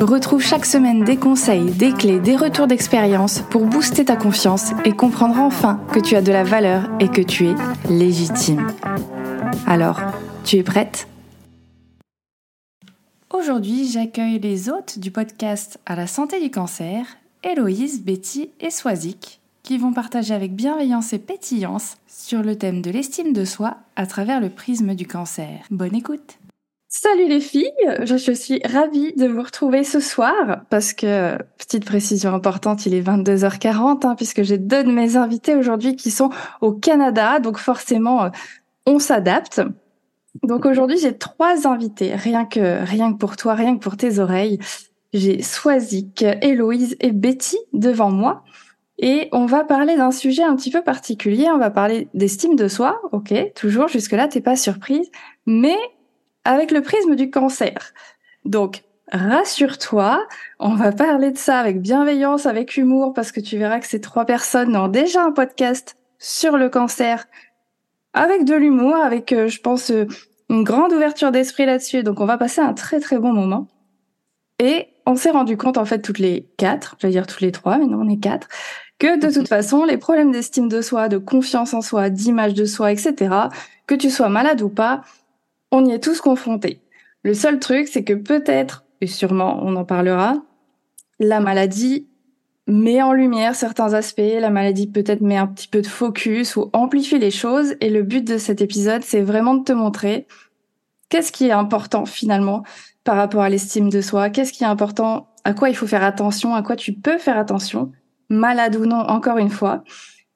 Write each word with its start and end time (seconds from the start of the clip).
Retrouve 0.00 0.42
chaque 0.42 0.64
semaine 0.64 1.04
des 1.04 1.18
conseils, 1.18 1.72
des 1.72 1.92
clés, 1.92 2.20
des 2.20 2.34
retours 2.34 2.66
d'expérience 2.66 3.42
pour 3.50 3.66
booster 3.66 4.06
ta 4.06 4.16
confiance 4.16 4.70
et 4.86 4.92
comprendre 4.92 5.38
enfin 5.38 5.78
que 5.92 6.00
tu 6.00 6.16
as 6.16 6.22
de 6.22 6.32
la 6.32 6.42
valeur 6.42 6.88
et 7.00 7.08
que 7.08 7.20
tu 7.20 7.48
es 7.48 7.54
légitime. 7.86 8.66
Alors, 9.66 10.00
tu 10.42 10.56
es 10.56 10.62
prête? 10.62 11.06
Aujourd'hui, 13.28 13.90
j'accueille 13.90 14.38
les 14.38 14.70
hôtes 14.70 14.98
du 14.98 15.10
podcast 15.10 15.78
À 15.84 15.96
la 15.96 16.06
santé 16.06 16.40
du 16.40 16.50
cancer, 16.50 17.04
Héloïse, 17.44 18.02
Betty 18.02 18.48
et 18.58 18.70
Swazik, 18.70 19.40
qui 19.62 19.76
vont 19.76 19.92
partager 19.92 20.32
avec 20.32 20.56
bienveillance 20.56 21.12
et 21.12 21.18
pétillance 21.18 21.98
sur 22.08 22.42
le 22.42 22.56
thème 22.56 22.80
de 22.80 22.90
l'estime 22.90 23.34
de 23.34 23.44
soi 23.44 23.76
à 23.96 24.06
travers 24.06 24.40
le 24.40 24.48
prisme 24.48 24.94
du 24.94 25.06
cancer. 25.06 25.66
Bonne 25.70 25.94
écoute 25.94 26.39
Salut 26.92 27.28
les 27.28 27.38
filles, 27.38 27.70
je 28.02 28.32
suis 28.32 28.60
ravie 28.64 29.12
de 29.12 29.28
vous 29.28 29.42
retrouver 29.42 29.84
ce 29.84 30.00
soir 30.00 30.62
parce 30.70 30.92
que, 30.92 31.38
petite 31.56 31.84
précision 31.84 32.34
importante, 32.34 32.84
il 32.84 32.94
est 32.94 33.00
22h40 33.00 34.04
hein, 34.04 34.16
puisque 34.16 34.42
j'ai 34.42 34.58
deux 34.58 34.82
de 34.82 34.90
mes 34.90 35.16
invités 35.16 35.54
aujourd'hui 35.54 35.94
qui 35.94 36.10
sont 36.10 36.30
au 36.60 36.72
Canada, 36.72 37.38
donc 37.38 37.58
forcément 37.58 38.24
euh, 38.24 38.28
on 38.86 38.98
s'adapte. 38.98 39.62
Donc 40.42 40.66
aujourd'hui 40.66 40.98
j'ai 40.98 41.16
trois 41.16 41.68
invités, 41.68 42.16
rien 42.16 42.44
que, 42.44 42.84
rien 42.84 43.12
que 43.12 43.18
pour 43.18 43.36
toi, 43.36 43.54
rien 43.54 43.76
que 43.76 43.80
pour 43.80 43.96
tes 43.96 44.18
oreilles. 44.18 44.58
J'ai 45.12 45.42
Swazik, 45.42 46.24
Héloïse 46.42 46.96
et 46.98 47.12
Betty 47.12 47.56
devant 47.72 48.10
moi. 48.10 48.42
Et 48.98 49.28
on 49.30 49.46
va 49.46 49.62
parler 49.62 49.96
d'un 49.96 50.10
sujet 50.10 50.42
un 50.42 50.56
petit 50.56 50.72
peu 50.72 50.82
particulier. 50.82 51.48
On 51.54 51.58
va 51.58 51.70
parler 51.70 52.08
d'estime 52.14 52.56
de 52.56 52.66
soi. 52.66 53.00
Ok, 53.12 53.32
toujours 53.54 53.86
jusque-là, 53.86 54.26
t'es 54.26 54.40
pas 54.40 54.56
surprise. 54.56 55.08
Mais 55.46 55.76
avec 56.50 56.72
le 56.72 56.82
prisme 56.82 57.14
du 57.14 57.30
cancer. 57.30 57.92
Donc, 58.44 58.82
rassure-toi, 59.12 60.26
on 60.58 60.74
va 60.74 60.90
parler 60.90 61.30
de 61.30 61.38
ça 61.38 61.60
avec 61.60 61.80
bienveillance, 61.80 62.44
avec 62.46 62.76
humour, 62.76 63.12
parce 63.14 63.30
que 63.30 63.40
tu 63.40 63.56
verras 63.56 63.78
que 63.78 63.86
ces 63.86 64.00
trois 64.00 64.24
personnes 64.24 64.76
ont 64.76 64.88
déjà 64.88 65.22
un 65.22 65.30
podcast 65.30 65.96
sur 66.18 66.56
le 66.56 66.68
cancer, 66.68 67.26
avec 68.14 68.44
de 68.44 68.54
l'humour, 68.54 68.96
avec, 68.96 69.32
euh, 69.32 69.46
je 69.46 69.60
pense, 69.60 69.92
euh, 69.92 70.06
une 70.48 70.64
grande 70.64 70.92
ouverture 70.92 71.30
d'esprit 71.30 71.66
là-dessus. 71.66 72.02
Donc, 72.02 72.20
on 72.20 72.26
va 72.26 72.36
passer 72.36 72.60
un 72.60 72.74
très 72.74 72.98
très 72.98 73.18
bon 73.18 73.32
moment. 73.32 73.68
Et 74.58 74.88
on 75.06 75.14
s'est 75.14 75.30
rendu 75.30 75.56
compte, 75.56 75.78
en 75.78 75.84
fait, 75.84 76.02
toutes 76.02 76.18
les 76.18 76.48
quatre, 76.56 76.96
j'allais 76.98 77.12
dire 77.12 77.28
tous 77.28 77.42
les 77.42 77.52
trois, 77.52 77.78
mais 77.78 77.86
non, 77.86 78.00
on 78.00 78.08
est 78.08 78.18
quatre, 78.18 78.48
que 78.98 79.20
de 79.24 79.32
toute 79.32 79.48
façon, 79.56 79.84
les 79.84 79.98
problèmes 79.98 80.32
d'estime 80.32 80.68
de 80.68 80.82
soi, 80.82 81.08
de 81.08 81.18
confiance 81.18 81.74
en 81.74 81.80
soi, 81.80 82.10
d'image 82.10 82.54
de 82.54 82.64
soi, 82.64 82.90
etc., 82.90 83.34
que 83.86 83.94
tu 83.94 84.10
sois 84.10 84.28
malade 84.28 84.62
ou 84.62 84.68
pas, 84.68 85.02
on 85.70 85.84
y 85.84 85.92
est 85.92 86.02
tous 86.02 86.20
confrontés. 86.20 86.80
Le 87.22 87.34
seul 87.34 87.58
truc, 87.58 87.88
c'est 87.88 88.04
que 88.04 88.14
peut-être, 88.14 88.84
et 89.00 89.06
sûrement 89.06 89.60
on 89.62 89.76
en 89.76 89.84
parlera, 89.84 90.42
la 91.18 91.40
maladie 91.40 92.06
met 92.66 93.02
en 93.02 93.12
lumière 93.12 93.54
certains 93.54 93.94
aspects, 93.94 94.20
la 94.20 94.50
maladie 94.50 94.86
peut-être 94.86 95.20
met 95.20 95.36
un 95.36 95.46
petit 95.46 95.68
peu 95.68 95.82
de 95.82 95.86
focus 95.86 96.56
ou 96.56 96.70
amplifie 96.72 97.18
les 97.18 97.30
choses, 97.30 97.74
et 97.80 97.90
le 97.90 98.02
but 98.02 98.26
de 98.26 98.38
cet 98.38 98.60
épisode, 98.60 99.02
c'est 99.02 99.22
vraiment 99.22 99.54
de 99.54 99.64
te 99.64 99.72
montrer 99.72 100.26
qu'est-ce 101.08 101.32
qui 101.32 101.46
est 101.46 101.52
important 101.52 102.06
finalement 102.06 102.62
par 103.04 103.16
rapport 103.16 103.42
à 103.42 103.50
l'estime 103.50 103.90
de 103.90 104.00
soi, 104.00 104.30
qu'est-ce 104.30 104.52
qui 104.52 104.64
est 104.64 104.68
important, 104.68 105.28
à 105.44 105.52
quoi 105.52 105.68
il 105.68 105.76
faut 105.76 105.86
faire 105.86 106.04
attention, 106.04 106.54
à 106.54 106.62
quoi 106.62 106.76
tu 106.76 106.92
peux 106.92 107.18
faire 107.18 107.38
attention, 107.38 107.92
malade 108.28 108.76
ou 108.76 108.86
non, 108.86 109.00
encore 109.00 109.38
une 109.38 109.50
fois. 109.50 109.82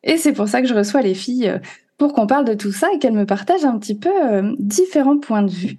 Et 0.03 0.19
c'est 0.19 0.33
pour 0.33 0.49
ça 0.49 0.61
que 0.61 0.69
je 0.69 0.75
reçois 0.75 1.03
les 1.03 1.15
filles 1.15 1.49
euh, 1.49 1.59
pour 1.99 2.13
qu'on 2.13 2.27
parle 2.27 2.45
de 2.45 2.55
tout 2.55 2.73
ça 2.73 2.89
et 2.93 2.99
qu'elle 2.99 3.13
me 3.13 3.27
partage 3.27 3.65
un 3.65 3.79
petit 3.79 3.95
peu 3.95 4.11
euh, 4.11 4.55
différents 4.59 5.19
points 5.19 5.43
de 5.43 5.51
vue. 5.51 5.79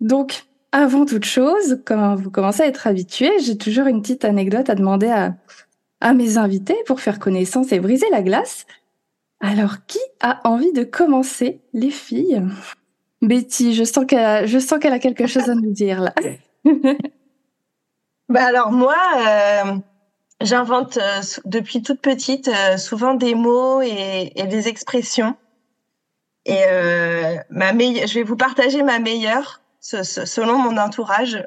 Donc, 0.00 0.44
avant 0.72 1.04
toute 1.04 1.24
chose, 1.24 1.80
comme 1.84 2.16
vous 2.16 2.30
commencez 2.30 2.62
à 2.62 2.66
être 2.66 2.86
habitués, 2.86 3.38
j'ai 3.40 3.56
toujours 3.56 3.86
une 3.86 4.02
petite 4.02 4.24
anecdote 4.24 4.70
à 4.70 4.74
demander 4.74 5.08
à, 5.08 5.34
mes 6.14 6.36
invités 6.36 6.76
pour 6.86 7.00
faire 7.00 7.20
connaissance 7.20 7.70
et 7.70 7.78
briser 7.78 8.06
la 8.10 8.22
glace. 8.22 8.66
Alors, 9.38 9.86
qui 9.86 10.00
a 10.20 10.40
envie 10.48 10.72
de 10.72 10.82
commencer, 10.82 11.60
les 11.72 11.90
filles? 11.90 12.42
Betty, 13.20 13.72
je 13.72 13.84
sens 13.84 14.04
qu'elle 14.06 14.92
a, 14.92 14.98
quelque 14.98 15.28
chose 15.28 15.48
à 15.48 15.54
nous 15.54 15.70
dire 15.70 16.00
là. 16.00 16.12
bah 18.28 18.46
alors 18.46 18.72
moi, 18.72 18.96
euh, 19.16 19.76
j'invente 20.40 20.96
euh, 20.96 21.20
depuis 21.44 21.82
toute 21.82 22.00
petite 22.00 22.50
souvent 22.78 23.14
des 23.14 23.36
mots 23.36 23.80
et 23.80 24.32
des 24.50 24.66
expressions. 24.66 25.36
Et 26.44 26.64
euh, 26.66 27.36
ma 27.50 27.72
meilleure, 27.72 28.06
je 28.06 28.14
vais 28.14 28.22
vous 28.22 28.36
partager 28.36 28.82
ma 28.82 28.98
meilleure, 28.98 29.60
selon 29.80 30.58
mon 30.58 30.76
entourage, 30.76 31.46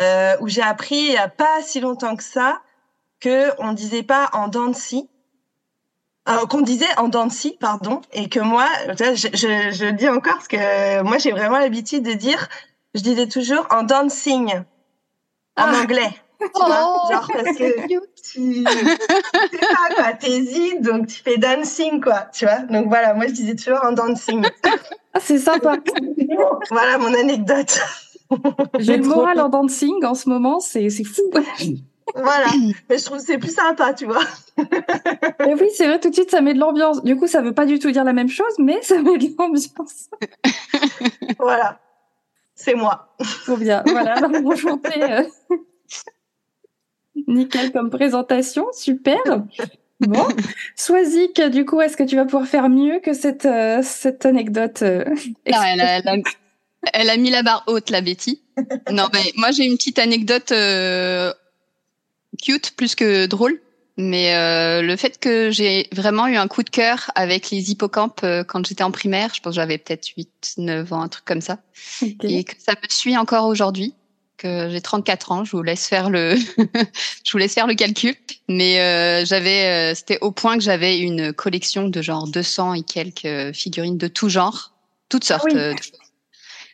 euh, 0.00 0.36
où 0.40 0.48
j'ai 0.48 0.62
appris 0.62 0.96
il 0.96 1.10
n'y 1.10 1.16
a 1.16 1.28
pas 1.28 1.62
si 1.62 1.80
longtemps 1.80 2.16
que 2.16 2.22
ça 2.22 2.62
que 3.20 3.50
on 3.58 3.74
disait 3.74 4.02
pas 4.02 4.30
en 4.32 4.48
dancy, 4.48 5.10
euh, 6.28 6.46
qu'on 6.46 6.62
disait 6.62 6.86
en 6.96 7.08
dancy, 7.08 7.56
pardon, 7.60 8.00
et 8.12 8.30
que 8.30 8.40
moi, 8.40 8.66
je, 8.88 9.28
je, 9.34 9.70
je 9.72 9.90
dis 9.90 10.08
encore 10.08 10.34
parce 10.34 10.48
que 10.48 11.02
moi 11.02 11.18
j'ai 11.18 11.32
vraiment 11.32 11.58
l'habitude 11.58 12.02
de 12.02 12.14
dire, 12.14 12.48
je 12.94 13.02
disais 13.02 13.28
toujours 13.28 13.66
en 13.70 13.82
dancing, 13.82 14.54
en 14.54 14.62
ah. 15.56 15.82
anglais. 15.82 16.14
Oh. 16.54 17.12
genre 17.12 17.28
parce 17.32 17.56
que 17.56 17.88
tu 18.22 18.64
sais 18.64 19.58
pas 19.58 19.94
quoi, 19.94 20.12
t'hésites 20.14 20.80
donc 20.80 21.06
tu 21.06 21.22
fais 21.22 21.36
dancing 21.36 22.00
quoi, 22.00 22.26
tu 22.32 22.44
vois. 22.44 22.60
Donc 22.60 22.88
voilà, 22.88 23.14
moi 23.14 23.26
je 23.26 23.32
disais 23.32 23.54
toujours 23.54 23.84
en 23.84 23.92
dancing. 23.92 24.44
Ah, 25.12 25.18
c'est 25.20 25.38
sympa. 25.38 25.76
voilà 26.70 26.98
mon 26.98 27.12
anecdote. 27.12 27.80
J'ai 28.78 28.96
le 28.96 29.04
moral 29.04 29.40
en 29.40 29.48
dancing 29.48 30.04
en 30.04 30.14
ce 30.14 30.28
moment, 30.28 30.60
c'est 30.60 30.88
fou. 31.04 31.22
voilà, 32.14 32.46
mais 32.88 32.98
je 32.98 33.04
trouve 33.04 33.18
c'est 33.18 33.38
plus 33.38 33.54
sympa, 33.54 33.92
tu 33.92 34.06
vois. 34.06 34.22
mais 35.40 35.54
oui, 35.54 35.68
c'est 35.74 35.86
vrai, 35.86 35.98
tout 35.98 36.10
de 36.10 36.14
suite 36.14 36.30
ça 36.30 36.40
met 36.40 36.54
de 36.54 36.60
l'ambiance. 36.60 37.02
Du 37.02 37.16
coup, 37.16 37.26
ça 37.26 37.42
veut 37.42 37.54
pas 37.54 37.66
du 37.66 37.78
tout 37.78 37.90
dire 37.90 38.04
la 38.04 38.12
même 38.12 38.28
chose, 38.28 38.54
mais 38.58 38.80
ça 38.82 39.02
met 39.02 39.18
de 39.18 39.34
l'ambiance. 39.36 40.10
voilà, 41.38 41.80
c'est 42.54 42.74
moi. 42.74 43.14
Trop 43.44 43.56
bien. 43.56 43.82
Voilà, 43.86 44.16
enchantée. 44.44 45.02
Euh. 45.02 45.24
Nickel 47.26 47.72
comme 47.72 47.90
présentation, 47.90 48.66
super. 48.72 49.18
Bon, 50.00 50.26
Swazik, 50.76 51.40
du 51.50 51.64
coup, 51.64 51.80
est-ce 51.80 51.96
que 51.96 52.02
tu 52.02 52.16
vas 52.16 52.24
pouvoir 52.24 52.46
faire 52.46 52.68
mieux 52.68 53.00
que 53.00 53.12
cette, 53.12 53.44
euh, 53.44 53.80
cette 53.82 54.24
anecdote 54.24 54.82
euh, 54.82 55.04
elle, 55.44 57.10
a, 57.10 57.16
mis 57.18 57.30
la 57.30 57.42
barre 57.42 57.64
haute, 57.66 57.90
la 57.90 58.00
Betty. 58.00 58.40
Non, 58.90 59.08
mais 59.12 59.32
moi 59.36 59.50
j'ai 59.50 59.64
une 59.64 59.76
petite 59.76 59.98
anecdote 59.98 60.52
euh, 60.52 61.32
cute 62.42 62.74
plus 62.76 62.94
que 62.94 63.26
drôle. 63.26 63.60
Mais 63.98 64.32
le 64.80 64.96
fait 64.96 65.18
que 65.18 65.50
j'ai 65.50 65.86
vraiment 65.92 66.26
eu 66.26 66.36
un 66.36 66.48
coup 66.48 66.62
de 66.62 66.70
cœur 66.70 67.10
avec 67.16 67.50
les 67.50 67.70
hippocampes 67.70 68.24
quand 68.48 68.66
j'étais 68.66 68.82
en 68.82 68.90
primaire, 68.90 69.34
je 69.34 69.42
pense 69.42 69.52
que 69.52 69.56
j'avais 69.56 69.76
peut-être 69.76 70.08
8, 70.16 70.54
9 70.56 70.90
ans, 70.94 71.02
un 71.02 71.08
truc 71.08 71.26
comme 71.26 71.42
ça, 71.42 71.58
et 72.22 72.44
que 72.44 72.54
ça 72.58 72.72
me 72.72 72.88
suit 72.88 73.18
encore 73.18 73.46
aujourd'hui 73.46 73.92
j'ai 74.42 74.80
34 74.80 75.32
ans, 75.32 75.44
je 75.44 75.56
vous 75.56 75.62
laisse 75.62 75.86
faire 75.86 76.10
le, 76.10 76.36
je 76.36 77.32
vous 77.32 77.38
laisse 77.38 77.54
faire 77.54 77.66
le 77.66 77.74
calcul. 77.74 78.14
Mais 78.48 78.80
euh, 78.80 79.24
j'avais, 79.24 79.92
euh, 79.92 79.94
c'était 79.94 80.18
au 80.20 80.32
point 80.32 80.56
que 80.56 80.62
j'avais 80.62 80.98
une 80.98 81.32
collection 81.32 81.88
de 81.88 82.02
genre 82.02 82.26
200 82.26 82.74
et 82.74 82.82
quelques 82.82 83.54
figurines 83.54 83.98
de 83.98 84.08
tout 84.08 84.28
genre, 84.28 84.72
toutes 85.08 85.24
sortes. 85.24 85.54
Ah 85.54 85.72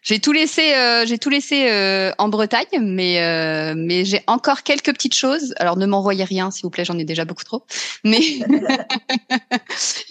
j'ai 0.03 0.21
tout 0.21 0.31
laissé, 0.31 0.73
euh, 0.75 1.05
j'ai 1.05 1.19
tout 1.19 1.31
laissé 1.31 1.69
en 2.19 2.29
Bretagne, 2.29 2.81
mais 2.81 3.75
mais 3.75 4.05
j'ai 4.05 4.23
encore 4.29 4.63
quelques 4.63 4.93
petites 4.93 5.17
choses. 5.17 5.53
Alors 5.59 5.77
ne 5.77 5.85
m'envoyez 5.85 6.23
rien, 6.23 6.53
s'il 6.53 6.63
vous 6.63 6.71
plaît, 6.71 6.85
j'en 6.85 6.97
ai 6.97 7.05
déjà 7.05 7.25
beaucoup 7.25 7.43
trop. 7.43 7.65
Mais 8.05 8.21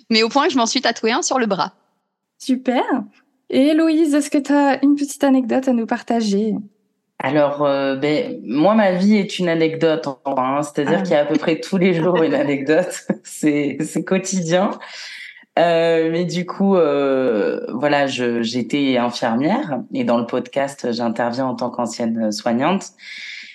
mais 0.09 0.21
au 0.21 0.27
point 0.27 0.47
que 0.47 0.53
je 0.53 0.57
m'en 0.57 0.65
suis 0.65 0.81
tatoué 0.81 1.13
un 1.13 1.21
sur 1.21 1.39
le 1.39 1.45
bras. 1.45 1.73
Super. 2.37 2.83
Et 3.49 3.73
Louise, 3.73 4.13
est-ce 4.13 4.29
que 4.29 4.37
tu 4.37 4.51
as 4.51 4.83
une 4.83 4.95
petite 4.95 5.23
anecdote 5.23 5.67
à 5.67 5.73
nous 5.73 5.85
partager? 5.85 6.55
Alors, 7.19 7.63
euh, 7.63 7.95
ben, 7.95 8.39
moi, 8.43 8.75
ma 8.75 8.91
vie 8.91 9.15
est 9.15 9.39
une 9.39 9.49
anecdote, 9.49 10.07
hein, 10.25 10.61
c'est-à-dire 10.63 10.99
ah. 10.99 11.01
qu'il 11.01 11.11
y 11.11 11.15
a 11.15 11.21
à 11.21 11.25
peu 11.25 11.37
près 11.37 11.59
tous 11.59 11.77
les 11.77 11.93
jours 11.93 12.21
une 12.21 12.33
anecdote. 12.33 13.07
c'est 13.23 13.77
quotidien. 14.05 14.71
Euh, 15.57 16.09
mais 16.11 16.25
du 16.25 16.45
coup, 16.45 16.75
euh, 16.75 17.65
voilà, 17.73 18.07
j'étais 18.07 18.97
infirmière 18.97 19.79
et 19.93 20.03
dans 20.03 20.17
le 20.17 20.25
podcast, 20.25 20.91
j'interviens 20.91 21.45
en 21.45 21.55
tant 21.55 21.69
qu'ancienne 21.69 22.31
soignante. 22.31 22.91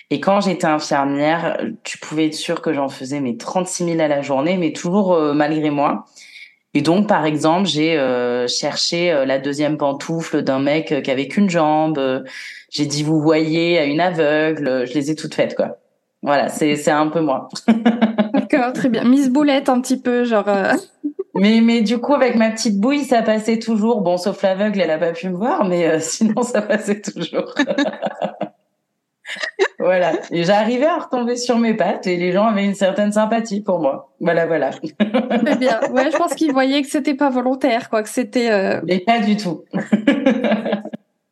Et 0.09 0.19
quand 0.19 0.41
j'étais 0.41 0.67
infirmière, 0.67 1.59
tu 1.85 1.99
pouvais 1.99 2.27
être 2.27 2.35
sûr 2.35 2.63
que 2.63 2.73
j'en 2.73 2.89
faisais 2.89 3.21
mes 3.21 3.37
36 3.37 3.85
000 3.85 4.01
à 4.01 4.09
la 4.09 4.23
journée, 4.23 4.57
mais 4.57 4.73
toujours 4.73 5.13
euh, 5.13 5.35
malgré 5.35 5.71
moi. 5.71 6.07
Et 6.75 6.83
donc, 6.83 7.09
par 7.09 7.25
exemple, 7.27 7.67
j'ai 7.67 7.99
euh, 7.99 8.47
cherché 8.47 9.11
euh, 9.11 9.25
la 9.25 9.39
deuxième 9.39 9.77
pantoufle 9.77 10.43
d'un 10.43 10.61
mec 10.61 11.03
qui 11.03 11.11
avait 11.11 11.27
qu'une 11.27 11.51
jambe. 11.51 12.25
j'ai 12.71 12.87
dit, 12.87 13.03
vous 13.03 13.21
voyez, 13.21 13.79
à 13.79 13.85
une 13.85 14.01
aveugle. 14.01 14.87
Je 14.87 14.95
les 14.95 15.11
ai 15.11 15.15
toutes 15.15 15.35
faites, 15.35 15.57
quoi. 15.57 15.79
Voilà, 16.23 16.49
c'est 16.49 16.77
c'est 16.77 16.91
un 16.91 17.09
peu 17.09 17.21
moi. 17.21 17.49
D'accord, 18.35 18.73
très 18.73 18.89
bien. 18.89 19.05
Miss 19.05 19.31
Boulette 19.31 19.69
un 19.69 19.81
petit 19.81 19.99
peu, 19.99 20.25
genre. 20.25 20.49
Mais, 21.35 21.61
mais 21.63 21.81
du 21.81 21.99
coup, 21.99 22.15
avec 22.15 22.37
ma 22.37 22.51
petite 22.51 22.79
bouille, 22.79 23.05
ça 23.05 23.23
passait 23.23 23.59
toujours. 23.59 24.03
Bon, 24.03 24.19
sauf 24.19 24.43
l'aveugle, 24.43 24.81
elle 24.81 24.91
a 24.91 24.99
pas 24.99 25.13
pu 25.13 25.29
me 25.31 25.37
voir, 25.37 25.65
mais 25.65 25.99
sinon, 26.01 26.43
ça 26.43 26.63
passait 26.63 27.01
toujours. 27.01 27.55
voilà. 29.81 30.13
Et 30.31 30.45
j'arrivais 30.45 30.87
à 30.87 30.99
retomber 30.99 31.37
sur 31.37 31.59
mes 31.59 31.75
pattes 31.75 32.07
et 32.07 32.17
les 32.17 32.33
gens 32.33 32.47
avaient 32.47 32.65
une 32.65 32.75
certaine 32.75 33.13
sympathie 33.13 33.63
pour 33.63 33.81
moi. 33.81 34.13
Voilà, 34.21 34.47
voilà. 34.47 34.71
Très 34.71 35.57
bien. 35.57 35.81
Ouais, 35.91 36.11
je 36.11 36.17
pense 36.17 36.35
qu'ils 36.35 36.53
voyaient 36.53 36.83
que 36.83 36.89
c'était 36.89 37.15
pas 37.15 37.31
volontaire, 37.31 37.89
quoi, 37.91 38.03
que 38.03 38.09
c'était. 38.09 38.51
Euh... 38.51 38.81
Mais 38.87 39.01
pas 39.01 39.21
du 39.21 39.37
tout. 39.37 39.65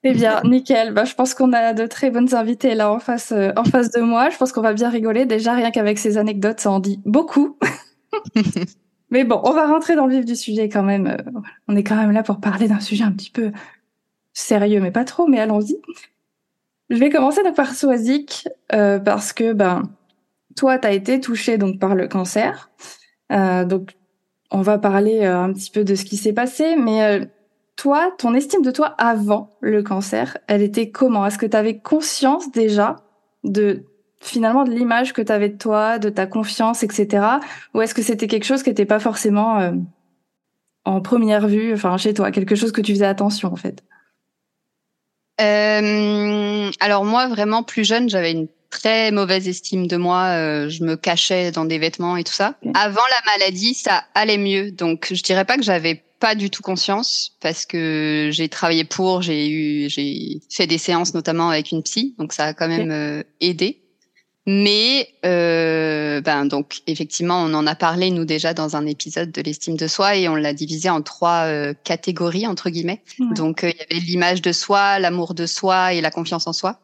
Très 0.02 0.14
bien, 0.14 0.40
nickel. 0.44 0.92
Bah, 0.92 1.04
je 1.04 1.14
pense 1.14 1.34
qu'on 1.34 1.52
a 1.52 1.72
de 1.72 1.86
très 1.86 2.10
bonnes 2.10 2.34
invités 2.34 2.74
là 2.74 2.92
en 2.92 3.00
face, 3.00 3.32
euh, 3.32 3.50
en 3.56 3.64
face 3.64 3.90
de 3.90 4.00
moi. 4.00 4.30
Je 4.30 4.36
pense 4.36 4.52
qu'on 4.52 4.62
va 4.62 4.72
bien 4.72 4.88
rigoler. 4.88 5.26
Déjà, 5.26 5.54
rien 5.54 5.70
qu'avec 5.70 5.98
ces 5.98 6.18
anecdotes, 6.18 6.60
ça 6.60 6.70
en 6.70 6.78
dit 6.78 7.00
beaucoup. 7.04 7.58
Mais 9.10 9.24
bon, 9.24 9.40
on 9.42 9.52
va 9.52 9.66
rentrer 9.66 9.96
dans 9.96 10.06
le 10.06 10.16
vif 10.16 10.24
du 10.24 10.36
sujet 10.36 10.68
quand 10.68 10.82
même. 10.82 11.06
Euh, 11.06 11.40
on 11.66 11.76
est 11.76 11.82
quand 11.82 11.96
même 11.96 12.12
là 12.12 12.22
pour 12.22 12.40
parler 12.40 12.68
d'un 12.68 12.80
sujet 12.80 13.04
un 13.04 13.12
petit 13.12 13.30
peu 13.30 13.50
sérieux, 14.32 14.80
mais 14.80 14.90
pas 14.90 15.04
trop, 15.04 15.26
mais 15.26 15.40
allons-y. 15.40 15.80
Je 16.90 16.96
vais 16.96 17.11
commencer 17.11 17.43
donc 17.43 17.55
par 17.55 17.75
Swazik 17.75 18.49
euh, 18.73 18.99
parce 18.99 19.32
que 19.32 19.52
ben 19.52 19.82
toi 20.56 20.79
tu 20.79 20.87
as 20.87 20.93
été 20.93 21.20
touché 21.20 21.58
donc 21.58 21.79
par 21.79 21.94
le 21.94 22.08
cancer. 22.08 22.70
Euh, 23.32 23.64
donc 23.64 23.94
on 24.50 24.62
va 24.62 24.79
parler 24.79 25.20
euh, 25.20 25.38
un 25.38 25.52
petit 25.52 25.70
peu 25.70 25.85
de 25.85 25.94
ce 25.94 26.05
qui 26.05 26.17
s'est 26.17 26.32
passé 26.32 26.76
mais 26.76 27.02
euh, 27.05 27.25
toi 27.76 28.11
ton 28.19 28.35
estime 28.35 28.62
de 28.62 28.70
toi 28.70 28.94
avant 28.99 29.56
le 29.61 29.82
cancer, 29.82 30.38
elle 30.46 30.62
était 30.62 30.90
comment? 30.90 31.26
Est-ce 31.26 31.38
que 31.38 31.46
tu 31.46 31.56
avais 31.56 31.79
conscience 31.79 32.50
déjà 32.50 32.96
de 33.44 33.85
finalement 34.20 34.64
de 34.64 34.70
l'image 34.70 35.12
que 35.12 35.23
tu 35.23 35.32
avais 35.32 35.49
de 35.49 35.58
toi, 35.58 35.99
de 35.99 36.08
ta 36.08 36.26
confiance, 36.26 36.82
etc. 36.82 37.25
Ou 37.75 37.82
est-ce 37.82 37.94
que 37.94 38.02
c'était 38.02 38.26
quelque 38.26 38.44
chose 38.44 38.62
qui 38.62 38.70
n'était 38.70 38.87
pas 38.87 38.99
forcément 38.99 39.61
euh, 39.61 39.73
en 40.85 41.00
première 41.00 41.46
vue, 41.46 41.73
enfin 41.73 41.96
chez 41.96 42.14
toi, 42.14 42.31
quelque 42.31 42.55
chose 42.55 42.73
que 42.73 42.81
tu 42.81 42.93
faisais 42.93 43.06
attention 43.06 43.52
en 43.52 43.56
fait? 43.56 43.85
Euh, 45.40 46.70
alors 46.81 47.05
moi, 47.05 47.29
vraiment 47.29 47.62
plus 47.62 47.85
jeune, 47.85 48.08
j'avais 48.08 48.32
une 48.32 48.49
très 48.70 49.11
mauvaise 49.11 49.49
estime 49.49 49.87
de 49.87 49.96
moi. 49.96 50.25
Euh, 50.26 50.69
je 50.69 50.85
me 50.85 50.96
cachais 50.96 51.50
dans 51.52 51.64
des 51.64 51.79
vêtements 51.79 52.17
et 52.17 52.25
tout 52.25 52.32
ça. 52.32 52.55
Avant 52.75 53.00
la 53.00 53.32
maladie, 53.32 53.75
ça 53.75 54.05
allait 54.14 54.38
mieux. 54.38 54.70
Donc 54.70 55.08
je 55.12 55.23
dirais 55.23 55.44
pas 55.44 55.56
que 55.56 55.62
j'avais 55.62 56.02
pas 56.20 56.35
du 56.35 56.50
tout 56.50 56.62
conscience 56.62 57.37
parce 57.40 57.64
que 57.64 58.29
j'ai 58.32 58.49
travaillé 58.49 58.85
pour, 58.85 59.23
j'ai 59.23 59.49
eu, 59.49 59.88
j'ai 59.88 60.40
fait 60.50 60.67
des 60.67 60.79
séances 60.79 61.14
notamment 61.14 61.49
avec 61.50 61.70
une 61.70 61.82
psy, 61.82 62.14
donc 62.19 62.32
ça 62.32 62.46
a 62.46 62.55
quand 62.55 62.69
même 62.69 62.90
euh, 62.90 63.23
aidé. 63.40 63.81
Mais 64.50 65.10
euh, 65.26 66.22
ben 66.22 66.46
donc 66.46 66.78
effectivement, 66.86 67.42
on 67.42 67.52
en 67.52 67.66
a 67.66 67.74
parlé 67.74 68.10
nous 68.10 68.24
déjà 68.24 68.54
dans 68.54 68.76
un 68.76 68.86
épisode 68.86 69.30
de 69.30 69.42
l'estime 69.42 69.76
de 69.76 69.86
soi 69.86 70.16
et 70.16 70.26
on 70.26 70.36
l'a 70.36 70.54
divisé 70.54 70.88
en 70.88 71.02
trois 71.02 71.44
euh, 71.44 71.74
catégories 71.84 72.46
entre 72.46 72.70
guillemets. 72.70 73.02
Donc 73.36 73.62
euh, 73.62 73.68
il 73.68 73.76
y 73.76 73.82
avait 73.82 74.06
l'image 74.06 74.40
de 74.40 74.52
soi, 74.52 74.98
l'amour 75.00 75.34
de 75.34 75.44
soi 75.44 75.92
et 75.92 76.00
la 76.00 76.10
confiance 76.10 76.46
en 76.46 76.54
soi. 76.54 76.80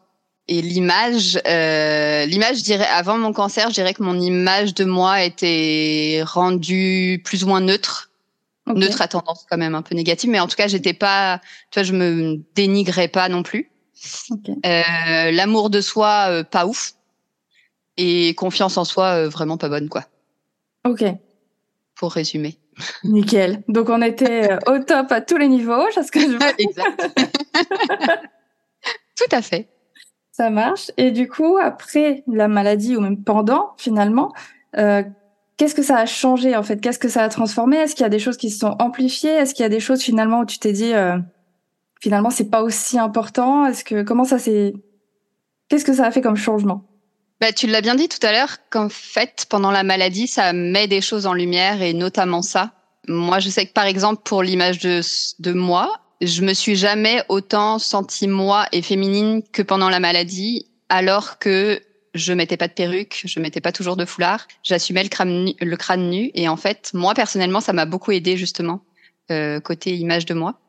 Et 0.47 0.61
l'image, 0.61 1.39
euh, 1.47 2.27
l'image, 2.27 2.57
je 2.57 2.63
dirais 2.63 2.85
avant 2.85 3.17
mon 3.17 3.33
cancer, 3.33 3.69
je 3.69 3.73
dirais 3.73 3.95
que 3.95 4.03
mon 4.03 4.19
image 4.19 4.75
de 4.75 4.85
moi 4.85 5.23
était 5.23 6.21
rendue 6.23 7.19
plus 7.25 7.43
ou 7.43 7.47
moins 7.47 7.61
neutre. 7.61 8.11
Okay. 8.67 8.79
Neutre 8.79 9.01
à 9.01 9.07
tendance 9.07 9.43
quand 9.49 9.57
même 9.57 9.73
un 9.73 9.81
peu 9.81 9.95
négative, 9.95 10.29
mais 10.29 10.39
en 10.39 10.47
tout 10.47 10.55
cas, 10.55 10.67
j'étais 10.67 10.93
pas, 10.93 11.41
tu 11.71 11.79
vois, 11.79 11.83
je 11.83 11.93
me 11.93 12.39
dénigrais 12.53 13.07
pas 13.07 13.27
non 13.27 13.41
plus. 13.41 13.71
Okay. 14.29 14.53
Euh, 14.67 15.31
l'amour 15.31 15.71
de 15.71 15.81
soi, 15.81 16.27
euh, 16.29 16.43
pas 16.43 16.67
ouf 16.67 16.93
et 17.97 18.33
confiance 18.35 18.77
en 18.77 18.85
soi 18.85 19.05
euh, 19.15 19.29
vraiment 19.29 19.57
pas 19.57 19.69
bonne 19.69 19.89
quoi. 19.89 20.05
Ok. 20.85 21.03
Pour 21.95 22.11
résumer. 22.11 22.57
Nickel. 23.03 23.63
Donc 23.67 23.89
on 23.89 24.01
était 24.01 24.51
euh, 24.51 24.57
au 24.67 24.79
top 24.79 25.11
à 25.11 25.21
tous 25.21 25.37
les 25.37 25.47
niveaux, 25.47 25.85
ce 25.91 26.11
que 26.11 26.19
je 26.19 26.37
exact. 26.57 27.19
Tout 29.15 29.35
à 29.35 29.41
fait. 29.41 29.69
Ça 30.31 30.49
marche. 30.49 30.91
Et 30.97 31.11
du 31.11 31.29
coup, 31.29 31.57
après 31.57 32.23
la 32.27 32.49
maladie 32.49 32.97
ou 32.97 32.99
même 32.99 33.23
pendant, 33.23 33.73
finalement, 33.77 34.33
euh, 34.77 35.01
qu'est-ce 35.55 35.73
que 35.73 35.81
ça 35.81 35.97
a 35.97 36.05
changé 36.05 36.55
en 36.57 36.63
fait? 36.63 36.81
Qu'est-ce 36.81 36.99
que 36.99 37.07
ça 37.07 37.23
a 37.23 37.29
transformé? 37.29 37.77
Est-ce 37.77 37.95
qu'il 37.95 38.03
y 38.03 38.05
a 38.05 38.09
des 38.09 38.19
choses 38.19 38.35
qui 38.35 38.49
se 38.49 38.59
sont 38.59 38.75
amplifiées? 38.79 39.31
Est-ce 39.31 39.53
qu'il 39.53 39.63
y 39.63 39.65
a 39.65 39.69
des 39.69 39.79
choses 39.79 40.01
finalement 40.01 40.41
où 40.41 40.45
tu 40.45 40.59
t'es 40.59 40.73
dit 40.73 40.93
euh, 40.93 41.17
finalement 42.01 42.29
c'est 42.29 42.49
pas 42.49 42.63
aussi 42.63 42.99
important? 42.99 43.65
Est-ce 43.65 43.85
que 43.85 44.03
comment 44.03 44.25
ça 44.25 44.37
s'est 44.37 44.73
Qu'est-ce 45.69 45.85
que 45.85 45.93
ça 45.93 46.05
a 46.05 46.11
fait 46.11 46.21
comme 46.21 46.35
changement? 46.35 46.83
Bah, 47.41 47.51
tu 47.51 47.67
l'as 47.67 47.81
bien 47.81 47.95
dit 47.95 48.07
tout 48.07 48.25
à 48.25 48.31
l'heure 48.31 48.57
qu'en 48.69 48.89
fait, 48.89 49.45
pendant 49.49 49.71
la 49.71 49.83
maladie, 49.83 50.27
ça 50.27 50.53
met 50.53 50.87
des 50.87 51.01
choses 51.01 51.25
en 51.25 51.33
lumière 51.33 51.81
et 51.81 51.93
notamment 51.93 52.41
ça. 52.41 52.71
Moi, 53.07 53.39
je 53.39 53.49
sais 53.49 53.65
que 53.65 53.73
par 53.73 53.85
exemple, 53.85 54.21
pour 54.23 54.41
l'image 54.41 54.79
de, 54.79 55.01
de 55.39 55.51
moi, 55.53 55.99
je 56.21 56.41
me 56.41 56.53
suis 56.53 56.75
jamais 56.75 57.23
autant 57.29 57.77
sentie 57.77 58.27
moi 58.27 58.67
et 58.71 58.81
féminine 58.81 59.43
que 59.51 59.61
pendant 59.61 59.89
la 59.89 59.99
maladie, 59.99 60.67
alors 60.89 61.39
que 61.39 61.81
je 62.13 62.31
mettais 62.31 62.57
pas 62.57 62.69
de 62.69 62.73
perruque, 62.73 63.21
je 63.25 63.39
mettais 63.39 63.59
pas 63.59 63.73
toujours 63.73 63.97
de 63.97 64.05
foulard, 64.05 64.47
j'assumais 64.63 65.03
le 65.03 65.09
crâne, 65.09 65.45
nu, 65.45 65.53
le 65.59 65.75
crâne 65.75 66.09
nu 66.09 66.31
et 66.33 66.47
en 66.47 66.55
fait, 66.55 66.91
moi 66.93 67.13
personnellement, 67.13 67.59
ça 67.59 67.73
m'a 67.73 67.85
beaucoup 67.85 68.11
aidé 68.11 68.37
justement 68.37 68.81
euh, 69.31 69.59
côté 69.59 69.95
image 69.95 70.25
de 70.25 70.33
moi. 70.33 70.59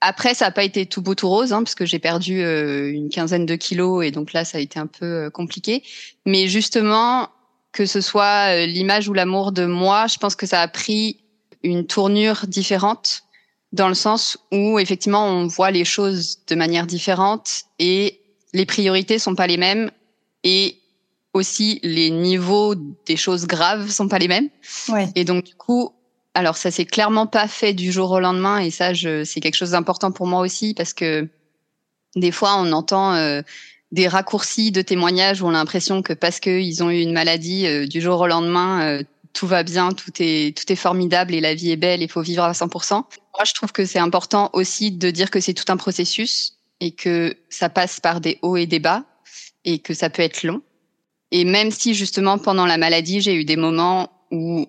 Après, 0.00 0.34
ça 0.34 0.46
n'a 0.46 0.50
pas 0.50 0.64
été 0.64 0.86
tout 0.86 1.00
beau 1.00 1.14
tout 1.14 1.28
rose, 1.28 1.52
hein, 1.52 1.62
parce 1.62 1.74
que 1.74 1.86
j'ai 1.86 1.98
perdu 1.98 2.42
euh, 2.42 2.90
une 2.92 3.08
quinzaine 3.08 3.46
de 3.46 3.54
kilos 3.54 4.04
et 4.04 4.10
donc 4.10 4.32
là, 4.32 4.44
ça 4.44 4.58
a 4.58 4.60
été 4.60 4.78
un 4.78 4.86
peu 4.86 5.06
euh, 5.06 5.30
compliqué. 5.30 5.82
Mais 6.26 6.48
justement, 6.48 7.28
que 7.72 7.86
ce 7.86 8.00
soit 8.00 8.54
euh, 8.54 8.66
l'image 8.66 9.08
ou 9.08 9.12
l'amour 9.12 9.52
de 9.52 9.64
moi, 9.64 10.06
je 10.06 10.18
pense 10.18 10.36
que 10.36 10.46
ça 10.46 10.60
a 10.60 10.68
pris 10.68 11.20
une 11.62 11.86
tournure 11.86 12.46
différente 12.46 13.22
dans 13.72 13.88
le 13.88 13.94
sens 13.94 14.38
où 14.52 14.78
effectivement 14.78 15.26
on 15.26 15.46
voit 15.46 15.70
les 15.70 15.84
choses 15.84 16.38
de 16.46 16.54
manière 16.54 16.86
différente 16.86 17.62
et 17.78 18.20
les 18.52 18.66
priorités 18.66 19.18
sont 19.18 19.34
pas 19.34 19.46
les 19.46 19.56
mêmes 19.56 19.90
et 20.44 20.78
aussi 21.32 21.80
les 21.82 22.10
niveaux 22.10 22.74
des 22.74 23.16
choses 23.16 23.46
graves 23.46 23.88
sont 23.88 24.08
pas 24.08 24.18
les 24.18 24.28
mêmes. 24.28 24.50
Ouais. 24.88 25.08
Et 25.14 25.24
donc 25.24 25.44
du 25.44 25.54
coup, 25.54 25.94
alors 26.34 26.56
ça 26.56 26.70
s'est 26.70 26.84
clairement 26.84 27.26
pas 27.26 27.48
fait 27.48 27.74
du 27.74 27.92
jour 27.92 28.10
au 28.10 28.20
lendemain 28.20 28.58
et 28.58 28.70
ça 28.70 28.94
je 28.94 29.24
c'est 29.24 29.40
quelque 29.40 29.56
chose 29.56 29.70
d'important 29.70 30.12
pour 30.12 30.26
moi 30.26 30.40
aussi 30.40 30.74
parce 30.74 30.94
que 30.94 31.28
des 32.16 32.32
fois 32.32 32.56
on 32.56 32.72
entend 32.72 33.14
euh, 33.14 33.42
des 33.90 34.08
raccourcis 34.08 34.72
de 34.72 34.82
témoignages 34.82 35.42
où 35.42 35.46
on 35.46 35.50
a 35.50 35.52
l'impression 35.52 36.02
que 36.02 36.12
parce 36.12 36.40
qu'ils 36.40 36.82
ont 36.82 36.90
eu 36.90 37.00
une 37.00 37.12
maladie 37.12 37.66
euh, 37.66 37.86
du 37.86 38.00
jour 38.00 38.20
au 38.20 38.26
lendemain 38.26 38.82
euh, 38.82 39.02
tout 39.32 39.46
va 39.46 39.62
bien, 39.62 39.92
tout 39.92 40.12
est 40.20 40.56
tout 40.56 40.70
est 40.70 40.76
formidable 40.76 41.34
et 41.34 41.40
la 41.40 41.54
vie 41.54 41.70
est 41.70 41.76
belle, 41.76 42.02
il 42.02 42.08
faut 42.08 42.22
vivre 42.22 42.44
à 42.44 42.52
100%. 42.52 42.92
Moi 42.92 43.04
je 43.46 43.54
trouve 43.54 43.72
que 43.72 43.84
c'est 43.84 43.98
important 43.98 44.50
aussi 44.52 44.92
de 44.92 45.10
dire 45.10 45.30
que 45.30 45.40
c'est 45.40 45.54
tout 45.54 45.70
un 45.70 45.76
processus 45.76 46.58
et 46.80 46.92
que 46.92 47.36
ça 47.48 47.68
passe 47.68 48.00
par 48.00 48.20
des 48.20 48.38
hauts 48.42 48.56
et 48.56 48.66
des 48.66 48.78
bas 48.78 49.04
et 49.64 49.78
que 49.78 49.94
ça 49.94 50.10
peut 50.10 50.22
être 50.22 50.42
long. 50.42 50.62
Et 51.30 51.44
même 51.44 51.70
si 51.70 51.94
justement 51.94 52.38
pendant 52.38 52.66
la 52.66 52.76
maladie, 52.76 53.20
j'ai 53.20 53.34
eu 53.34 53.44
des 53.44 53.56
moments 53.56 54.10
où 54.30 54.66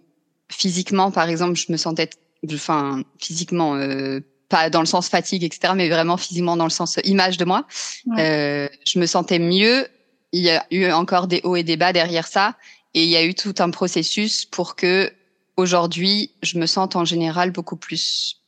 physiquement, 0.50 1.12
par 1.12 1.30
exemple, 1.30 1.56
je 1.56 1.72
me 1.72 1.78
sentais, 1.78 2.10
enfin, 2.52 3.04
physiquement, 3.20 3.76
euh, 3.76 4.20
pas 4.50 4.70
dans 4.70 4.82
le 4.82 4.86
sens 4.86 5.10
fatigue, 5.10 5.44
etc., 5.44 5.74
mais 5.76 5.90
vraiment 5.90 6.18
physiquement 6.18 6.58
dans 6.58 6.66
le 6.66 6.70
sens 6.70 7.00
image 7.04 7.38
de 7.38 7.46
moi. 7.46 7.66
Ouais. 8.06 8.22
Euh, 8.22 8.68
je 8.86 9.00
me 9.00 9.06
sentais 9.06 9.40
mieux. 9.40 9.88
Il 10.32 10.42
y 10.42 10.50
a 10.50 10.66
eu 10.72 10.90
encore 10.92 11.28
des 11.28 11.42
hauts 11.44 11.56
et 11.56 11.64
des 11.64 11.78
bas 11.78 11.94
derrière 11.94 12.28
ça, 12.28 12.56
et 12.94 13.04
il 13.04 13.10
y 13.10 13.16
a 13.16 13.24
eu 13.24 13.34
tout 13.34 13.56
un 13.60 13.70
processus 13.70 14.46
pour 14.46 14.76
que 14.76 15.12
aujourd'hui, 15.58 16.32
je 16.42 16.58
me 16.58 16.66
sente 16.66 16.96
en 16.96 17.06
général 17.06 17.52
beaucoup 17.52 17.76
plus 17.76 18.42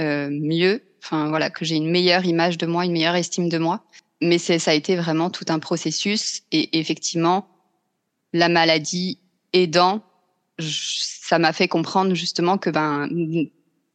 euh, 0.00 0.28
mieux. 0.30 0.82
Enfin 1.02 1.28
voilà, 1.28 1.50
que 1.50 1.64
j'ai 1.64 1.76
une 1.76 1.90
meilleure 1.90 2.24
image 2.24 2.58
de 2.58 2.66
moi, 2.66 2.84
une 2.84 2.92
meilleure 2.92 3.14
estime 3.14 3.48
de 3.48 3.58
moi. 3.58 3.84
Mais 4.20 4.38
c'est 4.38 4.58
ça 4.58 4.72
a 4.72 4.74
été 4.74 4.96
vraiment 4.96 5.30
tout 5.30 5.46
un 5.48 5.60
processus, 5.60 6.42
et 6.50 6.78
effectivement, 6.78 7.46
la 8.32 8.48
maladie 8.48 9.18
aidant 9.52 10.02
ça 10.58 11.38
m'a 11.38 11.52
fait 11.52 11.68
comprendre 11.68 12.14
justement 12.14 12.58
que 12.58 12.70
ben 12.70 13.08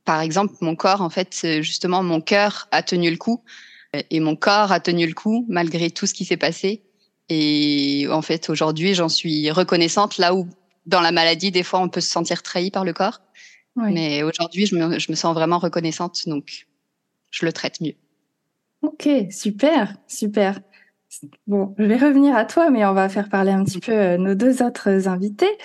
par 0.06 0.22
exemple 0.22 0.54
mon 0.62 0.76
corps 0.76 1.02
en 1.02 1.10
fait 1.10 1.62
justement 1.62 2.04
mon 2.04 2.22
cœur 2.22 2.68
a 2.72 2.84
tenu 2.84 3.10
le 3.10 3.18
coup 3.18 3.44
et 4.10 4.20
mon 4.20 4.36
corps 4.36 4.72
a 4.72 4.80
tenu 4.80 5.08
le 5.08 5.14
coup 5.14 5.46
malgré 5.50 5.92
tout 5.92 6.06
ce 6.06 6.14
qui 6.14 6.26
s'est 6.26 6.38
passé. 6.38 6.84
Et 7.30 8.08
en 8.12 8.22
fait 8.22 8.50
aujourd'hui 8.50 8.94
j'en 8.94 9.10
suis 9.10 9.50
reconnaissante 9.52 10.18
là 10.18 10.36
où 10.36 10.48
dans 10.86 11.02
la 11.02 11.12
maladie 11.12 11.52
des 11.52 11.64
fois 11.64 11.80
on 11.80 11.90
peut 11.90 12.02
se 12.02 12.10
sentir 12.10 12.44
trahi 12.44 12.72
par 12.72 12.86
le 12.86 12.94
corps. 12.94 13.22
Oui. 13.76 13.92
mais 13.92 14.22
aujourd'hui 14.22 14.68
je 14.68 14.76
me, 14.76 15.00
je 15.00 15.12
me 15.12 15.16
sens 15.16 15.34
vraiment 15.34 15.58
reconnaissante 15.58 16.28
donc 16.28 16.68
je 17.32 17.46
le 17.46 17.52
traite 17.52 17.82
mieux. 17.82 17.96
Ok 18.84 19.10
super 19.32 19.96
super. 20.08 20.60
Bon, 21.48 21.76
je 21.78 21.84
vais 21.84 21.98
revenir 21.98 22.36
à 22.36 22.46
toi, 22.46 22.72
mais 22.72 22.84
on 22.86 22.94
va 22.94 23.08
faire 23.08 23.30
parler 23.30 23.52
un 23.52 23.64
petit 23.64 23.80
peu 23.80 23.92
euh, 23.92 24.18
nos 24.18 24.34
deux 24.34 24.64
autres 24.64 25.08
invités. 25.08 25.58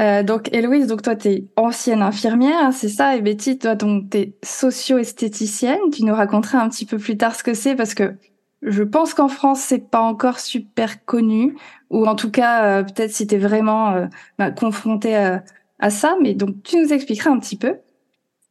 Euh, 0.00 0.22
donc, 0.22 0.48
Héloïse, 0.52 0.86
donc 0.86 1.02
toi, 1.02 1.14
tu 1.14 1.28
es 1.28 1.44
ancienne 1.56 2.00
infirmière, 2.00 2.58
hein, 2.62 2.72
c'est 2.72 2.88
ça, 2.88 3.16
et 3.16 3.20
Betty, 3.20 3.58
toi, 3.58 3.74
donc, 3.74 4.10
tu 4.10 4.18
es 4.18 4.34
socio-esthéticienne. 4.42 5.90
Tu 5.92 6.04
nous 6.04 6.14
raconteras 6.14 6.60
un 6.62 6.68
petit 6.68 6.86
peu 6.86 6.96
plus 6.98 7.16
tard 7.16 7.34
ce 7.34 7.42
que 7.42 7.54
c'est, 7.54 7.74
parce 7.76 7.94
que 7.94 8.14
je 8.62 8.82
pense 8.82 9.14
qu'en 9.14 9.28
France, 9.28 9.60
c'est 9.60 9.90
pas 9.90 10.00
encore 10.00 10.38
super 10.40 11.04
connu, 11.04 11.56
ou 11.90 12.06
en 12.06 12.14
tout 12.14 12.30
cas, 12.30 12.80
euh, 12.80 12.82
peut-être 12.82 13.12
si 13.12 13.26
tu 13.26 13.34
es 13.34 13.38
vraiment 13.38 13.90
euh, 13.90 14.06
bah, 14.38 14.50
confrontée 14.50 15.16
à, 15.16 15.44
à, 15.78 15.90
ça, 15.90 16.16
mais 16.22 16.34
donc 16.34 16.62
tu 16.62 16.78
nous 16.78 16.92
expliqueras 16.92 17.30
un 17.30 17.38
petit 17.38 17.56
peu. 17.56 17.76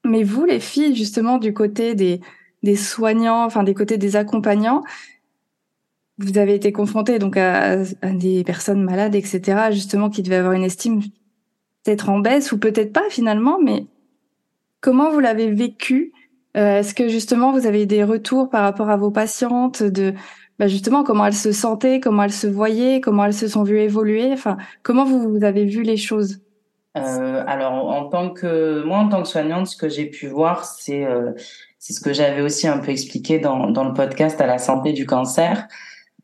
Mais 0.06 0.24
vous, 0.24 0.46
les 0.46 0.60
filles, 0.60 0.96
justement, 0.96 1.38
du 1.38 1.54
côté 1.54 1.96
des, 1.96 2.22
des 2.64 2.76
soignants, 2.76 3.46
enfin 3.46 3.64
des 3.64 3.74
côtés 3.74 3.98
des 3.98 4.16
accompagnants, 4.16 4.84
vous 6.20 6.38
avez 6.38 6.54
été 6.56 6.72
confrontées 6.72 7.18
donc 7.18 7.38
à, 7.38 7.82
à, 8.02 8.12
des 8.12 8.44
personnes 8.44 8.84
malades, 8.84 9.16
etc., 9.16 9.72
justement, 9.72 10.10
qui 10.10 10.22
devaient 10.22 10.36
avoir 10.38 10.54
une 10.54 10.64
estime 10.64 11.02
peut-être 11.90 12.10
en 12.10 12.20
baisse 12.20 12.52
ou 12.52 12.60
peut-être 12.60 12.94
pas 12.94 13.10
finalement, 13.10 13.58
mais 13.60 13.88
comment 14.80 15.10
vous 15.10 15.20
l'avez 15.20 15.50
vécu? 15.50 16.14
Euh, 16.56 16.80
Est-ce 16.80 16.94
que 16.94 17.08
justement 17.08 17.52
vous 17.52 17.66
avez 17.66 17.88
des 17.88 18.04
retours 18.04 18.50
par 18.50 18.62
rapport 18.62 18.92
à 18.92 18.98
vos 18.98 19.10
patientes 19.10 19.82
de 19.82 20.14
bah 20.60 20.68
justement 20.68 21.04
comment 21.04 21.26
elles 21.26 21.34
se 21.34 21.52
sentaient, 21.52 22.00
comment 22.00 22.24
elles 22.24 22.34
se 22.34 22.46
voyaient, 22.46 23.02
comment 23.02 23.26
elles 23.26 23.34
se 23.34 23.48
sont 23.48 23.64
vues 23.64 23.80
évoluer? 23.80 24.32
Enfin, 24.32 24.58
comment 24.84 25.04
vous, 25.04 25.32
vous 25.32 25.44
avez 25.44 25.66
vu 25.66 25.82
les 25.82 25.98
choses? 25.98 26.42
Euh, 26.98 27.44
Alors, 27.48 27.74
en 27.74 28.06
tant 28.10 28.30
que 28.30 28.84
moi, 28.84 29.00
en 29.00 29.10
tant 29.10 29.24
que 29.24 29.28
soignante, 29.28 29.66
ce 29.68 29.78
que 29.78 29.90
j'ai 29.90 30.06
pu 30.06 30.28
voir, 30.28 30.66
c'est 30.66 31.06
euh, 31.06 31.32
c'est 31.80 31.94
ce 31.94 32.02
que 32.02 32.14
j'avais 32.14 32.42
aussi 32.42 32.68
un 32.68 32.78
peu 32.78 32.92
expliqué 32.92 33.40
dans 33.40 33.72
dans 33.72 33.86
le 33.86 33.94
podcast 33.94 34.40
à 34.42 34.46
la 34.46 34.60
santé 34.60 34.94
du 34.94 35.08
cancer 35.08 35.68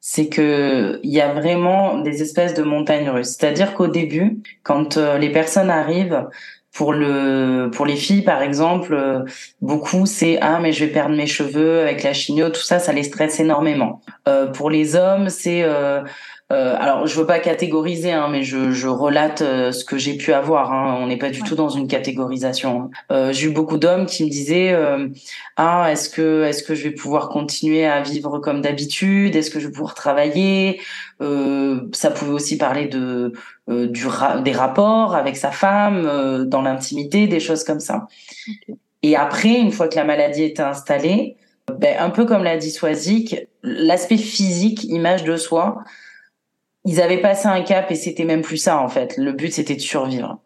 c'est 0.07 0.29
que 0.29 0.99
il 1.01 1.09
y 1.09 1.19
a 1.19 1.33
vraiment 1.33 1.97
des 1.97 2.21
espèces 2.21 2.53
de 2.53 2.61
montagnes 2.61 3.09
russes. 3.09 3.29
C'est-à-dire 3.39 3.73
qu'au 3.73 3.87
début, 3.87 4.37
quand 4.61 4.97
euh, 4.97 5.17
les 5.17 5.31
personnes 5.31 5.71
arrivent 5.71 6.27
pour 6.71 6.93
le 6.93 7.71
pour 7.73 7.87
les 7.87 7.95
filles 7.95 8.21
par 8.21 8.43
exemple, 8.43 8.93
euh, 8.93 9.23
beaucoup 9.61 10.05
c'est 10.05 10.37
ah 10.41 10.59
mais 10.61 10.73
je 10.73 10.85
vais 10.85 10.91
perdre 10.91 11.15
mes 11.15 11.25
cheveux 11.25 11.79
avec 11.81 12.03
la 12.03 12.13
chimio, 12.13 12.49
tout 12.49 12.61
ça 12.61 12.77
ça 12.77 12.93
les 12.93 13.01
stresse 13.01 13.39
énormément. 13.39 14.01
Euh, 14.27 14.45
pour 14.45 14.69
les 14.69 14.95
hommes, 14.95 15.29
c'est 15.29 15.63
euh, 15.63 16.03
alors, 16.49 17.07
je 17.07 17.19
veux 17.19 17.25
pas 17.25 17.39
catégoriser, 17.39 18.11
hein, 18.11 18.27
mais 18.29 18.43
je, 18.43 18.71
je 18.71 18.87
relate 18.87 19.41
euh, 19.41 19.71
ce 19.71 19.83
que 19.83 19.97
j'ai 19.97 20.15
pu 20.15 20.31
avoir. 20.31 20.71
Hein. 20.71 20.99
On 21.01 21.07
n'est 21.07 21.17
pas 21.17 21.31
du 21.31 21.41
tout 21.41 21.55
dans 21.55 21.69
une 21.69 21.87
catégorisation. 21.87 22.91
Euh, 23.11 23.33
j'ai 23.33 23.47
eu 23.47 23.49
beaucoup 23.49 23.77
d'hommes 23.77 24.05
qui 24.05 24.23
me 24.23 24.29
disaient 24.29 24.71
euh, 24.71 25.07
ah 25.57 25.87
est-ce 25.91 26.07
que 26.07 26.43
est-ce 26.43 26.61
que 26.61 26.75
je 26.75 26.83
vais 26.83 26.91
pouvoir 26.91 27.29
continuer 27.29 27.85
à 27.87 28.01
vivre 28.01 28.37
comme 28.39 28.61
d'habitude? 28.61 29.35
Est-ce 29.35 29.49
que 29.49 29.59
je 29.59 29.67
vais 29.67 29.71
pouvoir 29.71 29.95
travailler? 29.95 30.81
Ça 31.19 32.11
pouvait 32.11 32.33
aussi 32.33 32.57
parler 32.57 32.87
de 32.87 33.33
du 33.67 34.05
des 34.43 34.51
rapports 34.51 35.15
avec 35.15 35.37
sa 35.37 35.51
femme, 35.51 36.45
dans 36.45 36.61
l'intimité, 36.61 37.27
des 37.27 37.39
choses 37.39 37.63
comme 37.63 37.79
ça. 37.79 38.07
Et 39.01 39.15
après, 39.15 39.53
une 39.53 39.71
fois 39.71 39.87
que 39.87 39.95
la 39.95 40.03
maladie 40.03 40.43
était 40.43 40.63
installée, 40.63 41.37
ben, 41.79 41.95
un 41.99 42.09
peu 42.09 42.25
comme 42.25 42.43
l'a 42.43 42.57
dit 42.57 42.71
Swazik, 42.71 43.47
l'aspect 43.63 44.17
physique, 44.17 44.83
image 44.83 45.23
de 45.23 45.37
soi, 45.37 45.83
ils 46.85 47.01
avaient 47.01 47.21
passé 47.21 47.47
un 47.47 47.61
cap 47.61 47.91
et 47.91 47.95
c'était 47.95 48.25
même 48.25 48.41
plus 48.41 48.57
ça 48.57 48.79
en 48.79 48.87
fait. 48.87 49.17
Le 49.17 49.33
but 49.33 49.51
c'était 49.51 49.75
de 49.75 49.81
survivre. 49.81 50.39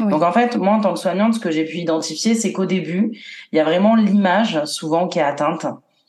Donc 0.00 0.22
en 0.22 0.32
fait, 0.32 0.56
moi 0.56 0.74
en 0.74 0.80
tant 0.80 0.92
que 0.92 0.98
soignante, 0.98 1.34
ce 1.34 1.40
que 1.40 1.50
j'ai 1.50 1.64
pu 1.64 1.78
identifier, 1.78 2.34
c'est 2.34 2.52
qu'au 2.52 2.66
début, 2.66 3.12
il 3.52 3.56
y 3.56 3.60
a 3.60 3.64
vraiment 3.64 3.94
l'image 3.94 4.64
souvent 4.64 5.08
qui 5.08 5.18
est 5.18 5.22
atteinte. 5.22 5.66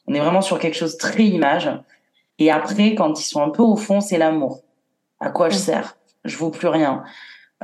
On 0.08 0.14
est 0.14 0.20
vraiment 0.20 0.42
sur 0.42 0.60
quelque 0.60 0.76
chose 0.76 0.94
de 0.94 0.98
très 0.98 1.24
image. 1.24 1.70
Et 2.40 2.52
après, 2.52 2.96
quand 2.96 3.20
ils 3.20 3.24
sont 3.24 3.42
un 3.42 3.50
peu 3.50 3.64
au 3.64 3.76
fond, 3.76 4.02
c'est 4.02 4.18
l'amour. 4.18 4.62
À 5.20 5.30
quoi 5.30 5.50
je 5.50 5.56
sers? 5.56 5.98
Je 6.26 6.38
vaux 6.38 6.50
plus 6.50 6.68
rien. 6.68 7.04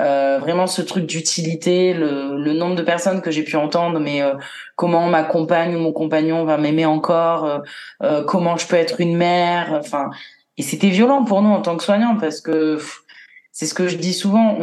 Euh, 0.00 0.38
vraiment 0.40 0.66
ce 0.66 0.82
truc 0.82 1.06
d'utilité, 1.06 1.94
le, 1.94 2.36
le, 2.36 2.52
nombre 2.52 2.74
de 2.74 2.82
personnes 2.82 3.22
que 3.22 3.30
j'ai 3.30 3.44
pu 3.44 3.54
entendre, 3.54 4.00
mais 4.00 4.22
euh, 4.22 4.34
comment 4.74 5.06
ma 5.06 5.22
compagne 5.22 5.76
ou 5.76 5.78
mon 5.78 5.92
compagnon 5.92 6.44
va 6.44 6.56
m'aimer 6.56 6.84
encore, 6.84 7.44
euh, 7.44 7.58
euh 8.02 8.24
comment 8.24 8.56
je 8.56 8.66
peux 8.66 8.74
être 8.74 9.00
une 9.00 9.16
mère, 9.16 9.72
enfin 9.72 10.10
et 10.56 10.62
c'était 10.62 10.90
violent 10.90 11.24
pour 11.24 11.42
nous 11.42 11.50
en 11.50 11.62
tant 11.62 11.76
que 11.76 11.82
soignants 11.82 12.16
parce 12.16 12.40
que 12.40 12.78
c'est 13.54 13.66
ce 13.66 13.74
que 13.74 13.86
je 13.86 13.96
dis 13.96 14.12
souvent, 14.12 14.58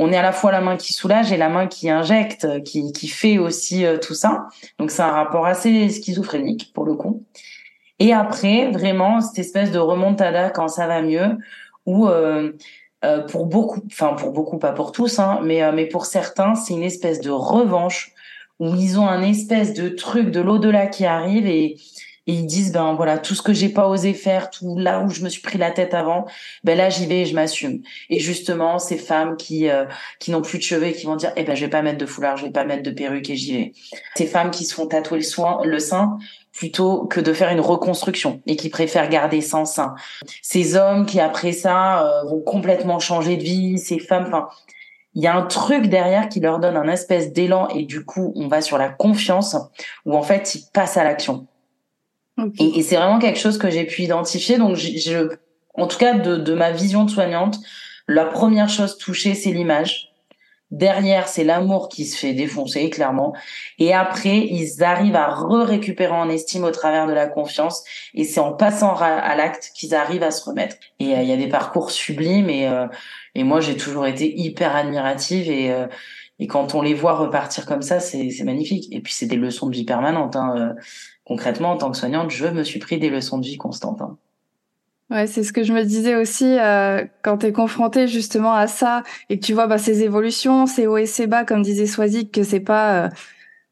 on, 0.00 0.12
est 0.12 0.16
à 0.16 0.22
la 0.22 0.32
fois 0.32 0.50
la 0.50 0.60
main 0.60 0.76
qui 0.76 0.92
soulage 0.92 1.30
et 1.30 1.36
la 1.36 1.48
main 1.48 1.68
qui 1.68 1.88
injecte, 1.88 2.64
qui, 2.64 2.92
qui 2.92 3.06
fait 3.06 3.38
aussi 3.38 3.86
euh, 3.86 3.98
tout 3.98 4.14
ça. 4.14 4.48
Donc 4.80 4.90
c'est 4.90 5.02
un 5.02 5.12
rapport 5.12 5.46
assez 5.46 5.88
schizophrénique 5.88 6.72
pour 6.74 6.84
le 6.84 6.94
coup. 6.94 7.22
Et 8.00 8.12
après, 8.12 8.68
vraiment, 8.72 9.20
cette 9.20 9.38
espèce 9.38 9.70
de 9.70 9.78
remontada 9.78 10.50
quand 10.50 10.66
ça 10.66 10.88
va 10.88 11.02
mieux, 11.02 11.38
où 11.86 12.08
euh, 12.08 12.52
euh, 13.04 13.20
pour 13.20 13.46
beaucoup, 13.46 13.80
enfin 13.86 14.14
pour 14.14 14.32
beaucoup, 14.32 14.58
pas 14.58 14.72
pour 14.72 14.90
tous, 14.90 15.20
hein, 15.20 15.38
mais, 15.44 15.70
mais 15.70 15.86
pour 15.86 16.06
certains, 16.06 16.56
c'est 16.56 16.74
une 16.74 16.82
espèce 16.82 17.20
de 17.20 17.30
revanche 17.30 18.12
où 18.58 18.74
ils 18.74 18.98
ont 18.98 19.06
un 19.06 19.22
espèce 19.22 19.72
de 19.72 19.88
truc 19.88 20.32
de 20.32 20.40
l'au-delà 20.40 20.88
qui 20.88 21.06
arrive 21.06 21.46
et, 21.46 21.76
et 22.26 22.34
ils 22.34 22.46
disent 22.46 22.72
ben 22.72 22.94
voilà 22.94 23.18
tout 23.18 23.34
ce 23.34 23.42
que 23.42 23.52
j'ai 23.52 23.68
pas 23.68 23.88
osé 23.88 24.14
faire 24.14 24.50
tout 24.50 24.78
là 24.78 25.00
où 25.00 25.10
je 25.10 25.22
me 25.22 25.28
suis 25.28 25.42
pris 25.42 25.58
la 25.58 25.70
tête 25.70 25.92
avant 25.92 26.24
ben 26.62 26.76
là 26.76 26.88
j'y 26.88 27.06
vais 27.06 27.22
et 27.22 27.26
je 27.26 27.34
m'assume. 27.34 27.82
Et 28.10 28.20
justement 28.20 28.78
ces 28.78 28.96
femmes 28.96 29.36
qui 29.36 29.68
euh, 29.68 29.86
qui 30.20 30.30
n'ont 30.30 30.42
plus 30.42 30.58
de 30.58 30.62
cheveux 30.62 30.86
et 30.86 30.92
qui 30.92 31.06
vont 31.06 31.16
dire 31.16 31.32
eh 31.36 31.42
ben 31.42 31.56
je 31.56 31.64
vais 31.64 31.70
pas 31.70 31.82
mettre 31.82 31.98
de 31.98 32.06
foulard 32.06 32.36
je 32.36 32.44
vais 32.44 32.52
pas 32.52 32.64
mettre 32.64 32.82
de 32.82 32.90
perruque 32.90 33.28
et 33.30 33.36
j'y 33.36 33.56
vais. 33.56 33.72
Ces 34.16 34.26
femmes 34.26 34.50
qui 34.50 34.64
se 34.64 34.74
font 34.74 34.86
tatouer 34.86 35.18
le 35.18 35.24
soin 35.24 35.60
le 35.64 35.78
sein 35.78 36.18
plutôt 36.52 37.06
que 37.06 37.18
de 37.18 37.32
faire 37.32 37.50
une 37.50 37.60
reconstruction 37.60 38.40
et 38.46 38.56
qui 38.56 38.68
préfèrent 38.68 39.08
garder 39.08 39.40
sans 39.40 39.64
sein. 39.64 39.94
Ces 40.42 40.76
hommes 40.76 41.06
qui 41.06 41.18
après 41.18 41.52
ça 41.52 42.06
euh, 42.06 42.24
vont 42.24 42.40
complètement 42.40 43.00
changer 43.00 43.36
de 43.36 43.42
vie 43.42 43.78
ces 43.78 43.98
femmes 43.98 44.26
enfin 44.28 44.48
il 45.14 45.22
y 45.22 45.26
a 45.26 45.34
un 45.34 45.42
truc 45.42 45.88
derrière 45.88 46.28
qui 46.28 46.40
leur 46.40 46.58
donne 46.58 46.76
un 46.76 46.88
espèce 46.88 47.32
d'élan 47.32 47.68
et 47.68 47.84
du 47.84 48.04
coup 48.04 48.32
on 48.36 48.48
va 48.48 48.60
sur 48.60 48.78
la 48.78 48.88
confiance 48.88 49.56
où 50.06 50.16
en 50.16 50.22
fait 50.22 50.54
ils 50.54 50.64
passent 50.72 50.96
à 50.96 51.04
l'action 51.04 51.48
et, 52.58 52.78
et 52.78 52.82
c'est 52.82 52.96
vraiment 52.96 53.18
quelque 53.18 53.38
chose 53.38 53.58
que 53.58 53.70
j'ai 53.70 53.84
pu 53.84 54.02
identifier. 54.02 54.58
Donc, 54.58 54.76
je, 54.76 55.36
en 55.74 55.86
tout 55.86 55.98
cas, 55.98 56.14
de, 56.14 56.36
de, 56.36 56.54
ma 56.54 56.70
vision 56.70 57.04
de 57.04 57.10
soignante, 57.10 57.58
la 58.08 58.24
première 58.24 58.68
chose 58.68 58.98
touchée, 58.98 59.34
c'est 59.34 59.52
l'image. 59.52 60.08
Derrière, 60.70 61.28
c'est 61.28 61.44
l'amour 61.44 61.90
qui 61.90 62.06
se 62.06 62.16
fait 62.16 62.32
défoncer, 62.32 62.88
clairement. 62.88 63.34
Et 63.78 63.92
après, 63.92 64.38
ils 64.38 64.82
arrivent 64.82 65.16
à 65.16 65.28
re-récupérer 65.28 66.14
en 66.14 66.30
estime 66.30 66.64
au 66.64 66.70
travers 66.70 67.06
de 67.06 67.12
la 67.12 67.26
confiance. 67.26 67.84
Et 68.14 68.24
c'est 68.24 68.40
en 68.40 68.54
passant 68.54 68.96
à 68.96 69.36
l'acte 69.36 69.70
qu'ils 69.74 69.94
arrivent 69.94 70.22
à 70.22 70.30
se 70.30 70.42
remettre. 70.48 70.76
Et 70.98 71.14
euh, 71.14 71.22
il 71.22 71.28
y 71.28 71.32
a 71.32 71.36
des 71.36 71.48
parcours 71.48 71.90
sublimes. 71.90 72.48
Et, 72.48 72.66
euh, 72.66 72.86
et 73.34 73.44
moi, 73.44 73.60
j'ai 73.60 73.76
toujours 73.76 74.06
été 74.06 74.34
hyper 74.34 74.74
admirative. 74.74 75.50
Et, 75.50 75.70
euh, 75.70 75.86
et 76.38 76.46
quand 76.46 76.74
on 76.74 76.80
les 76.80 76.94
voit 76.94 77.16
repartir 77.16 77.66
comme 77.66 77.82
ça, 77.82 78.00
c'est 78.00 78.32
magnifique. 78.42 78.88
Et 78.92 79.00
puis, 79.00 79.12
c'est 79.12 79.26
des 79.26 79.36
leçons 79.36 79.66
de 79.66 79.74
vie 79.74 79.84
permanentes. 79.84 80.36
Hein 80.36 80.74
concrètement, 81.24 81.70
en 81.72 81.76
tant 81.76 81.90
que 81.90 81.96
soignante, 81.96 82.30
je 82.30 82.46
me 82.46 82.64
suis 82.64 82.78
pris 82.78 82.98
des 82.98 83.10
leçons 83.10 83.38
de 83.38 83.44
vie 83.44 83.58
constantes. 83.58 84.00
Hein. 84.00 84.16
Ouais, 85.12 85.26
c'est 85.26 85.42
ce 85.42 85.52
que 85.52 85.62
je 85.62 85.74
me 85.74 85.84
disais 85.84 86.14
aussi 86.14 86.58
euh, 86.58 87.04
quand 87.20 87.38
tu 87.38 87.46
es 87.46 87.52
confronté 87.52 88.08
justement 88.08 88.54
à 88.54 88.66
ça 88.66 89.02
et 89.28 89.38
que 89.38 89.44
tu 89.44 89.52
vois 89.52 89.66
bah, 89.66 89.76
ces 89.76 90.02
évolutions, 90.02 90.66
ces 90.66 90.86
hauts 90.86 90.96
et 90.96 91.04
ces 91.04 91.26
bas, 91.26 91.44
comme 91.44 91.60
disait 91.62 91.86
Swazik, 91.86 92.32
que 92.32 92.42
c'est 92.42 92.60
pas 92.60 93.04
euh, 93.04 93.08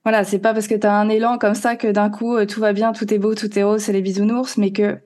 voilà, 0.04 0.25
c'est 0.25 0.38
pas 0.38 0.52
parce 0.52 0.69
que 0.69 0.75
tu 0.75 0.87
as 0.87 0.95
un 0.95 1.09
élan 1.09 1.38
comme 1.38 1.54
ça 1.54 1.76
que 1.76 1.88
d'un 1.88 2.11
coup 2.11 2.37
euh, 2.37 2.45
tout 2.45 2.61
va 2.61 2.75
bien, 2.75 2.92
tout 2.92 3.12
est 3.12 3.19
beau, 3.19 3.35
tout 3.35 3.59
est 3.59 3.62
rose, 3.62 3.80
c'est 3.83 3.92
les 3.92 4.02
bisounours, 4.02 4.59
mais 4.59 4.73
que 4.73 4.99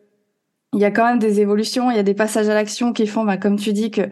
il 0.72 0.80
y 0.80 0.84
a 0.84 0.90
quand 0.90 1.06
même 1.06 1.20
des 1.20 1.40
évolutions, 1.40 1.90
il 1.92 1.96
y 1.96 2.00
a 2.00 2.02
des 2.02 2.14
passages 2.14 2.48
à 2.48 2.54
l'action 2.54 2.92
qui 2.92 3.06
font, 3.06 3.24
bah, 3.24 3.36
comme 3.36 3.56
tu 3.56 3.72
dis, 3.72 3.92
que 3.92 4.02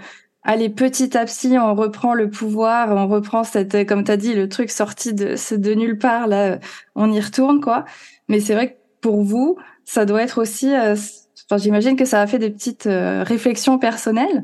allez 0.45 0.71
petit 0.71 1.17
à 1.19 1.25
petit 1.25 1.59
on 1.59 1.75
reprend 1.75 2.15
le 2.15 2.31
pouvoir, 2.31 2.91
on 2.91 3.09
reprend 3.09 3.43
cette, 3.43 3.87
comme 3.89 4.05
tu 4.05 4.13
as 4.13 4.17
dit, 4.17 4.35
le 4.35 4.49
truc 4.49 4.71
sorti 4.71 5.13
de, 5.13 5.35
de 5.57 5.75
nulle 5.75 5.99
part 5.99 6.29
là, 6.29 6.59
on 6.95 7.11
y 7.13 7.21
retourne 7.21 7.61
quoi. 7.61 7.85
Mais 8.33 8.41
c'est 8.41 8.55
vrai 8.55 8.71
que 8.71 8.77
pour 9.03 9.23
vous, 9.23 9.59
ça 9.85 10.07
doit 10.07 10.23
être 10.23 10.41
aussi. 10.41 10.75
Euh, 10.75 10.97
j'imagine 11.59 11.97
que 11.97 12.07
ça 12.07 12.23
a 12.23 12.27
fait 12.27 12.39
des 12.39 12.49
petites 12.49 12.87
euh, 12.87 13.23
réflexions 13.23 13.79
personnelles. 13.79 14.43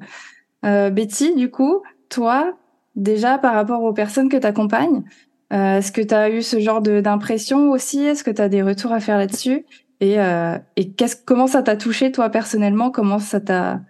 Euh, 0.67 0.91
Betty, 0.91 1.35
du 1.35 1.51
coup, 1.51 1.83
toi, 2.11 2.53
déjà 2.97 3.39
par 3.39 3.55
rapport 3.55 3.83
aux 3.83 3.95
personnes 3.95 4.29
que 4.29 4.37
tu 4.37 4.47
accompagnes, 4.47 5.05
est-ce 5.51 5.91
que 5.91 6.03
tu 6.03 6.13
as 6.13 6.29
eu 6.29 6.43
ce 6.43 6.61
genre 6.61 6.83
d'impression 6.83 7.71
aussi? 7.71 8.05
Est-ce 8.05 8.23
que 8.23 8.31
tu 8.31 8.43
as 8.43 8.51
des 8.51 8.63
retours 8.63 8.93
à 8.93 9.01
faire 9.01 9.17
là-dessus? 9.17 9.65
Et, 10.01 10.19
comment 11.25 11.47
ça 11.47 11.63
t'a 11.63 11.75
touché 11.75 12.13
toi 12.13 12.29
personnellement? 12.29 12.91
Comment 12.91 13.19
ça 13.19 13.41
t'a 13.41 13.81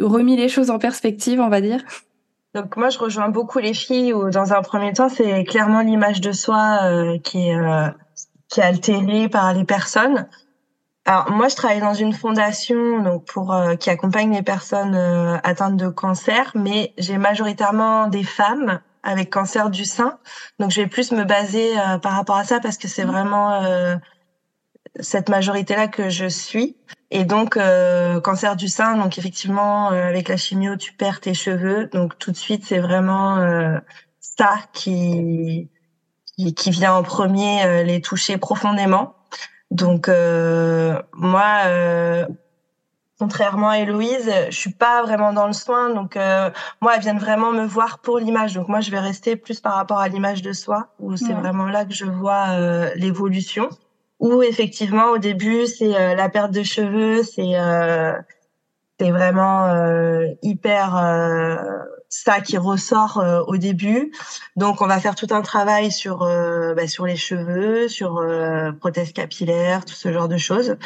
remis 0.00 0.36
les 0.36 0.48
choses 0.48 0.70
en 0.70 0.80
perspective, 0.80 1.38
on 1.38 1.48
va 1.48 1.60
dire? 1.60 1.84
Donc 2.56 2.76
moi, 2.76 2.88
je 2.88 2.98
rejoins 2.98 3.28
beaucoup 3.28 3.60
les 3.60 3.74
filles 3.74 4.12
où, 4.12 4.30
dans 4.30 4.52
un 4.52 4.62
premier 4.62 4.92
temps, 4.92 5.08
c'est 5.08 5.44
clairement 5.44 5.82
l'image 5.82 6.20
de 6.20 6.32
soi 6.32 6.80
qui 7.22 7.50
est 7.50 7.56
qui 8.48 8.60
est 8.60 8.64
altérée 8.64 9.28
par 9.28 9.52
les 9.52 9.64
personnes. 9.64 10.28
Alors 11.04 11.30
moi, 11.30 11.48
je 11.48 11.56
travaille 11.56 11.80
dans 11.80 11.94
une 11.94 12.12
fondation 12.12 13.02
donc 13.02 13.24
pour 13.24 13.52
euh, 13.52 13.76
qui 13.76 13.90
accompagne 13.90 14.32
les 14.34 14.42
personnes 14.42 14.94
euh, 14.94 15.38
atteintes 15.42 15.76
de 15.76 15.88
cancer, 15.88 16.52
mais 16.54 16.92
j'ai 16.98 17.18
majoritairement 17.18 18.08
des 18.08 18.24
femmes 18.24 18.80
avec 19.02 19.30
cancer 19.30 19.70
du 19.70 19.84
sein. 19.84 20.18
Donc 20.58 20.70
je 20.70 20.82
vais 20.82 20.86
plus 20.86 21.12
me 21.12 21.24
baser 21.24 21.78
euh, 21.78 21.98
par 21.98 22.12
rapport 22.12 22.36
à 22.36 22.44
ça 22.44 22.60
parce 22.60 22.76
que 22.76 22.88
c'est 22.88 23.04
mmh. 23.04 23.10
vraiment 23.10 23.98
cette 25.00 25.28
majorité-là 25.28 25.88
que 25.88 26.08
je 26.08 26.26
suis. 26.26 26.76
Et 27.10 27.24
donc, 27.24 27.56
euh, 27.56 28.20
cancer 28.20 28.56
du 28.56 28.68
sein, 28.68 28.96
donc 28.96 29.18
effectivement, 29.18 29.92
euh, 29.92 30.08
avec 30.08 30.28
la 30.28 30.36
chimio, 30.36 30.76
tu 30.76 30.92
perds 30.92 31.20
tes 31.20 31.34
cheveux. 31.34 31.86
Donc, 31.86 32.18
tout 32.18 32.30
de 32.30 32.36
suite, 32.36 32.64
c'est 32.66 32.80
vraiment 32.80 33.38
euh, 33.38 33.78
ça 34.20 34.56
qui, 34.72 35.70
qui, 36.38 36.54
qui, 36.54 36.70
vient 36.70 36.94
en 36.94 37.02
premier 37.02 37.84
les 37.84 38.00
toucher 38.00 38.38
profondément. 38.38 39.14
Donc, 39.70 40.08
moi, 41.12 41.62
contrairement 43.18 43.70
à 43.70 43.78
Héloïse, 43.78 44.32
je 44.48 44.56
suis 44.56 44.72
pas 44.72 45.02
vraiment 45.02 45.32
dans 45.32 45.46
le 45.46 45.52
soin. 45.52 45.90
Donc, 45.90 46.16
moi, 46.80 46.92
elles 46.94 47.00
viennent 47.00 47.18
vraiment 47.18 47.52
me 47.52 47.66
voir 47.66 47.98
pour 47.98 48.18
l'image. 48.18 48.54
Donc, 48.54 48.68
moi, 48.68 48.80
je 48.80 48.90
vais 48.90 49.00
rester 49.00 49.36
plus 49.36 49.60
par 49.60 49.74
rapport 49.74 49.98
à 49.98 50.08
l'image 50.08 50.40
de 50.40 50.52
soi, 50.52 50.88
où 51.00 51.16
c'est 51.16 51.34
vraiment 51.34 51.66
là 51.66 51.84
que 51.84 51.92
je 51.92 52.06
vois 52.06 52.94
l'évolution 52.94 53.68
où 54.20 54.42
effectivement 54.42 55.10
au 55.10 55.18
début 55.18 55.66
c'est 55.66 55.94
euh, 55.96 56.14
la 56.14 56.28
perte 56.28 56.52
de 56.52 56.62
cheveux, 56.62 57.22
c'est 57.22 57.58
euh, 57.58 58.12
c'est 58.98 59.10
vraiment 59.10 59.66
euh, 59.66 60.26
hyper 60.42 60.96
euh, 60.96 61.56
ça 62.08 62.40
qui 62.40 62.56
ressort 62.58 63.22
au 63.46 63.56
début. 63.56 64.12
Donc 64.56 64.80
on 64.80 64.86
va 64.86 64.98
faire 65.00 65.14
tout 65.14 65.28
un 65.30 65.42
travail 65.42 65.92
sur 65.92 66.18
bah, 66.18 66.88
sur 66.88 67.06
les 67.06 67.16
cheveux, 67.16 67.88
sur 67.88 68.24
prothèse 68.80 69.12
capillaire, 69.12 69.84
tout 69.84 69.94
ce 69.94 70.12
genre 70.12 70.28
de 70.28 70.38
choses. 70.38 70.76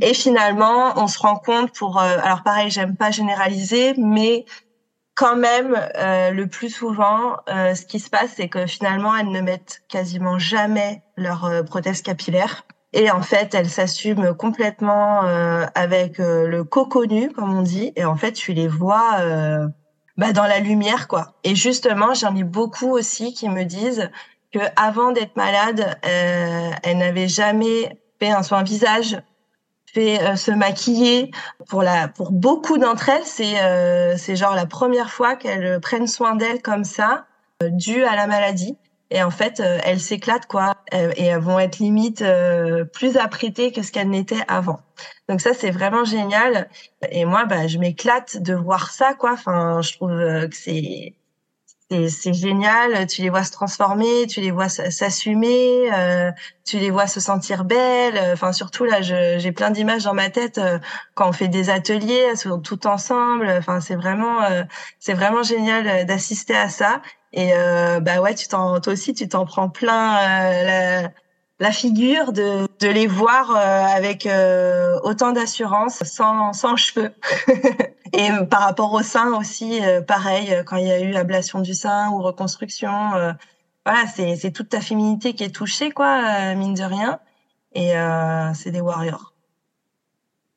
Et 0.00 0.14
finalement, 0.14 0.92
on 0.96 1.06
se 1.06 1.18
rend 1.18 1.36
compte 1.36 1.72
pour 1.72 1.98
alors 1.98 2.42
pareil, 2.42 2.70
j'aime 2.70 2.96
pas 2.96 3.10
généraliser, 3.10 3.94
mais 3.96 4.44
quand 5.14 5.36
même, 5.36 5.78
le 5.94 6.44
plus 6.46 6.70
souvent, 6.70 7.36
ce 7.46 7.84
qui 7.86 8.00
se 8.00 8.10
passe, 8.10 8.30
c'est 8.36 8.48
que 8.48 8.66
finalement, 8.66 9.16
elles 9.16 9.30
ne 9.30 9.40
mettent 9.40 9.82
quasiment 9.88 10.38
jamais 10.38 11.02
leur 11.16 11.64
prothèse 11.64 12.02
capillaire. 12.02 12.64
Et 12.94 13.10
en 13.10 13.22
fait, 13.22 13.54
elle 13.54 13.70
s'assume 13.70 14.34
complètement 14.34 15.24
euh, 15.24 15.64
avec 15.74 16.20
euh, 16.20 16.46
le 16.46 16.62
coconnu, 16.62 17.30
comme 17.30 17.56
on 17.56 17.62
dit. 17.62 17.92
Et 17.96 18.04
en 18.04 18.16
fait, 18.16 18.32
tu 18.32 18.52
les 18.52 18.68
vois 18.68 19.16
euh, 19.20 19.66
bah, 20.16 20.32
dans 20.32 20.46
la 20.46 20.58
lumière, 20.58 21.08
quoi. 21.08 21.34
Et 21.44 21.54
justement, 21.54 22.14
j'en 22.14 22.34
ai 22.36 22.44
beaucoup 22.44 22.90
aussi 22.90 23.32
qui 23.34 23.48
me 23.48 23.64
disent 23.64 24.10
que 24.52 24.60
avant 24.76 25.12
d'être 25.12 25.36
malade, 25.36 25.98
euh, 26.04 26.70
elle 26.82 26.98
n'avait 26.98 27.28
jamais 27.28 27.98
fait 28.18 28.30
un 28.30 28.42
soin 28.42 28.62
visage, 28.62 29.20
fait 29.86 30.36
se 30.36 30.50
maquiller. 30.50 31.30
Pour 31.68 31.82
la, 31.82 32.08
pour 32.08 32.32
beaucoup 32.32 32.78
d'entre 32.78 33.08
elles, 33.08 33.24
c'est 33.24 33.56
c'est 34.18 34.36
genre 34.36 34.54
la 34.54 34.66
première 34.66 35.10
fois 35.10 35.36
qu'elles 35.36 35.80
prennent 35.80 36.06
soin 36.06 36.34
d'elles 36.34 36.62
comme 36.62 36.84
ça, 36.84 37.26
dû 37.62 38.04
à 38.04 38.16
la 38.16 38.26
maladie. 38.26 38.76
Et 39.14 39.22
en 39.22 39.30
fait, 39.30 39.60
euh, 39.60 39.78
elles 39.84 40.00
s'éclatent 40.00 40.46
quoi, 40.46 40.74
euh, 40.94 41.12
et 41.16 41.24
elles 41.26 41.40
vont 41.40 41.58
être 41.58 41.78
limite 41.78 42.22
euh, 42.22 42.84
plus 42.86 43.18
apprêtées 43.18 43.70
que 43.70 43.82
ce 43.82 43.92
qu'elles 43.92 44.08
n'étaient 44.08 44.42
avant. 44.48 44.80
Donc 45.28 45.42
ça, 45.42 45.52
c'est 45.52 45.70
vraiment 45.70 46.04
génial. 46.06 46.70
Et 47.10 47.26
moi, 47.26 47.44
bah, 47.44 47.66
je 47.66 47.76
m'éclate 47.76 48.38
de 48.42 48.54
voir 48.54 48.90
ça 48.90 49.12
quoi. 49.12 49.32
Enfin, 49.34 49.82
je 49.82 49.92
trouve 49.96 50.12
que 50.48 50.56
c'est 50.56 51.14
c'est 52.08 52.32
génial. 52.32 53.06
Tu 53.06 53.22
les 53.22 53.30
vois 53.30 53.44
se 53.44 53.52
transformer, 53.52 54.26
tu 54.26 54.40
les 54.40 54.50
vois 54.50 54.68
s'assumer, 54.68 55.90
tu 56.64 56.78
les 56.78 56.90
vois 56.90 57.06
se 57.06 57.20
sentir 57.20 57.64
belles. 57.64 58.20
Enfin, 58.32 58.52
surtout 58.52 58.84
là, 58.84 59.00
j'ai 59.02 59.52
plein 59.52 59.70
d'images 59.70 60.04
dans 60.04 60.14
ma 60.14 60.30
tête 60.30 60.60
quand 61.14 61.28
on 61.28 61.32
fait 61.32 61.48
des 61.48 61.70
ateliers 61.70 62.32
tout 62.64 62.86
ensemble. 62.86 63.48
Enfin, 63.58 63.80
c'est 63.80 63.96
vraiment, 63.96 64.40
c'est 64.98 65.14
vraiment 65.14 65.42
génial 65.42 66.06
d'assister 66.06 66.56
à 66.56 66.68
ça. 66.68 67.00
Et 67.32 67.52
euh, 67.54 68.00
bah 68.00 68.20
ouais, 68.20 68.34
tu 68.34 68.48
t'en, 68.48 68.80
toi 68.80 68.92
aussi, 68.92 69.14
tu 69.14 69.28
t'en 69.28 69.46
prends 69.46 69.68
plein 69.70 70.16
euh, 70.16 70.64
la, 70.64 71.08
la, 71.60 71.72
figure 71.72 72.32
de, 72.32 72.66
de 72.80 72.88
les 72.88 73.06
voir 73.06 73.50
euh, 73.50 73.84
avec 73.96 74.26
euh, 74.26 74.98
autant 75.02 75.32
d'assurance, 75.32 76.02
sans, 76.04 76.52
sans 76.52 76.76
cheveux. 76.76 77.12
et 78.12 78.28
par 78.50 78.60
rapport 78.60 78.92
au 78.92 79.02
sein 79.02 79.32
aussi, 79.34 79.80
pareil, 80.06 80.54
quand 80.66 80.76
il 80.76 80.86
y 80.86 80.92
a 80.92 81.00
eu 81.00 81.14
ablation 81.14 81.60
du 81.60 81.74
sein 81.74 82.10
ou 82.10 82.22
reconstruction, 82.22 82.90
voilà, 83.84 84.06
c'est, 84.14 84.50
toute 84.52 84.68
ta 84.68 84.80
féminité 84.80 85.34
qui 85.34 85.44
est 85.44 85.54
touchée, 85.54 85.90
quoi, 85.90 86.54
mine 86.54 86.74
de 86.74 86.82
rien. 86.82 87.20
Et 87.74 87.92
c'est 88.54 88.70
des 88.70 88.80
warriors. 88.80 89.32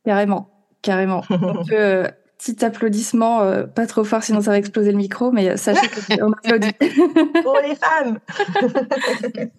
Carrément, 0.06 0.50
carrément. 0.82 1.22
On 1.30 1.66
peut 1.66 2.08
petit 2.38 2.64
applaudissement, 2.66 3.42
euh, 3.42 3.64
pas 3.64 3.88
trop 3.88 4.04
fort 4.04 4.24
sinon 4.24 4.42
ça 4.42 4.52
va 4.52 4.58
exploser 4.58 4.92
le 4.92 4.98
micro, 4.98 5.32
mais 5.32 5.58
sachez 5.58 5.88
qu'on 5.88 6.34
applaudit. 6.34 6.74
Pour 7.44 7.58
les 7.64 7.76
femmes 7.76 8.20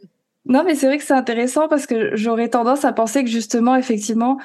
Non, 0.48 0.62
mais 0.64 0.76
c'est 0.76 0.87
vrai 0.87 0.98
que 0.98 1.02
c'est 1.02 1.14
intéressant 1.14 1.66
parce 1.66 1.87
que 1.87 2.14
j'aurais 2.14 2.48
tendance 2.48 2.85
à 2.85 2.92
penser 2.92 3.24
que 3.24 3.30
justement, 3.30 3.74
effectivement, 3.74 4.38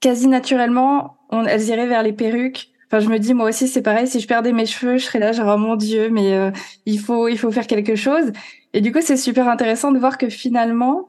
quasi 0.00 0.26
naturellement, 0.26 1.16
on, 1.30 1.44
elles 1.44 1.68
iraient 1.68 1.86
vers 1.86 2.02
les 2.02 2.12
perruques. 2.12 2.70
Enfin, 2.94 3.04
je 3.04 3.10
me 3.10 3.18
dis 3.18 3.34
moi 3.34 3.48
aussi 3.48 3.66
c'est 3.66 3.82
pareil. 3.82 4.06
Si 4.06 4.20
je 4.20 4.28
perdais 4.28 4.52
mes 4.52 4.66
cheveux, 4.66 4.98
je 4.98 5.04
serais 5.04 5.18
là 5.18 5.32
genre 5.32 5.52
oh 5.56 5.58
mon 5.58 5.74
dieu, 5.74 6.10
mais 6.10 6.32
euh, 6.32 6.52
il 6.86 7.00
faut 7.00 7.26
il 7.26 7.36
faut 7.36 7.50
faire 7.50 7.66
quelque 7.66 7.96
chose. 7.96 8.30
Et 8.72 8.80
du 8.80 8.92
coup, 8.92 9.00
c'est 9.02 9.16
super 9.16 9.48
intéressant 9.48 9.90
de 9.90 9.98
voir 9.98 10.16
que 10.16 10.28
finalement, 10.28 11.08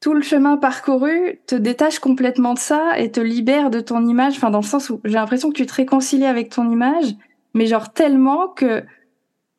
tout 0.00 0.14
le 0.14 0.22
chemin 0.22 0.56
parcouru 0.56 1.38
te 1.46 1.54
détache 1.54 1.98
complètement 1.98 2.54
de 2.54 2.58
ça 2.58 2.98
et 2.98 3.10
te 3.10 3.20
libère 3.20 3.68
de 3.68 3.80
ton 3.80 4.06
image, 4.06 4.36
enfin 4.36 4.48
dans 4.48 4.60
le 4.60 4.64
sens 4.64 4.88
où 4.88 5.00
j'ai 5.04 5.14
l'impression 5.14 5.50
que 5.50 5.56
tu 5.56 5.66
te 5.66 5.74
réconcilies 5.74 6.24
avec 6.24 6.48
ton 6.48 6.70
image, 6.70 7.14
mais 7.52 7.66
genre 7.66 7.92
tellement 7.92 8.48
que 8.48 8.82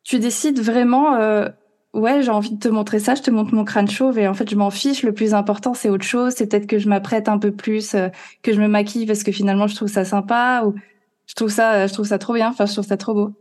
tu 0.02 0.18
décides 0.18 0.58
vraiment, 0.58 1.14
euh, 1.14 1.48
ouais, 1.94 2.20
j'ai 2.22 2.32
envie 2.32 2.54
de 2.54 2.58
te 2.58 2.68
montrer 2.68 2.98
ça, 2.98 3.14
je 3.14 3.22
te 3.22 3.30
montre 3.30 3.54
mon 3.54 3.64
crâne 3.64 3.88
chauve 3.88 4.18
et 4.18 4.26
en 4.26 4.34
fait 4.34 4.50
je 4.50 4.56
m'en 4.56 4.70
fiche, 4.70 5.04
le 5.04 5.12
plus 5.12 5.34
important 5.34 5.72
c'est 5.72 5.88
autre 5.88 6.04
chose, 6.04 6.34
c'est 6.36 6.48
peut-être 6.48 6.66
que 6.66 6.78
je 6.80 6.88
m'apprête 6.88 7.28
un 7.28 7.38
peu 7.38 7.52
plus, 7.52 7.94
euh, 7.94 8.08
que 8.42 8.52
je 8.52 8.60
me 8.60 8.66
maquille 8.66 9.06
parce 9.06 9.22
que 9.22 9.30
finalement 9.30 9.68
je 9.68 9.76
trouve 9.76 9.88
ça 9.88 10.04
sympa 10.04 10.64
ou 10.66 10.74
je 11.28 11.34
trouve 11.34 11.50
ça, 11.50 11.86
je 11.86 11.92
trouve 11.92 12.06
ça 12.06 12.18
trop 12.18 12.34
bien, 12.34 12.48
enfin 12.48 12.66
je 12.66 12.72
trouve 12.72 12.86
ça 12.86 12.96
trop 12.96 13.14
beau. 13.14 13.32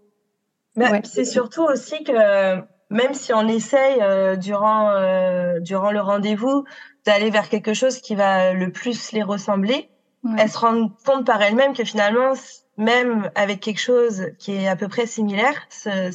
Mais 0.76 1.02
c'est 1.06 1.26
surtout 1.26 1.64
aussi 1.64 2.04
que 2.04 2.58
même 2.90 3.14
si 3.14 3.34
on 3.34 3.48
essaye 3.48 4.00
euh, 4.02 4.36
durant 4.36 4.92
euh, 4.92 5.60
durant 5.60 5.92
le 5.92 6.02
rendez-vous 6.02 6.66
d'aller 7.06 7.32
vers 7.32 7.50
quelque 7.50 7.74
chose 7.74 8.00
qui 8.00 8.14
va 8.16 8.54
le 8.54 8.72
plus 8.72 9.12
les 9.14 9.24
ressembler, 9.24 9.90
elles 10.38 10.50
se 10.50 10.58
rendent 10.58 10.92
compte 11.06 11.26
par 11.26 11.42
elles-mêmes 11.42 11.74
que 11.74 11.86
finalement, 11.86 12.34
même 12.76 13.32
avec 13.36 13.62
quelque 13.62 13.80
chose 13.80 14.28
qui 14.38 14.54
est 14.56 14.68
à 14.68 14.76
peu 14.76 14.90
près 14.90 15.06
similaire, 15.06 15.56
ce, 15.70 16.12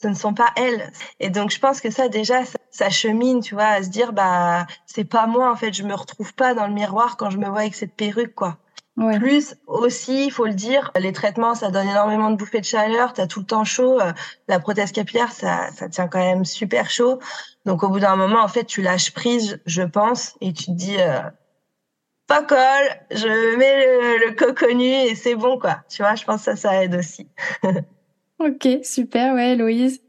ce 0.00 0.08
ne 0.08 0.14
sont 0.14 0.32
pas 0.32 0.48
elles. 0.56 0.90
Et 1.20 1.28
donc 1.28 1.50
je 1.50 1.58
pense 1.60 1.82
que 1.82 1.90
ça 1.90 2.08
déjà, 2.08 2.46
ça, 2.46 2.58
ça 2.70 2.88
chemine, 2.88 3.40
tu 3.40 3.54
vois, 3.54 3.66
à 3.66 3.82
se 3.82 3.90
dire 3.90 4.14
bah 4.14 4.66
c'est 4.86 5.04
pas 5.04 5.26
moi 5.26 5.50
en 5.50 5.56
fait, 5.56 5.74
je 5.74 5.82
me 5.82 5.94
retrouve 5.94 6.34
pas 6.34 6.54
dans 6.54 6.66
le 6.66 6.72
miroir 6.72 7.18
quand 7.18 7.28
je 7.28 7.36
me 7.36 7.46
vois 7.46 7.60
avec 7.60 7.74
cette 7.74 7.94
perruque 7.94 8.34
quoi. 8.34 8.56
Ouais. 8.96 9.18
Plus 9.18 9.56
aussi, 9.66 10.26
il 10.26 10.30
faut 10.30 10.46
le 10.46 10.54
dire, 10.54 10.92
les 10.96 11.12
traitements, 11.12 11.56
ça 11.56 11.70
donne 11.70 11.88
énormément 11.88 12.30
de 12.30 12.36
bouffées 12.36 12.60
de 12.60 12.64
chaleur, 12.64 13.12
tu 13.12 13.20
as 13.20 13.26
tout 13.26 13.40
le 13.40 13.46
temps 13.46 13.64
chaud. 13.64 14.00
Euh, 14.00 14.12
la 14.46 14.60
prothèse 14.60 14.92
capillaire, 14.92 15.32
ça, 15.32 15.70
ça 15.72 15.88
tient 15.88 16.06
quand 16.06 16.20
même 16.20 16.44
super 16.44 16.90
chaud. 16.90 17.18
Donc 17.64 17.82
au 17.82 17.88
bout 17.88 17.98
d'un 17.98 18.14
moment, 18.14 18.40
en 18.40 18.48
fait, 18.48 18.64
tu 18.64 18.82
lâches 18.82 19.12
prise, 19.12 19.60
je 19.66 19.82
pense, 19.82 20.36
et 20.40 20.52
tu 20.52 20.66
te 20.66 20.70
dis, 20.70 20.96
euh, 21.00 21.18
pas 22.28 22.42
colle, 22.42 22.88
je 23.10 23.56
mets 23.56 23.84
le, 23.84 24.28
le 24.28 24.34
coconnu 24.34 24.84
et 24.84 25.16
c'est 25.16 25.34
bon, 25.34 25.58
quoi. 25.58 25.78
Tu 25.88 26.02
vois, 26.02 26.14
je 26.14 26.24
pense 26.24 26.44
que 26.44 26.44
ça, 26.44 26.56
ça 26.56 26.84
aide 26.84 26.94
aussi. 26.94 27.28
ok, 28.38 28.68
super, 28.84 29.34
ouais, 29.34 29.56
Louise. 29.56 30.00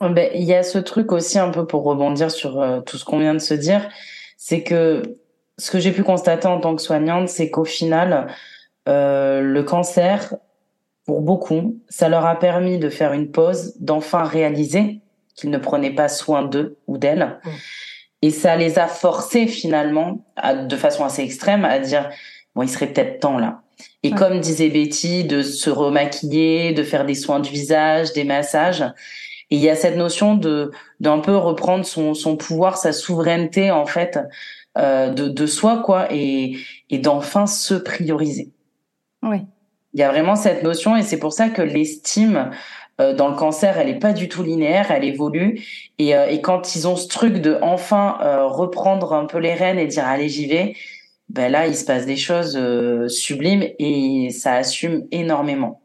Ben, 0.00 0.30
il 0.34 0.44
y 0.44 0.52
a 0.52 0.62
ce 0.62 0.76
truc 0.78 1.10
aussi 1.10 1.38
un 1.38 1.48
peu 1.50 1.66
pour 1.66 1.84
rebondir 1.84 2.30
sur 2.30 2.60
euh, 2.60 2.80
tout 2.80 2.98
ce 2.98 3.04
qu'on 3.06 3.18
vient 3.18 3.32
de 3.32 3.38
se 3.38 3.54
dire, 3.54 3.88
c'est 4.36 4.62
que 4.62 5.02
ce 5.58 5.70
que 5.70 5.78
j'ai 5.78 5.92
pu 5.92 6.02
constater 6.02 6.46
en 6.46 6.60
tant 6.60 6.76
que 6.76 6.82
soignante, 6.82 7.28
c'est 7.28 7.50
qu'au 7.50 7.64
final, 7.64 8.28
euh, 8.88 9.40
le 9.40 9.62
cancer, 9.62 10.34
pour 11.06 11.22
beaucoup, 11.22 11.78
ça 11.88 12.08
leur 12.08 12.26
a 12.26 12.38
permis 12.38 12.78
de 12.78 12.90
faire 12.90 13.12
une 13.12 13.30
pause, 13.30 13.74
d'enfin 13.80 14.24
réaliser 14.24 15.00
qu'ils 15.34 15.50
ne 15.50 15.58
prenaient 15.58 15.94
pas 15.94 16.08
soin 16.08 16.42
d'eux 16.42 16.78
ou 16.86 16.98
d'elles. 16.98 17.38
Mmh. 17.44 17.50
Et 18.22 18.30
ça 18.30 18.56
les 18.56 18.78
a 18.78 18.86
forcés 18.86 19.46
finalement, 19.46 20.24
à, 20.36 20.54
de 20.54 20.76
façon 20.76 21.04
assez 21.04 21.22
extrême, 21.22 21.64
à 21.64 21.78
dire, 21.78 22.10
bon, 22.54 22.62
il 22.62 22.68
serait 22.68 22.88
peut-être 22.88 23.20
temps 23.20 23.38
là. 23.38 23.62
Et 24.02 24.10
comme 24.10 24.40
disait 24.40 24.68
Betty, 24.68 25.24
de 25.24 25.42
se 25.42 25.68
remaquiller, 25.68 26.72
de 26.72 26.82
faire 26.82 27.04
des 27.04 27.14
soins 27.14 27.40
du 27.40 27.50
visage, 27.50 28.12
des 28.12 28.24
massages. 28.24 28.82
Et 29.50 29.56
il 29.56 29.60
y 29.60 29.68
a 29.68 29.76
cette 29.76 29.96
notion 29.96 30.34
de 30.34 30.70
d'un 30.98 31.18
peu 31.18 31.36
reprendre 31.36 31.84
son, 31.84 32.14
son 32.14 32.36
pouvoir, 32.36 32.78
sa 32.78 32.92
souveraineté 32.92 33.70
en 33.70 33.84
fait 33.84 34.18
euh, 34.76 35.10
de, 35.10 35.28
de 35.28 35.46
soi, 35.46 35.82
quoi, 35.84 36.08
et, 36.10 36.56
et 36.90 36.98
d'enfin 36.98 37.46
se 37.46 37.74
prioriser. 37.74 38.52
Oui. 39.22 39.38
Il 39.94 40.00
y 40.00 40.02
a 40.02 40.10
vraiment 40.10 40.36
cette 40.36 40.62
notion, 40.62 40.96
et 40.96 41.02
c'est 41.02 41.18
pour 41.18 41.32
ça 41.32 41.48
que 41.48 41.62
l'estime 41.62 42.50
euh, 43.00 43.14
dans 43.14 43.28
le 43.28 43.36
cancer, 43.36 43.78
elle 43.78 43.88
est 43.88 43.98
pas 43.98 44.12
du 44.12 44.28
tout 44.28 44.42
linéaire, 44.42 44.90
elle 44.90 45.04
évolue. 45.04 45.62
Et, 45.98 46.14
euh, 46.16 46.26
et 46.26 46.40
quand 46.40 46.74
ils 46.74 46.86
ont 46.86 46.96
ce 46.96 47.08
truc 47.08 47.34
de 47.34 47.58
enfin 47.62 48.18
reprendre 48.46 49.12
un 49.12 49.26
peu 49.26 49.38
les 49.38 49.54
rênes 49.54 49.78
et 49.78 49.86
dire 49.86 50.06
allez 50.06 50.28
j'y 50.28 50.46
vais, 50.46 50.74
ben 51.28 51.50
là 51.50 51.66
il 51.66 51.74
se 51.74 51.84
passe 51.84 52.06
des 52.06 52.16
choses 52.16 52.58
sublimes 53.08 53.64
et 53.78 54.30
ça 54.30 54.54
assume 54.54 55.06
énormément. 55.10 55.80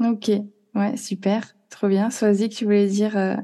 Ok, 0.00 0.30
ouais, 0.74 0.96
super, 0.96 1.54
trop 1.70 1.88
bien. 1.88 2.10
Sois-y 2.10 2.48
que 2.48 2.54
tu 2.54 2.64
voulais 2.64 2.86
dire. 2.86 3.38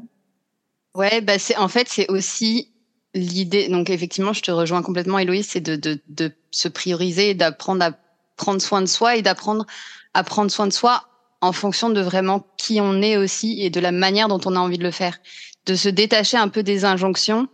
Ouais, 0.95 1.21
bah 1.21 1.39
c'est 1.39 1.57
en 1.57 1.69
fait 1.69 1.89
c'est 1.89 2.09
aussi 2.09 2.73
l'idée, 3.15 3.69
donc 3.69 3.91
effectivement, 3.91 4.33
je 4.33 4.43
te 4.43 4.51
rejoins 4.51 4.83
complètement, 4.83 5.19
Héloïse, 5.19 5.49
c'est 5.49 5.61
de, 5.61 5.77
de, 5.77 6.01
de, 6.09 6.33
se 6.51 6.69
prioriser 6.69 7.35
d'apprendre 7.35 7.85
à 7.85 7.93
prendre 8.37 8.61
soin 8.61 8.81
de 8.81 8.87
soi 8.87 9.17
et 9.17 9.23
d'apprendre 9.23 9.67
à 10.15 10.25
prendre 10.25 10.51
soin 10.51 10.67
de 10.67 10.73
soi 10.73 11.05
en 11.41 11.53
fonction 11.53 11.91
de 11.91 12.01
vraiment 12.01 12.47
qui 12.57 12.81
on 12.81 13.03
est 13.03 13.17
aussi 13.17 13.61
et 13.63 13.71
de 13.71 13.81
la 13.81 13.93
manière 13.93 14.29
dont 14.29 14.41
on 14.45 14.57
a 14.57 14.59
envie 14.59 14.79
de 14.79 14.85
le 14.85 14.91
faire. 14.91 15.19
De 15.67 15.75
se 15.75 15.89
détacher 15.89 16.37
un 16.37 16.49
peu 16.49 16.63
des 16.63 16.85
injonctions 16.85 17.49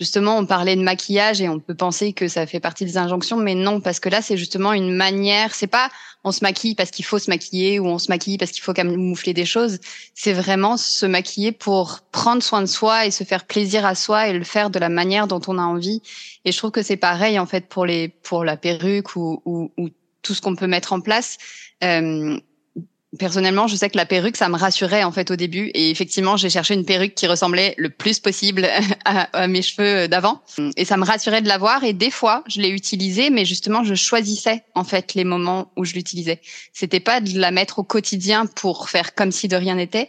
justement, 0.00 0.38
on 0.38 0.46
parlait 0.46 0.76
de 0.76 0.82
maquillage 0.82 1.40
et 1.40 1.48
on 1.48 1.60
peut 1.60 1.74
penser 1.74 2.12
que 2.12 2.28
ça 2.28 2.46
fait 2.46 2.60
partie 2.60 2.84
des 2.84 2.96
injonctions, 2.96 3.36
mais 3.36 3.54
non, 3.54 3.80
parce 3.80 4.00
que 4.00 4.08
là, 4.08 4.22
c'est 4.22 4.36
justement 4.36 4.72
une 4.72 4.94
manière. 4.94 5.54
C'est 5.54 5.66
pas 5.66 5.90
on 6.24 6.32
se 6.32 6.42
maquille 6.42 6.74
parce 6.74 6.90
qu'il 6.90 7.04
faut 7.04 7.18
se 7.18 7.30
maquiller 7.30 7.78
ou 7.78 7.86
on 7.86 7.98
se 7.98 8.10
maquille 8.10 8.38
parce 8.38 8.50
qu'il 8.50 8.62
faut 8.62 8.72
camoufler 8.72 9.34
des 9.34 9.44
choses. 9.44 9.78
C'est 10.14 10.32
vraiment 10.32 10.78
se 10.78 11.04
maquiller 11.04 11.52
pour 11.52 12.00
prendre 12.12 12.42
soin 12.42 12.62
de 12.62 12.66
soi 12.66 13.04
et 13.06 13.10
se 13.10 13.24
faire 13.24 13.44
plaisir 13.44 13.84
à 13.84 13.94
soi 13.94 14.28
et 14.28 14.32
le 14.32 14.42
faire 14.42 14.70
de 14.70 14.78
la 14.78 14.88
manière 14.88 15.26
dont 15.26 15.42
on 15.46 15.58
a 15.58 15.62
envie. 15.62 16.00
Et 16.46 16.52
je 16.52 16.56
trouve 16.56 16.70
que 16.70 16.82
c'est 16.82 16.96
pareil 16.96 17.38
en 17.38 17.46
fait 17.46 17.68
pour 17.68 17.84
les 17.84 18.08
pour 18.08 18.42
la 18.42 18.56
perruque 18.56 19.16
ou, 19.16 19.42
ou, 19.44 19.70
ou 19.76 19.90
tout 20.22 20.32
ce 20.32 20.40
qu'on 20.40 20.56
peut 20.56 20.66
mettre 20.66 20.94
en 20.94 21.00
place. 21.00 21.36
Euh, 21.84 22.38
personnellement, 23.18 23.66
je 23.66 23.76
sais 23.76 23.90
que 23.90 23.96
la 23.96 24.06
perruque, 24.06 24.36
ça 24.36 24.48
me 24.48 24.56
rassurait 24.56 25.04
en 25.04 25.12
fait 25.12 25.30
au 25.30 25.36
début. 25.36 25.70
Et 25.74 25.90
effectivement, 25.90 26.36
j'ai 26.36 26.50
cherché 26.50 26.74
une 26.74 26.84
perruque 26.84 27.14
qui 27.14 27.26
ressemblait 27.26 27.74
le 27.76 27.90
plus 27.90 28.18
possible 28.18 28.68
à, 29.04 29.46
mes 29.46 29.62
cheveux 29.62 30.08
d'avant. 30.08 30.42
Et 30.76 30.84
ça 30.84 30.96
me 30.96 31.04
rassurait 31.04 31.42
de 31.42 31.48
l'avoir. 31.48 31.84
Et 31.84 31.92
des 31.92 32.10
fois, 32.10 32.44
je 32.46 32.60
l'ai 32.60 32.70
utilisée, 32.70 33.30
mais 33.30 33.44
justement, 33.44 33.84
je 33.84 33.94
choisissais 33.94 34.64
en 34.74 34.84
fait 34.84 35.14
les 35.14 35.24
moments 35.24 35.72
où 35.76 35.84
je 35.84 35.94
l'utilisais. 35.94 36.40
C'était 36.72 37.00
pas 37.00 37.20
de 37.20 37.38
la 37.38 37.50
mettre 37.50 37.78
au 37.78 37.84
quotidien 37.84 38.46
pour 38.46 38.90
faire 38.90 39.14
comme 39.14 39.32
si 39.32 39.48
de 39.48 39.56
rien 39.56 39.76
n'était. 39.76 40.08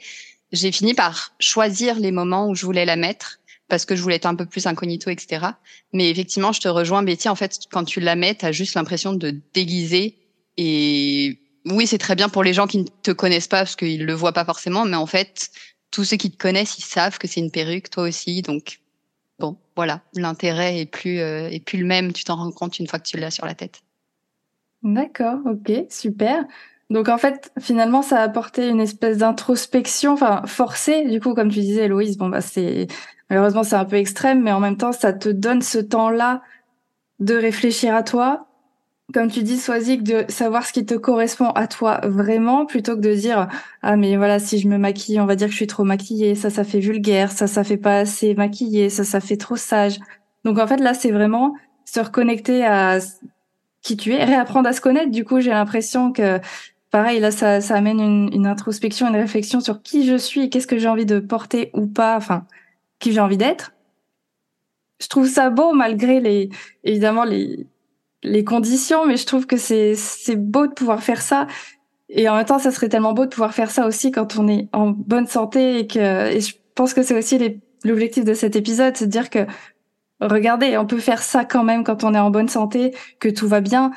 J'ai 0.51 0.71
fini 0.71 0.93
par 0.93 1.33
choisir 1.39 1.99
les 1.99 2.11
moments 2.11 2.47
où 2.47 2.55
je 2.55 2.65
voulais 2.65 2.85
la 2.85 2.95
mettre 2.95 3.39
parce 3.67 3.85
que 3.85 3.95
je 3.95 4.01
voulais 4.01 4.15
être 4.15 4.27
un 4.27 4.35
peu 4.35 4.45
plus 4.45 4.67
incognito, 4.67 5.09
etc. 5.09 5.47
Mais 5.91 6.09
effectivement, 6.09 6.51
je 6.51 6.61
te 6.61 6.67
rejoins, 6.67 7.03
Betty. 7.03 7.29
En 7.29 7.35
fait, 7.35 7.59
quand 7.71 7.83
tu 7.83 7.99
la 7.99 8.15
mets, 8.15 8.35
tu 8.35 8.45
as 8.45 8.51
juste 8.51 8.75
l'impression 8.75 9.13
de 9.13 9.41
déguiser 9.53 10.19
et 10.57 11.39
oui, 11.65 11.87
c'est 11.87 11.97
très 11.97 12.15
bien 12.15 12.29
pour 12.29 12.43
les 12.43 12.53
gens 12.53 12.67
qui 12.67 12.79
ne 12.79 12.85
te 13.01 13.11
connaissent 13.11 13.47
pas 13.47 13.59
parce 13.59 13.75
qu'ils 13.75 14.05
le 14.05 14.13
voient 14.13 14.33
pas 14.33 14.45
forcément, 14.45 14.85
mais 14.85 14.97
en 14.97 15.05
fait, 15.05 15.49
tous 15.91 16.03
ceux 16.03 16.17
qui 16.17 16.31
te 16.31 16.37
connaissent, 16.37 16.77
ils 16.77 16.85
savent 16.85 17.17
que 17.17 17.27
c'est 17.27 17.39
une 17.39 17.51
perruque, 17.51 17.89
toi 17.89 18.03
aussi. 18.03 18.41
Donc, 18.41 18.79
bon, 19.39 19.57
voilà, 19.75 20.01
l'intérêt 20.13 20.79
est 20.79 20.85
plus 20.85 21.19
euh, 21.19 21.49
est 21.49 21.63
plus 21.63 21.79
le 21.79 21.85
même. 21.85 22.13
Tu 22.13 22.23
t'en 22.23 22.35
rends 22.35 22.51
compte 22.51 22.79
une 22.79 22.87
fois 22.87 22.99
que 22.99 23.07
tu 23.07 23.17
l'as 23.17 23.31
sur 23.31 23.45
la 23.45 23.55
tête. 23.55 23.81
D'accord, 24.83 25.39
ok, 25.45 25.85
super. 25.89 26.45
Donc 26.91 27.09
en 27.09 27.17
fait, 27.17 27.51
finalement, 27.59 28.03
ça 28.03 28.19
a 28.19 28.23
apporté 28.23 28.67
une 28.67 28.79
espèce 28.79 29.17
d'introspection, 29.17 30.13
enfin 30.13 30.43
forcée. 30.45 31.05
Du 31.05 31.19
coup, 31.19 31.33
comme 31.33 31.49
tu 31.49 31.59
disais, 31.59 31.85
Héloïse, 31.85 32.17
bon 32.17 32.29
bah 32.29 32.41
c'est 32.41 32.87
malheureusement 33.29 33.63
c'est 33.63 33.75
un 33.75 33.85
peu 33.85 33.95
extrême, 33.95 34.43
mais 34.43 34.51
en 34.51 34.59
même 34.59 34.77
temps, 34.77 34.91
ça 34.91 35.11
te 35.11 35.29
donne 35.29 35.63
ce 35.63 35.79
temps-là 35.79 36.43
de 37.19 37.33
réfléchir 37.33 37.95
à 37.95 38.03
toi, 38.03 38.47
comme 39.13 39.29
tu 39.31 39.43
dis, 39.43 39.57
Soisic, 39.57 40.03
de 40.03 40.25
savoir 40.29 40.65
ce 40.65 40.73
qui 40.73 40.85
te 40.85 40.95
correspond 40.95 41.49
à 41.51 41.67
toi 41.67 42.01
vraiment, 42.03 42.65
plutôt 42.65 42.95
que 42.95 43.01
de 43.01 43.13
dire 43.13 43.47
ah 43.81 43.95
mais 43.97 44.17
voilà 44.17 44.39
si 44.39 44.57
je 44.59 44.67
me 44.67 44.77
maquille, 44.77 45.19
on 45.19 45.25
va 45.25 45.35
dire 45.35 45.47
que 45.47 45.51
je 45.51 45.57
suis 45.57 45.67
trop 45.67 45.83
maquillée, 45.83 46.35
ça 46.35 46.49
ça 46.49 46.63
fait 46.63 46.79
vulgaire, 46.79 47.31
ça 47.31 47.47
ça 47.47 47.63
fait 47.63 47.77
pas 47.77 47.99
assez 47.99 48.33
maquillée, 48.33 48.89
ça 48.89 49.03
ça 49.03 49.19
fait 49.19 49.37
trop 49.37 49.55
sage. 49.55 49.99
Donc 50.43 50.59
en 50.59 50.67
fait 50.67 50.77
là 50.77 50.93
c'est 50.93 51.11
vraiment 51.11 51.53
se 51.85 51.99
reconnecter 51.99 52.65
à 52.65 52.97
qui 53.81 53.95
tu 53.97 54.13
es, 54.13 54.23
réapprendre 54.25 54.67
à 54.69 54.73
se 54.73 54.81
connaître. 54.81 55.11
Du 55.11 55.23
coup 55.23 55.39
j'ai 55.39 55.51
l'impression 55.51 56.11
que 56.11 56.39
pareil 56.91 57.19
là 57.19 57.31
ça 57.31 57.61
ça 57.61 57.75
amène 57.75 57.99
une, 57.99 58.29
une 58.33 58.47
introspection, 58.47 59.07
une 59.07 59.15
réflexion 59.15 59.59
sur 59.61 59.81
qui 59.83 60.05
je 60.07 60.17
suis 60.17 60.49
qu'est-ce 60.49 60.67
que 60.67 60.79
j'ai 60.79 60.87
envie 60.89 61.05
de 61.05 61.19
porter 61.19 61.69
ou 61.73 61.87
pas, 61.87 62.17
enfin 62.17 62.45
qui 62.99 63.13
j'ai 63.13 63.21
envie 63.21 63.37
d'être. 63.37 63.73
Je 64.99 65.07
trouve 65.07 65.27
ça 65.27 65.49
beau 65.49 65.73
malgré 65.73 66.19
les 66.19 66.49
évidemment 66.83 67.23
les 67.25 67.67
les 68.25 68.43
conditions, 68.43 69.05
mais 69.05 69.17
je 69.17 69.25
trouve 69.25 69.45
que 69.45 69.57
c'est 69.57 69.95
c'est 69.95 70.35
beau 70.35 70.67
de 70.67 70.73
pouvoir 70.73 71.01
faire 71.03 71.21
ça. 71.21 71.47
Et 72.09 72.27
en 72.29 72.35
même 72.35 72.45
temps, 72.45 72.59
ça 72.59 72.71
serait 72.71 72.89
tellement 72.89 73.13
beau 73.13 73.25
de 73.25 73.29
pouvoir 73.29 73.53
faire 73.53 73.71
ça 73.71 73.87
aussi 73.87 74.11
quand 74.11 74.37
on 74.37 74.47
est 74.47 74.67
en 74.73 74.89
bonne 74.89 75.27
santé 75.27 75.79
et 75.79 75.87
que 75.87 76.31
et 76.31 76.41
je 76.41 76.55
pense 76.75 76.93
que 76.93 77.03
c'est 77.03 77.17
aussi 77.17 77.39
l'objectif 77.83 78.25
de 78.25 78.33
cet 78.33 78.55
épisode, 78.55 78.97
c'est 78.97 79.07
de 79.07 79.11
dire 79.11 79.29
que 79.29 79.45
regardez, 80.21 80.77
on 80.77 80.85
peut 80.85 80.99
faire 80.99 81.21
ça 81.23 81.45
quand 81.45 81.63
même 81.63 81.83
quand 81.83 82.03
on 82.03 82.13
est 82.13 82.19
en 82.19 82.31
bonne 82.31 82.49
santé, 82.49 82.95
que 83.19 83.29
tout 83.29 83.47
va 83.47 83.61
bien. 83.61 83.91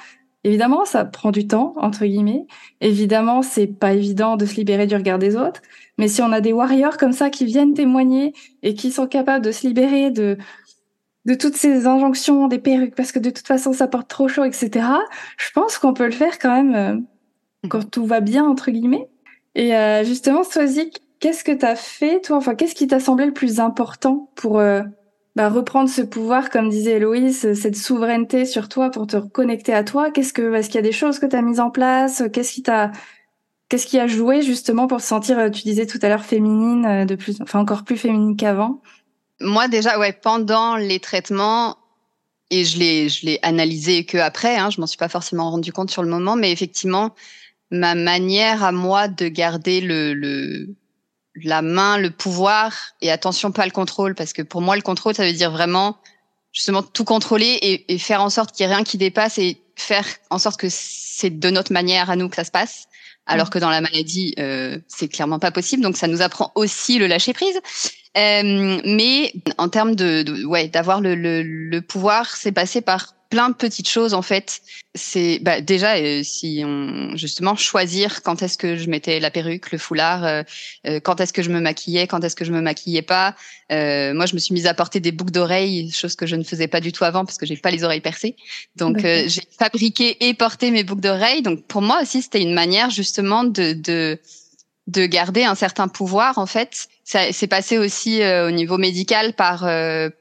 Évidemment, 0.44 0.84
ça 0.84 1.04
prend 1.04 1.30
du 1.32 1.46
temps 1.46 1.74
entre 1.76 2.04
guillemets. 2.06 2.46
Évidemment, 2.80 3.42
c'est 3.42 3.66
pas 3.66 3.92
évident 3.94 4.36
de 4.36 4.46
se 4.46 4.56
libérer 4.56 4.86
du 4.86 4.94
regard 4.94 5.18
des 5.18 5.36
autres, 5.36 5.62
mais 5.98 6.08
si 6.08 6.22
on 6.22 6.32
a 6.32 6.40
des 6.40 6.52
warriors 6.52 6.96
comme 6.96 7.12
ça 7.12 7.30
qui 7.30 7.44
viennent 7.44 7.74
témoigner 7.74 8.34
et 8.62 8.74
qui 8.74 8.92
sont 8.92 9.06
capables 9.06 9.44
de 9.44 9.52
se 9.52 9.66
libérer 9.66 10.10
de 10.10 10.38
de 11.24 11.34
toutes 11.34 11.56
ces 11.56 11.86
injonctions 11.86 12.48
des 12.48 12.58
perruques 12.58 12.94
parce 12.94 13.12
que 13.12 13.18
de 13.18 13.30
toute 13.30 13.46
façon 13.46 13.72
ça 13.72 13.86
porte 13.86 14.08
trop 14.08 14.28
chaud, 14.28 14.44
etc. 14.44 14.86
Je 15.36 15.50
pense 15.52 15.78
qu'on 15.78 15.92
peut 15.92 16.06
le 16.06 16.12
faire 16.12 16.38
quand 16.38 16.50
même 16.50 16.74
euh, 16.74 16.94
mhm. 16.94 17.68
quand 17.68 17.90
tout 17.90 18.06
va 18.06 18.20
bien 18.20 18.44
entre 18.44 18.70
guillemets. 18.70 19.08
Et 19.54 19.74
euh, 19.74 20.04
justement, 20.04 20.44
Swazik, 20.44 21.00
qu'est-ce 21.20 21.44
que 21.44 21.52
tu 21.52 21.66
as 21.66 21.76
fait 21.76 22.20
toi? 22.20 22.36
Enfin, 22.36 22.54
qu'est-ce 22.54 22.74
qui 22.74 22.86
t'a 22.86 23.00
semblé 23.00 23.26
le 23.26 23.32
plus 23.32 23.60
important 23.60 24.30
pour 24.36 24.58
euh, 24.58 24.82
bah, 25.36 25.48
reprendre 25.48 25.90
ce 25.90 26.02
pouvoir, 26.02 26.50
comme 26.50 26.68
disait 26.68 26.92
Héloïse, 26.92 27.52
cette 27.54 27.76
souveraineté 27.76 28.44
sur 28.44 28.68
toi 28.68 28.90
pour 28.90 29.06
te 29.06 29.16
reconnecter 29.16 29.74
à 29.74 29.82
toi? 29.84 30.10
Qu'est-ce 30.10 30.32
que 30.32 30.54
est-ce 30.54 30.68
qu'il 30.68 30.76
y 30.76 30.78
a 30.78 30.82
des 30.82 30.92
choses 30.92 31.18
que 31.18 31.26
tu 31.26 31.34
as 31.34 31.42
mises 31.42 31.60
en 31.60 31.70
place? 31.70 32.22
Qu'est-ce 32.32 32.52
qui 32.52 32.62
t'a 32.62 32.92
Qu'est-ce 33.68 33.86
qui 33.86 33.98
a 33.98 34.06
joué 34.06 34.40
justement 34.40 34.86
pour 34.86 35.02
se 35.02 35.08
sentir, 35.08 35.50
tu 35.50 35.62
disais 35.62 35.84
tout 35.84 35.98
à 36.00 36.08
l'heure, 36.08 36.24
féminine, 36.24 37.04
de 37.04 37.14
plus, 37.16 37.38
enfin 37.42 37.58
encore 37.58 37.84
plus 37.84 37.98
féminine 37.98 38.34
qu'avant? 38.34 38.80
Moi 39.40 39.68
déjà, 39.68 39.98
ouais, 39.98 40.12
pendant 40.12 40.76
les 40.76 41.00
traitements, 41.00 41.76
et 42.50 42.64
je 42.64 42.78
l'ai, 42.78 43.08
je 43.08 43.26
l'ai 43.26 43.38
analysé 43.42 44.04
que 44.04 44.18
après, 44.18 44.56
hein, 44.56 44.70
je 44.70 44.80
m'en 44.80 44.86
suis 44.86 44.96
pas 44.96 45.08
forcément 45.08 45.50
rendu 45.50 45.72
compte 45.72 45.90
sur 45.90 46.02
le 46.02 46.08
moment, 46.08 46.36
mais 46.36 46.50
effectivement, 46.50 47.14
ma 47.70 47.94
manière 47.94 48.64
à 48.64 48.72
moi 48.72 49.08
de 49.08 49.28
garder 49.28 49.80
le, 49.80 50.14
le 50.14 50.74
la 51.44 51.62
main, 51.62 51.98
le 51.98 52.10
pouvoir, 52.10 52.72
et 53.00 53.12
attention 53.12 53.52
pas 53.52 53.64
le 53.64 53.70
contrôle, 53.70 54.14
parce 54.14 54.32
que 54.32 54.42
pour 54.42 54.60
moi 54.60 54.74
le 54.74 54.82
contrôle, 54.82 55.14
ça 55.14 55.24
veut 55.24 55.32
dire 55.32 55.52
vraiment 55.52 55.98
justement 56.52 56.82
tout 56.82 57.04
contrôler 57.04 57.58
et, 57.62 57.94
et 57.94 57.98
faire 57.98 58.22
en 58.22 58.30
sorte 58.30 58.52
qu'il 58.52 58.66
y 58.66 58.68
ait 58.68 58.74
rien 58.74 58.82
qui 58.82 58.98
dépasse 58.98 59.38
et 59.38 59.62
faire 59.76 60.06
en 60.30 60.38
sorte 60.38 60.58
que 60.58 60.66
c'est 60.70 61.38
de 61.38 61.50
notre 61.50 61.72
manière 61.72 62.10
à 62.10 62.16
nous 62.16 62.28
que 62.28 62.34
ça 62.34 62.44
se 62.44 62.50
passe 62.50 62.88
alors 63.28 63.48
mmh. 63.48 63.50
que 63.50 63.58
dans 63.58 63.70
la 63.70 63.80
maladie, 63.80 64.34
euh, 64.38 64.78
c'est 64.88 65.08
clairement 65.08 65.38
pas 65.38 65.50
possible. 65.50 65.82
Donc 65.82 65.96
ça 65.96 66.08
nous 66.08 66.22
apprend 66.22 66.50
aussi 66.54 66.98
le 66.98 67.06
lâcher 67.06 67.34
prise. 67.34 67.60
Euh, 68.16 68.80
mais 68.84 69.32
en 69.58 69.68
termes 69.68 69.94
de, 69.94 70.22
de 70.22 70.44
ouais, 70.44 70.68
d'avoir 70.68 71.00
le, 71.00 71.14
le, 71.14 71.42
le 71.42 71.80
pouvoir, 71.82 72.36
c'est 72.36 72.52
passé 72.52 72.80
par 72.80 73.14
plein 73.30 73.50
de 73.50 73.54
petites 73.54 73.88
choses 73.88 74.14
en 74.14 74.22
fait. 74.22 74.60
C'est 74.94 75.38
bah, 75.40 75.60
déjà 75.60 75.96
euh, 75.96 76.22
si 76.22 76.62
on 76.64 77.16
justement 77.16 77.56
choisir 77.56 78.22
quand 78.22 78.42
est-ce 78.42 78.56
que 78.56 78.76
je 78.76 78.88
mettais 78.88 79.20
la 79.20 79.30
perruque, 79.30 79.70
le 79.70 79.78
foulard, 79.78 80.24
euh, 80.24 80.42
euh 80.86 81.00
quand 81.00 81.20
est-ce 81.20 81.32
que 81.32 81.42
je 81.42 81.50
me 81.50 81.60
maquillais, 81.60 82.06
quand 82.06 82.24
est-ce 82.24 82.36
que 82.36 82.44
je 82.44 82.52
me 82.52 82.60
maquillais 82.60 83.02
pas. 83.02 83.34
Euh, 83.70 84.14
moi, 84.14 84.26
je 84.26 84.34
me 84.34 84.38
suis 84.38 84.54
mise 84.54 84.66
à 84.66 84.74
porter 84.74 85.00
des 85.00 85.12
boucles 85.12 85.32
d'oreilles, 85.32 85.90
chose 85.92 86.16
que 86.16 86.26
je 86.26 86.36
ne 86.36 86.42
faisais 86.42 86.68
pas 86.68 86.80
du 86.80 86.92
tout 86.92 87.04
avant 87.04 87.24
parce 87.24 87.36
que 87.36 87.46
j'ai 87.46 87.56
pas 87.56 87.70
les 87.70 87.84
oreilles 87.84 88.00
percées. 88.00 88.36
Donc 88.76 89.00
j'ai 89.00 89.42
fabriqué 89.58 90.16
et 90.26 90.34
porté 90.34 90.70
mes 90.70 90.84
boucles 90.84 91.02
d'oreilles. 91.02 91.42
Donc 91.42 91.64
pour 91.66 91.82
moi 91.82 92.00
aussi, 92.02 92.22
c'était 92.22 92.42
une 92.42 92.54
manière 92.54 92.90
justement 92.90 93.44
de, 93.44 93.74
de 93.74 94.18
de 94.88 95.06
garder 95.06 95.44
un 95.44 95.54
certain 95.54 95.86
pouvoir 95.86 96.38
en 96.38 96.46
fait. 96.46 96.88
Ça 97.04 97.32
s'est 97.32 97.46
passé 97.46 97.78
aussi 97.78 98.20
au 98.22 98.50
niveau 98.50 98.76
médical 98.76 99.34
par 99.34 99.66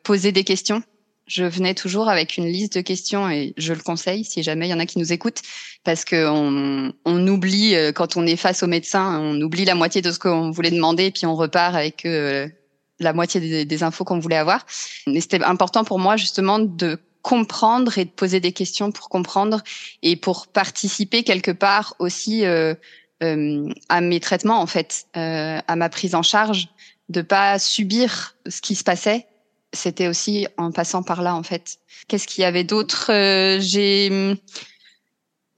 poser 0.03 0.31
des 0.31 0.43
questions 0.43 0.83
je 1.27 1.43
venais 1.43 1.73
toujours 1.73 2.09
avec 2.09 2.37
une 2.37 2.47
liste 2.47 2.77
de 2.77 2.81
questions 2.81 3.29
et 3.29 3.53
je 3.57 3.73
le 3.73 3.81
conseille 3.81 4.23
si 4.23 4.43
jamais 4.43 4.67
il 4.67 4.71
y 4.71 4.73
en 4.73 4.79
a 4.79 4.85
qui 4.85 4.97
nous 4.97 5.11
écoutent 5.11 5.41
parce 5.83 6.05
que 6.05 6.27
on, 6.27 6.93
on 7.05 7.27
oublie 7.27 7.75
euh, 7.75 7.91
quand 7.91 8.17
on 8.17 8.25
est 8.25 8.37
face 8.37 8.63
au 8.63 8.67
médecin, 8.67 9.19
on 9.19 9.39
oublie 9.41 9.65
la 9.65 9.75
moitié 9.75 10.01
de 10.01 10.11
ce 10.11 10.19
qu'on 10.19 10.51
voulait 10.51 10.71
demander 10.71 11.05
et 11.05 11.11
puis 11.11 11.25
on 11.25 11.35
repart 11.35 11.75
avec 11.75 12.05
euh, 12.05 12.47
la 12.99 13.13
moitié 13.13 13.39
des, 13.41 13.65
des 13.65 13.83
infos 13.83 14.05
qu'on 14.05 14.19
voulait 14.19 14.37
avoir. 14.37 14.65
Mais 15.05 15.21
c'était 15.21 15.43
important 15.43 15.83
pour 15.83 15.99
moi 15.99 16.15
justement 16.15 16.59
de 16.59 16.97
comprendre 17.21 17.97
et 17.97 18.05
de 18.05 18.09
poser 18.09 18.39
des 18.39 18.53
questions 18.53 18.91
pour 18.91 19.09
comprendre 19.09 19.61
et 20.01 20.15
pour 20.15 20.47
participer 20.47 21.23
quelque 21.23 21.51
part 21.51 21.95
aussi 21.99 22.45
euh, 22.45 22.73
euh 22.73 22.75
à 23.21 24.01
mes 24.01 24.19
traitements 24.19 24.61
en 24.61 24.67
fait, 24.67 25.07
euh, 25.15 25.59
à 25.67 25.75
ma 25.75 25.89
prise 25.89 26.15
en 26.15 26.23
charge, 26.23 26.69
de 27.09 27.21
pas 27.21 27.57
subir 27.59 28.35
ce 28.47 28.61
qui 28.61 28.75
se 28.75 28.83
passait 28.83 29.27
c'était 29.73 30.07
aussi 30.07 30.47
en 30.57 30.71
passant 30.71 31.03
par 31.03 31.21
là 31.21 31.35
en 31.35 31.43
fait. 31.43 31.77
Qu'est-ce 32.07 32.27
qu'il 32.27 32.41
y 32.41 32.45
avait 32.45 32.63
d'autre 32.63 33.11
euh, 33.11 33.59
J'ai 33.59 34.35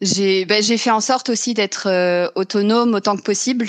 j'ai 0.02 0.46
ben, 0.46 0.64
j'ai 0.64 0.78
fait 0.78 0.92
en 0.92 1.02
sorte 1.02 1.30
aussi 1.30 1.54
d'être 1.54 1.88
euh, 1.88 2.30
autonome 2.36 2.94
autant 2.94 3.18
que 3.18 3.22
possible. 3.22 3.68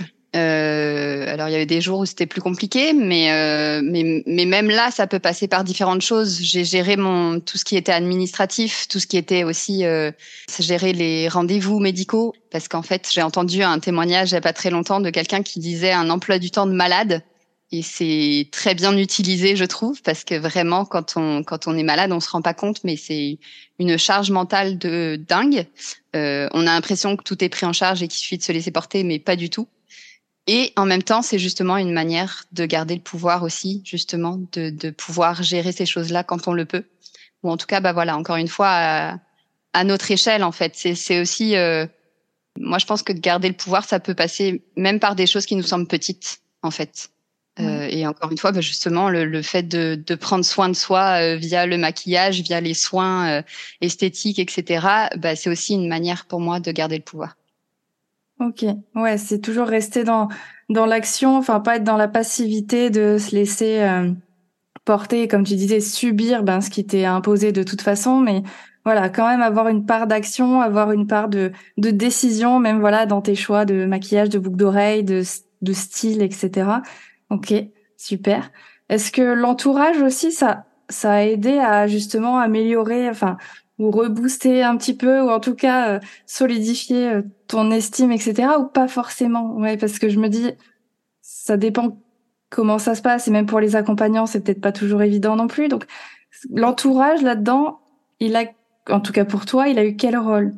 Alors 1.30 1.48
il 1.48 1.52
y 1.52 1.54
avait 1.54 1.66
des 1.66 1.80
jours 1.80 2.00
où 2.00 2.06
c'était 2.06 2.26
plus 2.26 2.40
compliqué, 2.40 2.92
mais, 2.92 3.30
euh, 3.32 3.80
mais 3.84 4.22
mais 4.26 4.44
même 4.44 4.68
là 4.68 4.90
ça 4.90 5.06
peut 5.06 5.18
passer 5.18 5.48
par 5.48 5.64
différentes 5.64 6.02
choses. 6.02 6.40
J'ai 6.40 6.64
géré 6.64 6.96
mon 6.96 7.40
tout 7.40 7.56
ce 7.56 7.64
qui 7.64 7.76
était 7.76 7.92
administratif, 7.92 8.88
tout 8.88 8.98
ce 8.98 9.06
qui 9.06 9.16
était 9.16 9.44
aussi 9.44 9.84
euh, 9.84 10.10
gérer 10.58 10.92
les 10.92 11.28
rendez-vous 11.28 11.78
médicaux, 11.78 12.34
parce 12.50 12.68
qu'en 12.68 12.82
fait 12.82 13.08
j'ai 13.12 13.22
entendu 13.22 13.62
un 13.62 13.78
témoignage 13.78 14.30
il 14.30 14.34
y 14.34 14.38
a 14.38 14.40
pas 14.40 14.52
très 14.52 14.70
longtemps 14.70 15.00
de 15.00 15.10
quelqu'un 15.10 15.42
qui 15.42 15.60
disait 15.60 15.92
un 15.92 16.10
emploi 16.10 16.38
du 16.38 16.50
temps 16.50 16.66
de 16.66 16.72
malade 16.72 17.22
et 17.72 17.82
c'est 17.82 18.48
très 18.50 18.74
bien 18.74 18.96
utilisé, 18.96 19.54
je 19.54 19.64
trouve, 19.64 20.02
parce 20.02 20.24
que 20.24 20.34
vraiment, 20.34 20.84
quand 20.84 21.16
on 21.16 21.44
quand 21.44 21.68
on 21.68 21.76
est 21.76 21.84
malade, 21.84 22.10
on 22.10 22.18
se 22.18 22.28
rend 22.28 22.42
pas 22.42 22.54
compte, 22.54 22.82
mais 22.82 22.96
c'est 22.96 23.38
une 23.78 23.96
charge 23.96 24.30
mentale 24.32 24.76
de 24.76 25.20
dingue. 25.28 25.66
Euh, 26.16 26.48
on 26.52 26.62
a 26.62 26.72
l'impression 26.72 27.16
que 27.16 27.22
tout 27.22 27.42
est 27.44 27.48
pris 27.48 27.66
en 27.66 27.72
charge 27.72 28.02
et 28.02 28.08
qu'il 28.08 28.18
suffit 28.18 28.38
de 28.38 28.42
se 28.42 28.50
laisser 28.50 28.72
porter, 28.72 29.04
mais 29.04 29.20
pas 29.20 29.36
du 29.36 29.50
tout. 29.50 29.68
Et 30.46 30.72
en 30.76 30.86
même 30.86 31.02
temps, 31.02 31.22
c'est 31.22 31.38
justement 31.38 31.76
une 31.76 31.92
manière 31.92 32.44
de 32.52 32.66
garder 32.66 32.94
le 32.94 33.02
pouvoir 33.02 33.42
aussi, 33.42 33.82
justement, 33.84 34.40
de, 34.52 34.70
de 34.70 34.90
pouvoir 34.90 35.42
gérer 35.42 35.72
ces 35.72 35.86
choses-là 35.86 36.24
quand 36.24 36.48
on 36.48 36.52
le 36.52 36.64
peut. 36.64 36.84
Ou 37.42 37.50
en 37.50 37.56
tout 37.56 37.66
cas, 37.66 37.80
bah 37.80 37.92
voilà, 37.92 38.16
encore 38.16 38.36
une 38.36 38.48
fois, 38.48 38.68
à, 38.68 39.18
à 39.72 39.84
notre 39.84 40.10
échelle, 40.10 40.42
en 40.42 40.52
fait. 40.52 40.72
C'est 40.74 41.20
aussi, 41.20 41.56
euh, 41.56 41.86
moi, 42.58 42.78
je 42.78 42.86
pense 42.86 43.02
que 43.02 43.12
de 43.12 43.20
garder 43.20 43.48
le 43.48 43.54
pouvoir, 43.54 43.84
ça 43.84 44.00
peut 44.00 44.14
passer 44.14 44.64
même 44.76 44.98
par 44.98 45.14
des 45.14 45.26
choses 45.26 45.46
qui 45.46 45.56
nous 45.56 45.62
semblent 45.62 45.86
petites, 45.86 46.40
en 46.62 46.70
fait. 46.70 47.10
Euh, 47.58 47.86
et 47.90 48.06
encore 48.06 48.30
une 48.30 48.38
fois, 48.38 48.52
bah, 48.52 48.60
justement, 48.60 49.10
le, 49.10 49.24
le 49.24 49.42
fait 49.42 49.62
de, 49.62 49.94
de, 49.94 50.14
prendre 50.14 50.44
soin 50.44 50.68
de 50.68 50.74
soi 50.74 51.20
euh, 51.20 51.36
via 51.36 51.66
le 51.66 51.76
maquillage, 51.78 52.40
via 52.40 52.60
les 52.60 52.74
soins 52.74 53.28
euh, 53.28 53.42
esthétiques, 53.80 54.38
etc., 54.38 54.86
bah, 55.16 55.36
c'est 55.36 55.50
aussi 55.50 55.74
une 55.74 55.88
manière 55.88 56.26
pour 56.26 56.40
moi 56.40 56.60
de 56.60 56.70
garder 56.72 56.96
le 56.96 57.02
pouvoir. 57.02 57.36
Ok, 58.40 58.64
ouais, 58.94 59.18
c'est 59.18 59.40
toujours 59.40 59.66
rester 59.66 60.02
dans 60.02 60.28
dans 60.70 60.86
l'action, 60.86 61.36
enfin 61.36 61.60
pas 61.60 61.76
être 61.76 61.84
dans 61.84 61.96
la 61.96 62.08
passivité, 62.08 62.90
de 62.90 63.18
se 63.18 63.34
laisser 63.34 63.80
porter, 64.84 65.28
comme 65.28 65.44
tu 65.44 65.56
disais, 65.56 65.80
subir 65.80 66.42
ben 66.42 66.60
ce 66.60 66.70
qui 66.70 66.86
t'est 66.86 67.04
imposé 67.04 67.52
de 67.52 67.62
toute 67.62 67.82
façon, 67.82 68.18
mais 68.20 68.42
voilà, 68.84 69.10
quand 69.10 69.28
même 69.28 69.42
avoir 69.42 69.68
une 69.68 69.84
part 69.84 70.06
d'action, 70.06 70.60
avoir 70.60 70.92
une 70.92 71.06
part 71.06 71.28
de 71.28 71.52
de 71.76 71.90
décision, 71.90 72.58
même 72.58 72.80
voilà 72.80 73.06
dans 73.06 73.20
tes 73.20 73.34
choix 73.34 73.64
de 73.64 73.84
maquillage, 73.84 74.30
de 74.30 74.38
boucle 74.38 74.56
d'oreille, 74.56 75.04
de 75.04 75.22
de 75.62 75.72
style, 75.72 76.22
etc. 76.22 76.80
Ok, 77.30 77.54
super. 77.96 78.50
Est-ce 78.88 79.12
que 79.12 79.22
l'entourage 79.22 80.00
aussi, 80.02 80.32
ça, 80.32 80.64
ça 80.88 81.12
a 81.12 81.22
aidé 81.22 81.58
à 81.58 81.86
justement 81.86 82.38
améliorer, 82.38 83.08
enfin, 83.08 83.36
ou 83.80 83.90
rebooster 83.90 84.62
un 84.62 84.76
petit 84.76 84.94
peu, 84.94 85.22
ou 85.22 85.30
en 85.30 85.40
tout 85.40 85.54
cas 85.54 85.88
euh, 85.88 86.00
solidifier 86.26 87.08
euh, 87.08 87.22
ton 87.48 87.70
estime, 87.70 88.12
etc. 88.12 88.48
Ou 88.58 88.64
pas 88.66 88.88
forcément? 88.88 89.54
Ouais, 89.54 89.78
parce 89.78 89.98
que 89.98 90.10
je 90.10 90.18
me 90.18 90.28
dis, 90.28 90.52
ça 91.22 91.56
dépend 91.56 91.98
comment 92.50 92.78
ça 92.78 92.94
se 92.94 93.00
passe, 93.00 93.26
et 93.26 93.30
même 93.30 93.46
pour 93.46 93.58
les 93.58 93.76
accompagnants, 93.76 94.26
c'est 94.26 94.44
peut-être 94.44 94.60
pas 94.60 94.72
toujours 94.72 95.02
évident 95.02 95.34
non 95.34 95.46
plus. 95.46 95.68
Donc, 95.68 95.86
l'entourage 96.50 97.22
là-dedans, 97.22 97.80
il 98.20 98.36
a, 98.36 98.44
en 98.90 99.00
tout 99.00 99.12
cas 99.12 99.24
pour 99.24 99.46
toi, 99.46 99.68
il 99.68 99.78
a 99.78 99.84
eu 99.84 99.96
quel 99.96 100.18
rôle? 100.18 100.54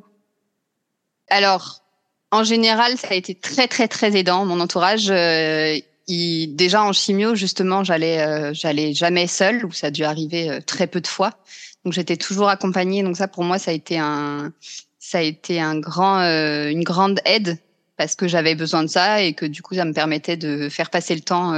Alors, 1.31 1.85
en 2.33 2.43
général, 2.43 2.99
ça 2.99 3.09
a 3.11 3.15
été 3.15 3.37
très 3.37 3.69
très 3.69 3.87
très 3.87 4.17
aidant. 4.17 4.45
Mon 4.47 4.59
entourage, 4.59 5.11
euh, 5.11 5.79
déjà 6.09 6.83
en 6.83 6.93
chimio 6.93 7.37
justement, 7.37 7.85
j'allais 7.85 8.21
euh, 8.21 8.53
j'allais 8.53 8.95
jamais 8.95 9.29
seule 9.29 9.65
ou 9.65 9.71
ça 9.71 9.89
a 9.89 9.91
dû 9.91 10.03
arriver 10.03 10.59
très 10.67 10.89
peu 10.89 11.01
de 11.01 11.07
fois. 11.07 11.35
Donc 11.85 11.93
j'étais 11.93 12.17
toujours 12.17 12.49
accompagnée. 12.49 13.03
Donc 13.03 13.17
ça 13.17 13.29
pour 13.29 13.45
moi 13.45 13.59
ça 13.59 13.71
a 13.71 13.75
été 13.75 13.99
un 13.99 14.53
ça 14.99 15.19
a 15.19 15.23
été 15.23 15.61
un 15.61 15.79
grand 15.79 16.21
euh, 16.21 16.69
une 16.69 16.85
grande 16.85 17.21
aide 17.25 17.59
parce 17.97 18.15
que 18.15 18.29
j'avais 18.29 18.55
besoin 18.55 18.83
de 18.83 18.89
ça 18.89 19.23
et 19.23 19.35
que 19.35 19.47
du 19.47 19.63
coup 19.63 19.75
ça 19.75 19.85
me 19.85 19.93
permettait 19.93 20.37
de 20.37 20.69
faire 20.69 20.91
passer 20.91 21.15
le 21.15 21.21
temps 21.21 21.53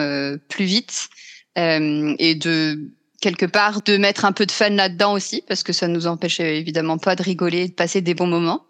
plus 0.48 0.64
vite 0.64 1.08
et 1.56 2.34
de 2.34 2.90
quelque 3.24 3.46
part 3.46 3.80
de 3.80 3.96
mettre 3.96 4.26
un 4.26 4.32
peu 4.32 4.44
de 4.44 4.52
fun 4.52 4.68
là-dedans 4.68 5.14
aussi 5.14 5.42
parce 5.48 5.62
que 5.62 5.72
ça 5.72 5.88
nous 5.88 6.06
empêchait 6.06 6.58
évidemment 6.58 6.98
pas 6.98 7.16
de 7.16 7.22
rigoler, 7.22 7.68
de 7.68 7.72
passer 7.72 8.02
des 8.02 8.12
bons 8.12 8.26
moments. 8.26 8.66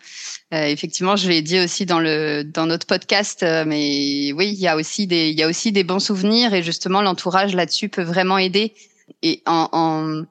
Euh, 0.53 0.67
effectivement, 0.67 1.17
je 1.17 1.29
l'ai 1.29 1.43
dit 1.43 1.59
aussi 1.59 1.87
dans 1.87 1.99
le 1.99 2.45
dans 2.45 2.67
notre 2.67 2.87
podcast, 2.87 3.43
euh, 3.43 3.65
mais 3.67 4.33
oui, 4.33 4.51
il 4.53 4.61
y 4.61 4.69
a 4.69 4.77
aussi 4.77 5.09
des 5.09 5.31
il 5.31 5.37
y 5.37 5.43
a 5.43 5.49
aussi 5.49 5.73
des 5.73 5.83
bons 5.83 5.99
souvenirs 5.99 6.55
et 6.55 6.63
justement 6.63 7.03
l'entourage 7.03 7.53
là-dessus 7.53 7.89
peut 7.89 8.05
vraiment 8.05 8.39
aider 8.39 8.75
et 9.23 9.43
en 9.45 9.69
en, 9.73 10.23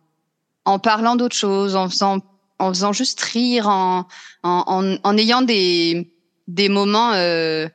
en 0.66 0.80
parlant 0.80 1.16
d'autres 1.16 1.36
choses, 1.36 1.76
en 1.76 1.90
faisant 1.90 2.20
en 2.60 2.70
faisant 2.70 2.94
juste 2.94 3.22
rire, 3.22 3.68
en 3.68 4.08
en 4.44 4.98
en, 5.04 5.18
ayant 5.18 5.42
des 5.42 6.12
des 6.48 6.70
moments 6.70 7.14
euh, 7.14 7.68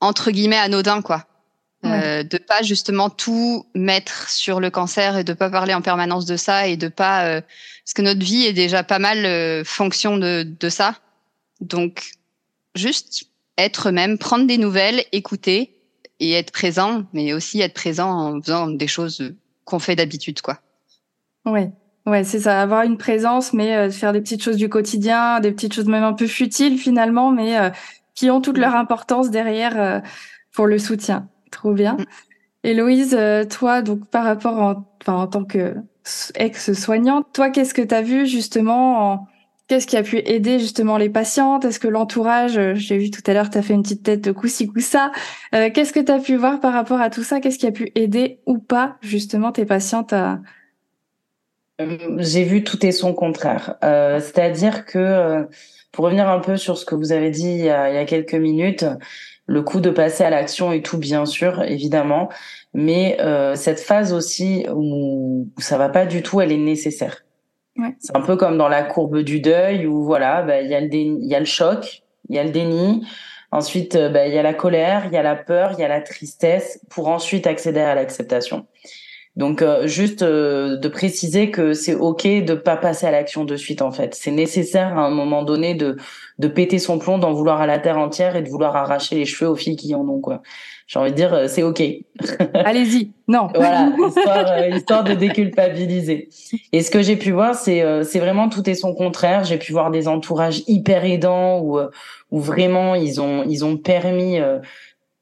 entre 0.00 0.30
guillemets 0.30 0.58
anodins 0.58 1.02
quoi. 1.02 1.24
Euh, 1.84 2.24
de 2.24 2.38
pas 2.38 2.62
justement 2.62 3.08
tout 3.08 3.64
mettre 3.72 4.28
sur 4.30 4.58
le 4.58 4.68
cancer 4.68 5.16
et 5.16 5.22
de 5.22 5.32
pas 5.32 5.48
parler 5.48 5.74
en 5.74 5.80
permanence 5.80 6.26
de 6.26 6.36
ça 6.36 6.66
et 6.66 6.76
de 6.76 6.88
pas 6.88 7.26
euh, 7.26 7.40
parce 7.40 7.94
que 7.94 8.02
notre 8.02 8.24
vie 8.24 8.46
est 8.46 8.52
déjà 8.52 8.82
pas 8.82 8.98
mal 8.98 9.24
euh, 9.24 9.62
fonction 9.64 10.16
de, 10.16 10.42
de 10.42 10.68
ça. 10.70 10.96
Donc 11.60 12.14
juste 12.74 13.28
être 13.56 13.92
même 13.92 14.18
prendre 14.18 14.44
des 14.44 14.58
nouvelles 14.58 15.04
écouter 15.12 15.72
et 16.18 16.32
être 16.32 16.50
présent 16.50 17.04
mais 17.12 17.32
aussi 17.32 17.60
être 17.60 17.74
présent 17.74 18.10
en 18.10 18.42
faisant 18.42 18.66
des 18.66 18.88
choses 18.88 19.32
qu'on 19.64 19.78
fait 19.78 19.94
d'habitude 19.94 20.40
quoi. 20.40 20.60
Ouais 21.44 21.70
ouais 22.08 22.24
c'est 22.24 22.40
ça 22.40 22.60
avoir 22.60 22.82
une 22.82 22.98
présence 22.98 23.52
mais 23.52 23.90
faire 23.90 24.12
des 24.12 24.20
petites 24.20 24.42
choses 24.42 24.56
du 24.56 24.68
quotidien 24.68 25.40
des 25.40 25.52
petites 25.52 25.74
choses 25.74 25.86
même 25.86 26.04
un 26.04 26.12
peu 26.12 26.26
futiles 26.26 26.78
finalement 26.78 27.30
mais 27.30 27.56
qui 28.14 28.30
ont 28.30 28.40
toute 28.40 28.58
leur 28.58 28.74
importance 28.74 29.30
derrière 29.30 30.02
pour 30.52 30.66
le 30.66 30.78
soutien 30.78 31.28
Trop 31.50 31.72
bien. 31.72 31.94
Mm. 31.94 32.04
Héloïse, 32.64 33.16
euh, 33.18 33.44
toi, 33.44 33.82
donc 33.82 34.08
par 34.08 34.24
rapport 34.24 34.58
en, 34.58 34.84
enfin, 35.00 35.14
en 35.14 35.26
tant 35.26 35.44
que 35.44 35.74
ex-soignante, 36.34 37.26
toi, 37.32 37.50
qu'est-ce 37.50 37.74
que 37.74 37.82
tu 37.82 37.94
as 37.94 38.02
vu 38.02 38.26
justement 38.26 39.26
Qu'est-ce 39.68 39.86
qui 39.86 39.98
a 39.98 40.02
pu 40.02 40.16
aider 40.24 40.58
justement 40.58 40.96
les 40.96 41.10
patientes? 41.10 41.66
Est-ce 41.66 41.78
que 41.78 41.88
l'entourage, 41.88 42.56
euh, 42.56 42.74
j'ai 42.74 42.96
vu 42.96 43.10
tout 43.10 43.20
à 43.26 43.34
l'heure, 43.34 43.50
tu 43.50 43.58
as 43.58 43.62
fait 43.62 43.74
une 43.74 43.82
petite 43.82 44.02
tête 44.02 44.22
de 44.22 44.32
coussi 44.32 44.66
coussa. 44.66 45.12
Euh, 45.54 45.68
qu'est-ce 45.72 45.92
que 45.92 46.00
tu 46.00 46.10
as 46.10 46.18
pu 46.18 46.36
voir 46.36 46.58
par 46.60 46.72
rapport 46.72 47.02
à 47.02 47.10
tout 47.10 47.22
ça? 47.22 47.40
Qu'est-ce 47.40 47.58
qui 47.58 47.66
a 47.66 47.72
pu 47.72 47.92
aider 47.94 48.40
ou 48.46 48.58
pas 48.58 48.96
justement 49.02 49.52
tes 49.52 49.66
patientes 49.66 50.14
à... 50.14 50.40
J'ai 52.18 52.44
vu 52.44 52.64
tout 52.64 52.84
et 52.84 52.92
son 52.92 53.14
contraire. 53.14 53.76
C'est-à-dire 53.82 54.84
que, 54.84 55.46
pour 55.92 56.04
revenir 56.04 56.28
un 56.28 56.40
peu 56.40 56.56
sur 56.56 56.76
ce 56.78 56.84
que 56.84 56.94
vous 56.94 57.12
avez 57.12 57.30
dit 57.30 57.50
il 57.50 57.64
y 57.64 57.70
a, 57.70 57.90
il 57.90 57.94
y 57.94 57.98
a 57.98 58.04
quelques 58.04 58.34
minutes, 58.34 58.84
le 59.48 59.62
coup 59.62 59.80
de 59.80 59.90
passer 59.90 60.22
à 60.24 60.30
l'action 60.30 60.72
et 60.72 60.82
tout, 60.82 60.98
bien 60.98 61.26
sûr, 61.26 61.62
évidemment. 61.62 62.28
Mais 62.74 63.16
euh, 63.20 63.56
cette 63.56 63.80
phase 63.80 64.12
aussi 64.12 64.66
où, 64.72 65.48
ça 65.58 65.78
va 65.78 65.88
pas 65.88 66.04
du 66.04 66.22
tout, 66.22 66.40
elle 66.40 66.52
est 66.52 66.58
nécessaire. 66.58 67.24
Ouais. 67.76 67.96
C'est 67.98 68.14
un 68.14 68.20
peu 68.20 68.36
comme 68.36 68.58
dans 68.58 68.68
la 68.68 68.82
courbe 68.82 69.20
du 69.20 69.40
deuil 69.40 69.86
où 69.86 70.04
voilà, 70.04 70.42
bah, 70.42 70.60
il 70.60 70.68
y 70.68 70.74
a 70.74 70.80
le 70.80 70.88
il 70.92 71.26
y 71.26 71.34
a 71.34 71.40
le 71.40 71.46
choc, 71.46 72.02
il 72.28 72.36
y 72.36 72.38
a 72.38 72.44
le 72.44 72.50
déni. 72.50 73.06
Ensuite, 73.50 73.96
euh, 73.96 74.10
bah, 74.10 74.26
il 74.26 74.34
y 74.34 74.38
a 74.38 74.42
la 74.42 74.52
colère, 74.52 75.06
il 75.06 75.12
y 75.12 75.16
a 75.16 75.22
la 75.22 75.34
peur, 75.34 75.72
il 75.72 75.80
y 75.80 75.84
a 75.84 75.88
la 75.88 76.02
tristesse, 76.02 76.84
pour 76.90 77.08
ensuite 77.08 77.46
accéder 77.46 77.80
à 77.80 77.94
l'acceptation. 77.94 78.66
Donc 79.38 79.62
euh, 79.62 79.86
juste 79.86 80.22
euh, 80.22 80.76
de 80.76 80.88
préciser 80.88 81.52
que 81.52 81.72
c'est 81.72 81.94
ok 81.94 82.26
de 82.44 82.54
pas 82.54 82.76
passer 82.76 83.06
à 83.06 83.12
l'action 83.12 83.44
de 83.44 83.54
suite 83.54 83.82
en 83.82 83.92
fait. 83.92 84.16
C'est 84.16 84.32
nécessaire 84.32 84.98
à 84.98 85.02
un 85.02 85.10
moment 85.10 85.44
donné 85.44 85.74
de 85.74 85.96
de 86.40 86.48
péter 86.48 86.80
son 86.80 86.98
plomb, 86.98 87.18
d'en 87.18 87.32
vouloir 87.32 87.60
à 87.60 87.66
la 87.66 87.78
terre 87.78 87.98
entière 87.98 88.34
et 88.34 88.42
de 88.42 88.48
vouloir 88.48 88.74
arracher 88.74 89.14
les 89.14 89.24
cheveux 89.24 89.48
aux 89.48 89.54
filles 89.54 89.76
qui 89.76 89.94
en 89.94 90.06
ont 90.08 90.20
quoi. 90.20 90.42
J'ai 90.88 90.98
envie 90.98 91.12
de 91.12 91.16
dire 91.16 91.32
euh, 91.32 91.46
c'est 91.46 91.62
ok. 91.62 91.80
Allez-y. 92.52 93.12
Non. 93.28 93.46
voilà 93.54 93.92
histoire 94.08 94.68
histoire 94.74 95.04
de 95.04 95.14
déculpabiliser. 95.14 96.30
Et 96.72 96.82
ce 96.82 96.90
que 96.90 97.00
j'ai 97.00 97.16
pu 97.16 97.30
voir 97.30 97.54
c'est 97.54 97.84
c'est 98.02 98.18
vraiment 98.18 98.48
tout 98.48 98.68
et 98.68 98.74
son 98.74 98.92
contraire. 98.92 99.44
J'ai 99.44 99.58
pu 99.58 99.70
voir 99.70 99.92
des 99.92 100.08
entourages 100.08 100.64
hyper 100.66 101.04
aidants 101.04 101.60
où 101.60 101.78
où 102.32 102.40
vraiment 102.40 102.96
ils 102.96 103.20
ont 103.20 103.44
ils 103.44 103.64
ont 103.64 103.76
permis 103.76 104.40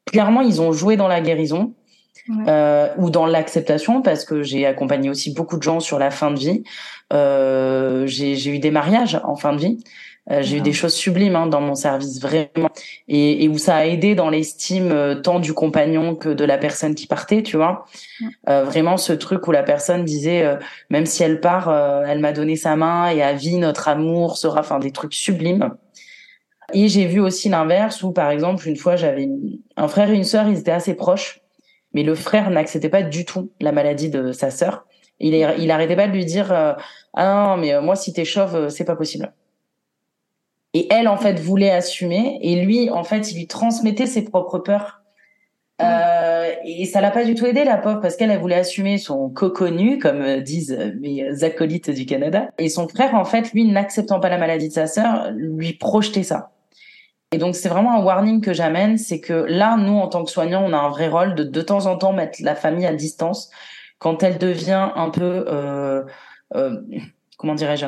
clairement 0.07 0.40
ils 0.40 0.62
ont 0.62 0.72
joué 0.72 0.96
dans 0.96 1.09
la 1.09 1.20
guérison 1.20 1.74
euh, 2.49 2.89
ou 2.99 3.11
dans 3.11 3.27
l'acceptation, 3.27 4.03
parce 4.03 4.25
que 4.25 4.43
j'ai 4.43 4.67
accompagné 4.67 5.11
aussi 5.11 5.33
beaucoup 5.33 5.57
de 5.57 5.62
gens 5.62 5.81
sur 5.81 5.99
la 5.99 6.11
fin 6.11 6.31
de 6.31 6.39
vie. 6.39 6.65
Euh, 7.12 8.07
j'ai 8.07 8.49
eu 8.49 8.59
des 8.59 8.71
mariages 8.71 9.21
en 9.25 9.37
fin 9.37 9.53
de 9.53 9.59
vie. 9.59 9.79
Euh, 10.31 10.43
j'ai 10.43 10.57
eu 10.57 10.61
des 10.61 10.73
choses 10.73 10.95
sublimes 10.95 11.37
hein, 11.37 11.47
dans 11.47 11.61
mon 11.61 11.77
service, 11.77 12.21
vraiment, 12.21 12.69
et, 13.07 13.45
et, 13.45 13.49
où 13.49 13.59
ça 13.59 13.77
a 13.77 13.85
aidé 13.85 14.17
dans 14.17 14.29
l'estime 14.29 14.91
euh, 14.91 15.15
tant 15.15 15.39
du 15.39 15.53
compagnon 15.53 16.17
que 16.17 16.29
de 16.29 16.45
la 16.45 16.59
personne 16.59 16.97
qui 16.97 17.07
partait, 17.07 17.45
tu 17.45 17.57
vois. 17.57 17.85
Euh, 18.49 18.65
vraiment 18.65 18.97
ce 18.97 19.12
truc 19.12 19.47
où 19.47 19.53
la 19.53 19.62
personne 19.62 20.05
disait, 20.05 20.43
euh, 20.43 20.57
même 20.91 21.07
si 21.07 21.23
elle 21.23 21.41
part, 21.41 21.73
elle 22.07 22.19
m'a 22.19 22.33
donné 22.33 22.57
sa 22.57 22.75
main 22.75 23.09
et 23.11 23.23
à 23.23 23.35
vie 23.35 23.57
notre 23.59 23.87
amour 23.89 24.37
sera, 24.37 24.61
enfin 24.61 24.81
des 24.81 24.91
trucs 24.91 25.15
sublimes. 25.15 25.71
Et 26.73 26.89
j'ai 26.89 27.07
vu 27.07 27.21
aussi 27.21 27.49
l'inverse 27.49 28.03
où, 28.03 28.11
par 28.11 28.31
exemple, 28.31 28.67
une 28.69 28.77
fois 28.77 28.97
j'avais 28.97 29.29
un 29.77 29.87
frère 29.87 30.11
et 30.11 30.15
une 30.15 30.25
sœur, 30.25 30.49
ils 30.49 30.59
étaient 30.59 30.73
assez 30.73 30.95
proches. 30.95 31.41
Mais 31.97 32.03
le 32.03 32.15
frère 32.15 32.51
n'acceptait 32.51 32.91
pas 32.91 33.03
du 33.03 33.25
tout 33.25 33.51
la 33.59 33.73
maladie 33.73 34.11
de 34.11 34.31
sa 34.31 34.51
sœur. 34.51 34.85
Il, 35.19 35.35
il 35.35 35.71
arrêtait 35.71 35.97
pas 35.97 36.07
de 36.07 36.13
lui 36.13 36.27
dire 36.27 36.53
euh, 36.53 36.75
ah 37.15 37.47
non 37.47 37.57
mais 37.57 37.73
euh, 37.73 37.81
moi 37.81 37.97
si 37.97 38.13
t'es 38.13 38.27
chauve 38.27 38.55
euh, 38.55 38.69
c'est 38.69 38.85
pas 38.85 38.97
possible. 38.97 39.33
Et 40.75 40.93
elle 40.93 41.09
en 41.09 41.17
fait 41.17 41.41
voulait 41.41 41.71
assumer 41.71 42.39
et 42.43 42.57
lui 42.63 42.91
en 42.91 43.03
fait 43.03 43.33
il 43.33 43.39
lui 43.39 43.47
transmettait 43.47 44.05
ses 44.05 44.25
propres 44.25 44.59
peurs. 44.59 45.01
Euh, 45.81 46.53
et 46.67 46.85
ça 46.85 47.01
l'a 47.01 47.11
pas 47.11 47.25
du 47.25 47.35
tout 47.35 47.47
aidé 47.47 47.65
la 47.65 47.79
pauvre 47.79 48.03
parce 48.03 48.17
qu'elle 48.17 48.31
elle 48.31 48.41
voulait 48.41 48.57
assumer 48.57 48.99
son 48.99 49.31
coconnu 49.31 49.99
comme 49.99 50.41
disent 50.43 50.79
mes 51.01 51.45
acolytes 51.45 51.89
du 51.89 52.05
Canada 52.05 52.51
et 52.59 52.69
son 52.69 52.89
frère 52.89 53.15
en 53.15 53.25
fait 53.25 53.55
lui 53.55 53.65
n'acceptant 53.65 54.21
pas 54.21 54.29
la 54.29 54.37
maladie 54.37 54.69
de 54.69 54.75
sa 54.75 54.87
sœur 54.87 55.31
lui 55.35 55.73
projetait 55.73 56.25
ça. 56.25 56.51
Et 57.33 57.39
donc, 57.39 57.57
c'est 57.57 57.69
vraiment 57.69 57.99
un 57.99 58.03
warning 58.03 58.41
que 58.41 58.53
j'amène, 58.53 58.99
c'est 58.99 59.21
que 59.21 59.33
là, 59.33 59.77
nous, 59.77 59.99
en 59.99 60.09
tant 60.09 60.25
que 60.25 60.31
soignants, 60.31 60.65
on 60.65 60.73
a 60.73 60.79
un 60.79 60.89
vrai 60.89 61.09
rôle 61.09 61.35
de 61.35 61.43
de 61.43 61.61
temps 61.61 61.87
en 61.87 61.99
temps 61.99 62.12
mettre 62.12 62.39
la 62.43 62.55
famille 62.55 62.87
à 62.87 62.95
distance 62.95 63.51
quand 63.99 64.23
elle 64.23 64.39
devient 64.39 64.91
un 64.95 65.11
peu, 65.11 65.45
euh, 65.49 66.05
euh, 66.55 66.81
comment 67.39 67.55
dirais-je, 67.55 67.87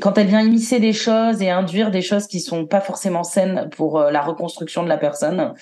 quand 0.00 0.18
elle 0.18 0.26
vient 0.26 0.40
immiscer 0.40 0.80
des 0.80 0.92
choses 0.92 1.42
et 1.42 1.50
induire 1.50 1.90
des 1.90 2.02
choses 2.02 2.26
qui 2.26 2.40
sont 2.40 2.66
pas 2.66 2.80
forcément 2.80 3.24
saines 3.24 3.68
pour 3.76 4.00
euh, 4.00 4.10
la 4.10 4.22
reconstruction 4.22 4.82
de 4.82 4.88
la 4.88 4.96
personne. 4.96 5.54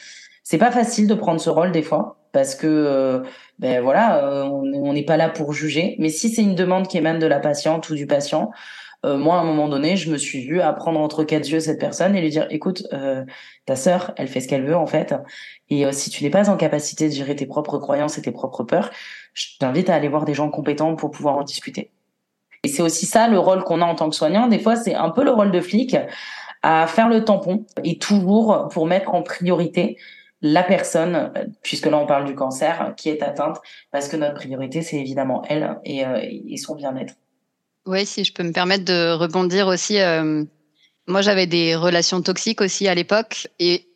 C'est 0.43 0.59
pas 0.59 0.71
facile 0.71 1.09
de 1.09 1.15
prendre 1.15 1.41
ce 1.41 1.51
rôle 1.51 1.73
des 1.73 1.83
fois 1.83 2.19
parce 2.33 2.55
que 2.55 2.67
euh, 2.67 3.21
ben 3.59 3.81
voilà, 3.83 4.25
euh, 4.25 4.45
on 4.45 4.93
n'est 4.93 5.05
pas 5.05 5.17
là 5.17 5.29
pour 5.29 5.53
juger. 5.53 5.97
Mais 5.99 6.11
si 6.11 6.29
c'est 6.29 6.43
une 6.43 6.55
demande 6.55 6.87
qui 6.87 6.99
émane 6.99 7.19
de 7.19 7.27
la 7.27 7.41
patiente 7.41 7.89
ou 7.91 7.95
du 7.95 8.07
patient, 8.07 8.51
moi 9.05 9.37
à 9.37 9.41
un 9.41 9.45
moment 9.45 9.69
donné, 9.69 9.97
je 9.97 10.11
me 10.11 10.17
suis 10.17 10.47
vue 10.47 10.61
à 10.61 10.73
prendre 10.73 10.99
entre 11.01 11.25
quatre 11.25 11.49
yeux 11.49 11.61
cette 11.61 11.79
personne 11.79 12.17
et 12.17 12.21
lui 12.21 12.31
dire 12.31 12.47
écoute, 12.51 12.87
ta 13.67 13.77
sœur, 13.77 14.13
elle 14.17 14.29
fait 14.29 14.41
ce 14.41 14.49
qu'elle 14.49 14.65
veut 14.65 14.77
en 14.77 14.87
fait. 14.87 15.15
Et 15.71 15.91
si 15.93 16.11
tu 16.11 16.25
n'es 16.25 16.31
pas 16.31 16.51
en 16.51 16.57
capacité 16.57 17.09
de 17.09 17.15
gérer 17.15 17.37
tes 17.37 17.47
propres 17.47 17.79
croyances 17.79 18.19
et 18.19 18.23
tes 18.23 18.33
propres 18.33 18.65
peurs, 18.65 18.91
je 19.35 19.47
t'invite 19.59 19.91
à 19.91 19.95
aller 19.95 20.09
voir 20.09 20.25
des 20.25 20.35
gens 20.35 20.51
compétents 20.51 20.95
pour 20.97 21.11
pouvoir 21.11 21.37
en 21.37 21.43
discuter. 21.43 21.91
Et 22.65 22.69
c'est 22.69 22.83
aussi 22.83 23.07
ça 23.07 23.29
le 23.29 23.39
rôle 23.39 23.63
qu'on 23.63 23.83
a 23.83 23.85
en 23.85 23.95
tant 23.95 24.09
que 24.09 24.17
soignant. 24.17 24.49
Des 24.49 24.59
fois, 24.59 24.75
c'est 24.75 24.95
un 24.95 25.11
peu 25.11 25.23
le 25.23 25.31
rôle 25.31 25.51
de 25.51 25.61
flic 25.61 25.97
à 26.63 26.87
faire 26.87 27.09
le 27.09 27.25
tampon 27.25 27.67
et 27.85 27.99
toujours 27.99 28.69
pour 28.71 28.87
mettre 28.87 29.15
en 29.15 29.23
priorité 29.23 29.99
la 30.41 30.63
personne, 30.63 31.33
puisque 31.63 31.87
là 31.87 31.99
on 31.99 32.07
parle 32.07 32.25
du 32.25 32.35
cancer, 32.35 32.95
qui 32.97 33.09
est 33.09 33.23
atteinte, 33.23 33.59
parce 33.91 34.09
que 34.09 34.17
notre 34.17 34.35
priorité 34.35 34.83
c'est 34.83 34.97
évidemment 34.97 35.43
elle 35.49 35.79
et, 35.85 36.05
euh, 36.05 36.19
et 36.21 36.57
son 36.57 36.75
bien-être. 36.75 37.15
Oui, 37.87 38.07
si 38.07 38.25
je 38.25 38.33
peux 38.33 38.43
me 38.43 38.53
permettre 38.53 38.85
de 38.85 39.13
rebondir 39.13 39.67
aussi. 39.67 39.99
Euh, 39.99 40.45
moi, 41.07 41.21
j'avais 41.21 41.47
des 41.47 41.77
relations 41.77 42.23
toxiques 42.23 42.61
aussi 42.61 42.89
à 42.89 42.95
l'époque 42.95 43.49
et 43.59 43.87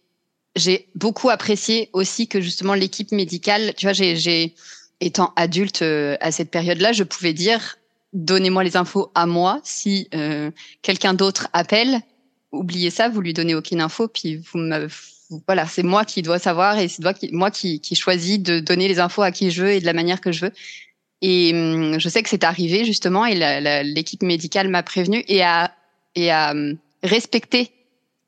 j'ai 0.57 0.89
beaucoup 0.95 1.31
apprécié 1.31 1.89
aussi 1.93 2.29
que 2.29 2.41
justement 2.41 2.75
l'équipe 2.75 3.13
médicale, 3.13 3.73
tu 3.77 3.87
vois, 3.87 3.93
j'ai, 3.95 4.55
étant 5.01 5.33
adulte 5.37 5.83
euh, 5.83 6.17
à 6.21 6.33
cette 6.33 6.51
période-là, 6.51 6.93
je 6.93 7.05
pouvais 7.05 7.33
dire 7.33 7.77
donnez-moi 8.13 8.65
les 8.65 8.77
infos 8.77 9.11
à 9.15 9.27
moi. 9.27 9.61
Si 9.65 10.09
euh, 10.15 10.51
quelqu'un 10.83 11.15
d'autre 11.15 11.49
appelle, 11.53 12.01
oubliez 12.53 12.91
ça, 12.91 13.09
vous 13.09 13.21
lui 13.21 13.33
donnez 13.33 13.55
aucune 13.55 13.81
info, 13.81 14.09
puis 14.09 14.37
vous 14.37 14.59
me 14.59 14.89
voilà, 15.47 15.67
c'est 15.67 15.83
moi 15.83 16.05
qui 16.05 16.23
dois 16.23 16.39
savoir 16.39 16.79
et 16.79 16.89
c'est 16.89 17.03
moi 17.33 17.51
qui, 17.51 17.81
qui 17.81 17.95
choisis 17.95 18.41
de 18.41 18.61
donner 18.61 18.89
les 18.89 18.99
infos 18.99 19.23
à 19.23 19.31
qui 19.31 19.51
je 19.51 19.63
veux 19.63 19.73
et 19.73 19.81
de 19.81 19.87
la 19.87 19.93
manière 19.93 20.21
que 20.21 20.33
je 20.33 20.47
veux. 20.47 20.53
Et 21.21 21.53
hum, 21.53 21.99
je 21.99 22.09
sais 22.09 22.23
que 22.23 22.29
c'est 22.29 22.45
arrivé 22.45 22.85
justement 22.85 23.27
et 23.27 23.35
l'équipe 23.85 24.23
médicale 24.23 24.69
m'a 24.69 24.83
prévenu 24.83 25.25
et 25.29 25.43
a 25.43 25.73
et 26.15 26.31
a 26.31 26.53
hum, 26.53 26.79
respecté 27.03 27.73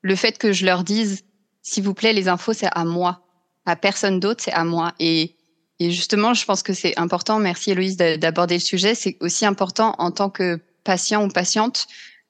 le 0.03 0.17
fait 0.17 0.39
que 0.39 0.53
je 0.53 0.65
leur 0.65 0.85
dise 0.85 1.25
s'il 1.63 1.85
vous 1.85 1.95
plaît 1.95 2.13
les 2.13 2.29
infos 2.29 2.53
c'est 2.53 2.71
à 2.73 2.85
moi, 2.85 3.23
à 3.67 3.77
personne 3.77 4.19
d'autre 4.19 4.43
c'est 4.43 4.53
à 4.53 4.65
moi 4.65 4.95
et 4.99 5.37
et 5.81 5.91
justement, 5.91 6.35
je 6.35 6.45
pense 6.45 6.63
que 6.63 6.75
c'est 6.75 6.97
important, 6.99 7.39
merci 7.39 7.71
Héloïse 7.71 7.97
d'aborder 7.97 8.57
le 8.57 8.61
sujet, 8.61 8.95
c'est 8.95 9.17
aussi 9.21 9.47
important 9.47 9.95
en 9.99 10.11
tant 10.11 10.29
que 10.29 10.61
patient 10.85 11.25
ou 11.25 11.29
patiente 11.29 11.87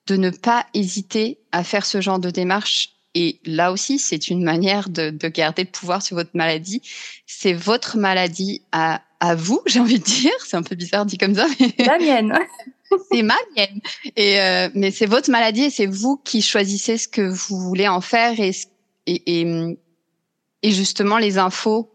de 0.06 0.16
ne 0.16 0.30
pas 0.30 0.66
hésiter 0.72 1.40
à 1.50 1.64
faire 1.64 1.84
ce 1.84 2.00
genre 2.00 2.20
de 2.20 2.30
démarche. 2.30 2.90
Et 3.14 3.40
là 3.44 3.72
aussi, 3.72 3.98
c'est 3.98 4.28
une 4.28 4.44
manière 4.44 4.88
de, 4.88 5.10
de, 5.10 5.28
garder 5.28 5.64
le 5.64 5.70
pouvoir 5.70 6.02
sur 6.02 6.16
votre 6.16 6.30
maladie. 6.34 6.80
C'est 7.26 7.52
votre 7.52 7.96
maladie 7.96 8.62
à, 8.72 9.02
à 9.18 9.34
vous, 9.34 9.60
j'ai 9.66 9.80
envie 9.80 9.98
de 9.98 10.04
dire. 10.04 10.32
C'est 10.46 10.56
un 10.56 10.62
peu 10.62 10.76
bizarre 10.76 11.06
dit 11.06 11.18
comme 11.18 11.34
ça. 11.34 11.46
Mais... 11.58 11.84
La 11.84 11.98
mienne. 11.98 12.38
c'est 13.12 13.22
ma 13.22 13.36
mienne. 13.56 13.80
Et 14.16 14.40
euh, 14.40 14.68
mais 14.74 14.90
c'est 14.90 15.06
votre 15.06 15.30
maladie 15.30 15.64
et 15.64 15.70
c'est 15.70 15.86
vous 15.86 16.16
qui 16.16 16.42
choisissez 16.42 16.98
ce 16.98 17.06
que 17.06 17.22
vous 17.22 17.58
voulez 17.60 17.86
en 17.86 18.00
faire 18.00 18.38
et, 18.40 18.50
et, 19.06 19.40
et, 19.40 19.78
et 20.62 20.70
justement 20.72 21.18
les 21.18 21.38
infos 21.38 21.92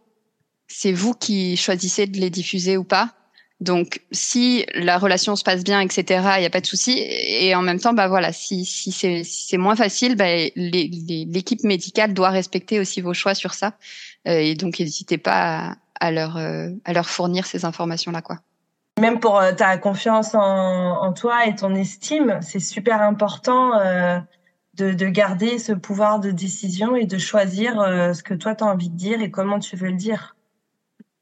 c'est 0.67 0.91
vous 0.91 1.13
qui 1.13 1.57
choisissez 1.57 2.07
de 2.07 2.19
les 2.19 2.29
diffuser 2.29 2.77
ou 2.77 2.83
pas? 2.83 3.13
Donc, 3.61 4.01
si 4.11 4.65
la 4.75 4.97
relation 4.97 5.35
se 5.35 5.43
passe 5.43 5.63
bien, 5.63 5.79
etc., 5.79 6.03
il 6.37 6.41
n'y 6.41 6.45
a 6.45 6.49
pas 6.49 6.61
de 6.61 6.65
souci. 6.65 6.99
Et 6.99 7.55
en 7.55 7.61
même 7.61 7.79
temps, 7.79 7.93
bah 7.93 8.07
voilà, 8.07 8.33
si, 8.33 8.65
si 8.65 8.91
c'est 8.91 9.57
moins 9.57 9.75
facile, 9.75 10.15
bah, 10.15 10.25
l'équipe 10.55 11.63
médicale 11.63 12.13
doit 12.13 12.29
respecter 12.29 12.79
aussi 12.79 13.01
vos 13.01 13.13
choix 13.13 13.33
sur 13.33 13.53
ça. 13.53 13.73
Euh, 14.27 14.37
et 14.39 14.55
donc, 14.55 14.79
n'hésitez 14.79 15.17
pas 15.17 15.77
à, 15.99 16.11
leur 16.11 16.37
euh, 16.37 16.69
à 16.83 16.93
leur 16.93 17.09
fournir 17.09 17.45
ces 17.45 17.63
informations-là, 17.63 18.21
quoi. 18.21 18.39
Même 18.99 19.19
pour 19.19 19.39
euh, 19.39 19.51
ta 19.51 19.77
confiance 19.77 20.35
en, 20.35 20.41
en, 20.41 21.11
toi 21.11 21.45
et 21.47 21.55
ton 21.55 21.75
estime, 21.75 22.39
c'est 22.41 22.61
super 22.61 23.01
important 23.01 23.77
euh, 23.77 24.19
de, 24.75 24.93
de, 24.93 25.07
garder 25.07 25.59
ce 25.59 25.73
pouvoir 25.73 26.21
de 26.21 26.31
décision 26.31 26.95
et 26.95 27.05
de 27.05 27.17
choisir 27.17 27.77
euh, 27.81 28.13
ce 28.13 28.23
que 28.23 28.33
toi 28.33 28.55
tu 28.55 28.63
as 28.63 28.67
envie 28.67 28.89
de 28.89 28.95
dire 28.95 29.21
et 29.21 29.29
comment 29.29 29.59
tu 29.59 29.75
veux 29.75 29.89
le 29.89 29.97
dire. 29.97 30.37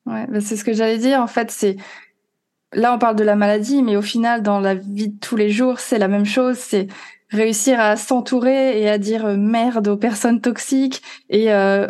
Ouais, 0.06 0.28
bah, 0.28 0.40
c'est 0.40 0.56
ce 0.56 0.64
que 0.64 0.74
j'allais 0.74 1.00
dire. 1.00 1.20
En 1.20 1.28
fait, 1.28 1.50
c'est 1.50 1.78
là 2.76 2.94
on 2.94 3.00
parle 3.00 3.16
de 3.16 3.24
la 3.24 3.36
maladie, 3.36 3.84
mais 3.84 3.96
au 3.96 4.02
final, 4.02 4.42
dans 4.44 4.60
la 4.60 4.76
vie 4.76 5.10
de 5.10 5.20
tous 5.20 5.36
les 5.36 5.50
jours, 5.50 5.80
c'est 5.80 6.00
la 6.00 6.08
même 6.08 6.26
chose. 6.26 6.58
C'est 6.58 6.88
réussir 7.30 7.80
à 7.80 7.96
s'entourer 7.96 8.80
et 8.80 8.90
à 8.90 8.98
dire 8.98 9.26
euh, 9.26 9.36
merde 9.36 9.88
aux 9.88 9.98
personnes 9.98 10.40
toxiques 10.40 11.02
et 11.30 11.52
euh, 11.52 11.88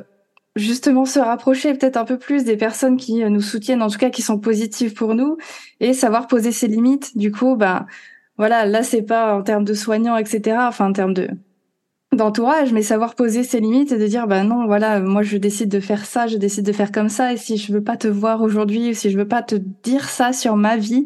justement 0.56 1.06
se 1.06 1.20
rapprocher 1.20 1.74
peut-être 1.74 1.98
un 1.98 2.06
peu 2.06 2.18
plus 2.18 2.46
des 2.46 2.58
personnes 2.58 2.98
qui 2.98 3.24
euh, 3.24 3.30
nous 3.30 3.42
soutiennent, 3.42 3.82
en 3.82 3.90
tout 3.90 3.98
cas 3.98 4.10
qui 4.10 4.22
sont 4.22 4.40
positives 4.40 4.94
pour 4.94 5.16
nous, 5.16 5.38
et 5.80 5.94
savoir 5.94 6.28
poser 6.28 6.52
ses 6.52 6.68
limites. 6.68 7.18
Du 7.18 7.32
coup, 7.32 7.56
bah 7.56 7.86
voilà, 8.38 8.66
là 8.66 8.84
c'est 8.84 9.04
pas 9.04 9.36
en 9.36 9.44
termes 9.44 9.66
de 9.66 9.74
soignants, 9.74 10.18
etc. 10.18 10.58
Enfin 10.62 10.90
en 10.90 10.94
termes 10.94 11.14
de 11.14 11.30
d'entourage, 12.16 12.74
mais 12.74 12.82
savoir 12.82 13.16
poser 13.16 13.44
ses 13.44 13.60
limites 13.60 13.92
et 13.92 13.98
de 13.98 14.08
dire 14.08 14.28
bah 14.28 14.44
non 14.44 14.66
voilà 14.66 15.00
moi 15.00 15.24
je 15.24 15.38
décide 15.38 15.70
de 15.70 15.80
faire 15.80 16.06
ça, 16.06 16.28
je 16.28 16.38
décide 16.38 16.66
de 16.66 16.72
faire 16.72 16.92
comme 16.92 17.10
ça 17.10 17.34
et 17.34 17.38
si 17.38 17.58
je 17.58 17.74
veux 17.74 17.84
pas 17.84 17.98
te 17.98 18.08
voir 18.08 18.42
aujourd'hui 18.42 18.92
ou 18.92 18.94
si 18.94 19.10
je 19.10 19.18
veux 19.18 19.28
pas 19.28 19.42
te 19.42 19.56
dire 19.56 20.10
ça 20.10 20.34
sur 20.34 20.56
ma 20.56 20.78
vie, 20.78 21.06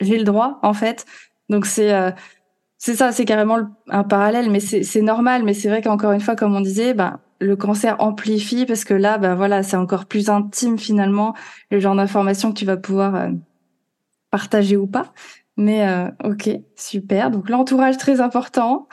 j'ai 0.00 0.18
le 0.18 0.24
droit 0.24 0.58
en 0.62 0.72
fait. 0.72 1.06
Donc 1.48 1.66
c'est 1.66 1.92
euh, 1.92 2.10
c'est 2.78 2.94
ça, 2.94 3.10
c'est 3.10 3.24
carrément 3.24 3.58
un 3.88 4.04
parallèle, 4.04 4.50
mais 4.50 4.60
c'est 4.60 5.02
normal. 5.02 5.42
Mais 5.44 5.52
c'est 5.52 5.68
vrai 5.68 5.82
qu'encore 5.82 6.12
une 6.12 6.20
fois, 6.20 6.36
comme 6.36 6.54
on 6.54 6.60
disait, 6.60 6.94
bah 6.94 7.20
le 7.40 7.56
cancer 7.56 7.96
amplifie 8.00 8.66
parce 8.66 8.84
que 8.84 8.94
là, 8.94 9.18
bah 9.18 9.34
voilà, 9.34 9.62
c'est 9.62 9.76
encore 9.76 10.06
plus 10.06 10.28
intime 10.30 10.78
finalement 10.78 11.34
le 11.70 11.80
genre 11.80 11.96
d'informations 11.96 12.52
que 12.52 12.58
tu 12.58 12.64
vas 12.64 12.76
pouvoir 12.76 13.14
euh, 13.16 13.30
partager 14.30 14.76
ou 14.76 14.86
pas. 14.86 15.12
Mais 15.56 15.88
euh, 15.88 16.08
ok, 16.24 16.50
super. 16.76 17.30
Donc 17.32 17.48
l'entourage 17.48 17.96
très 17.98 18.20
important 18.20 18.88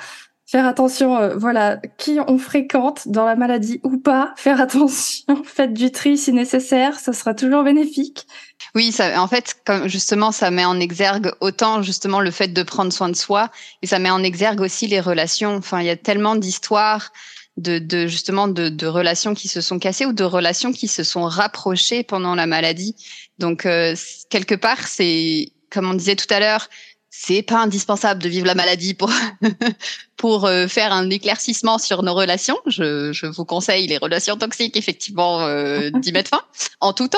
faire 0.46 0.66
attention, 0.66 1.18
euh, 1.18 1.36
voilà, 1.36 1.78
qui 1.98 2.18
on 2.28 2.38
fréquente 2.38 3.08
dans 3.08 3.26
la 3.26 3.36
maladie 3.36 3.80
ou 3.84 3.98
pas, 3.98 4.34
faire 4.38 4.62
attention, 4.62 5.42
faites 5.44 5.74
du 5.74 5.92
tri 5.92 6.18
si 6.18 6.32
nécessaire, 6.34 7.00
ça 7.00 7.14
sera 7.14 7.34
toujours 7.34 7.64
bénéfique. 7.64 8.28
Oui, 8.76 8.92
ça, 8.92 9.22
en 9.22 9.28
fait, 9.28 9.56
comme 9.66 9.88
justement, 9.88 10.32
ça 10.32 10.52
met 10.52 10.66
en 10.66 10.80
exergue 10.80 11.32
autant 11.42 11.82
justement 11.82 12.20
le 12.20 12.32
fait 12.32 12.50
de 12.50 12.64
prendre 12.64 12.94
soin 12.94 13.10
de 13.10 13.16
soi, 13.16 13.50
et 13.82 13.88
ça 13.88 14.00
met 14.00 14.10
en 14.10 14.24
exergue 14.24 14.62
aussi 14.62 14.88
les 14.88 15.00
relations. 15.00 15.56
Enfin, 15.56 15.80
il 15.82 15.88
y 15.88 15.90
a 15.90 15.98
tellement 15.98 16.36
d'histoires 16.36 17.12
de, 17.58 17.80
de, 17.80 18.08
justement 18.08 18.48
de, 18.48 18.70
de, 18.70 18.88
relations 18.88 19.34
qui 19.34 19.48
se 19.48 19.62
sont 19.62 19.80
cassées 19.80 20.06
ou 20.06 20.14
de 20.14 20.24
relations 20.24 20.74
qui 20.74 20.88
se 20.88 21.04
sont 21.04 21.24
rapprochées 21.24 22.04
pendant 22.04 22.36
la 22.36 22.48
maladie. 22.48 22.96
Donc 23.40 23.66
euh, 23.66 23.96
quelque 24.30 24.56
part, 24.56 24.88
c'est 24.88 25.52
comme 25.70 25.90
on 25.90 25.94
disait 25.94 26.16
tout 26.16 26.32
à 26.34 26.40
l'heure, 26.40 26.70
c'est 27.18 27.42
pas 27.42 27.62
indispensable 27.62 28.22
de 28.22 28.30
vivre 28.30 28.46
la 28.46 28.56
maladie 28.56 28.94
pour 28.94 29.10
pour 30.18 30.46
euh, 30.46 30.68
faire 30.68 30.94
un 30.94 31.10
éclaircissement 31.10 31.78
sur 31.78 32.04
nos 32.04 32.14
relations. 32.14 32.58
Je, 32.68 33.12
je 33.14 33.26
vous 33.26 33.46
conseille 33.46 33.88
les 33.88 33.98
relations 33.98 34.38
toxiques, 34.38 34.78
effectivement, 34.78 35.42
euh, 35.42 35.90
d'y 36.02 36.12
mettre 36.12 36.30
fin 36.30 36.42
en 36.82 36.94
tout 36.94 37.08
temps. 37.08 37.18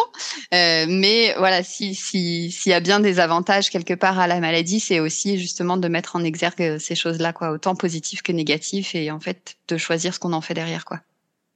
Euh, 0.54 0.86
mais 0.88 1.34
voilà, 1.38 1.64
si 1.64 1.96
s'il 1.96 2.72
y 2.72 2.74
a 2.74 2.80
bien 2.80 3.00
des 3.00 3.20
avantages 3.20 3.70
quelque 3.70 3.94
part 3.94 4.20
à 4.20 4.28
la 4.28 4.40
maladie, 4.40 4.80
c'est 4.80 5.00
aussi 5.00 5.38
justement 5.38 5.78
de 5.78 5.88
mettre 5.88 6.16
en 6.16 6.24
exergue 6.24 6.78
ces 6.80 6.96
choses-là, 6.96 7.34
quoi, 7.34 7.52
autant 7.52 7.76
positives 7.76 8.22
que 8.22 8.32
négatives, 8.32 8.90
et 8.94 9.12
en 9.12 9.20
fait 9.20 9.56
de 9.68 9.78
choisir 9.78 10.14
ce 10.14 10.20
qu'on 10.20 10.34
en 10.34 10.42
fait 10.42 10.54
derrière, 10.54 10.86
quoi. 10.86 11.00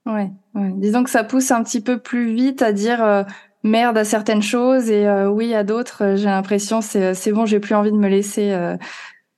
Ouais, 0.06 0.32
ouais. 0.56 0.72
Disons 0.76 1.04
que 1.04 1.10
ça 1.10 1.24
pousse 1.24 1.52
un 1.52 1.64
petit 1.64 1.82
peu 1.82 2.00
plus 2.00 2.34
vite 2.34 2.62
à 2.62 2.72
dire 2.74 3.04
euh, 3.04 3.24
merde 3.64 3.98
à 3.98 4.04
certaines 4.04 4.42
choses 4.42 4.90
et 4.90 5.08
euh, 5.08 5.30
oui 5.30 5.54
à 5.54 5.64
d'autres. 5.64 6.04
Euh, 6.04 6.16
j'ai 6.16 6.26
l'impression 6.26 6.82
c'est 6.82 7.04
euh, 7.04 7.14
c'est 7.14 7.32
bon, 7.32 7.46
j'ai 7.46 7.60
plus 7.60 7.76
envie 7.76 7.92
de 7.92 7.98
me 7.98 8.08
laisser 8.08 8.52
euh, 8.52 8.76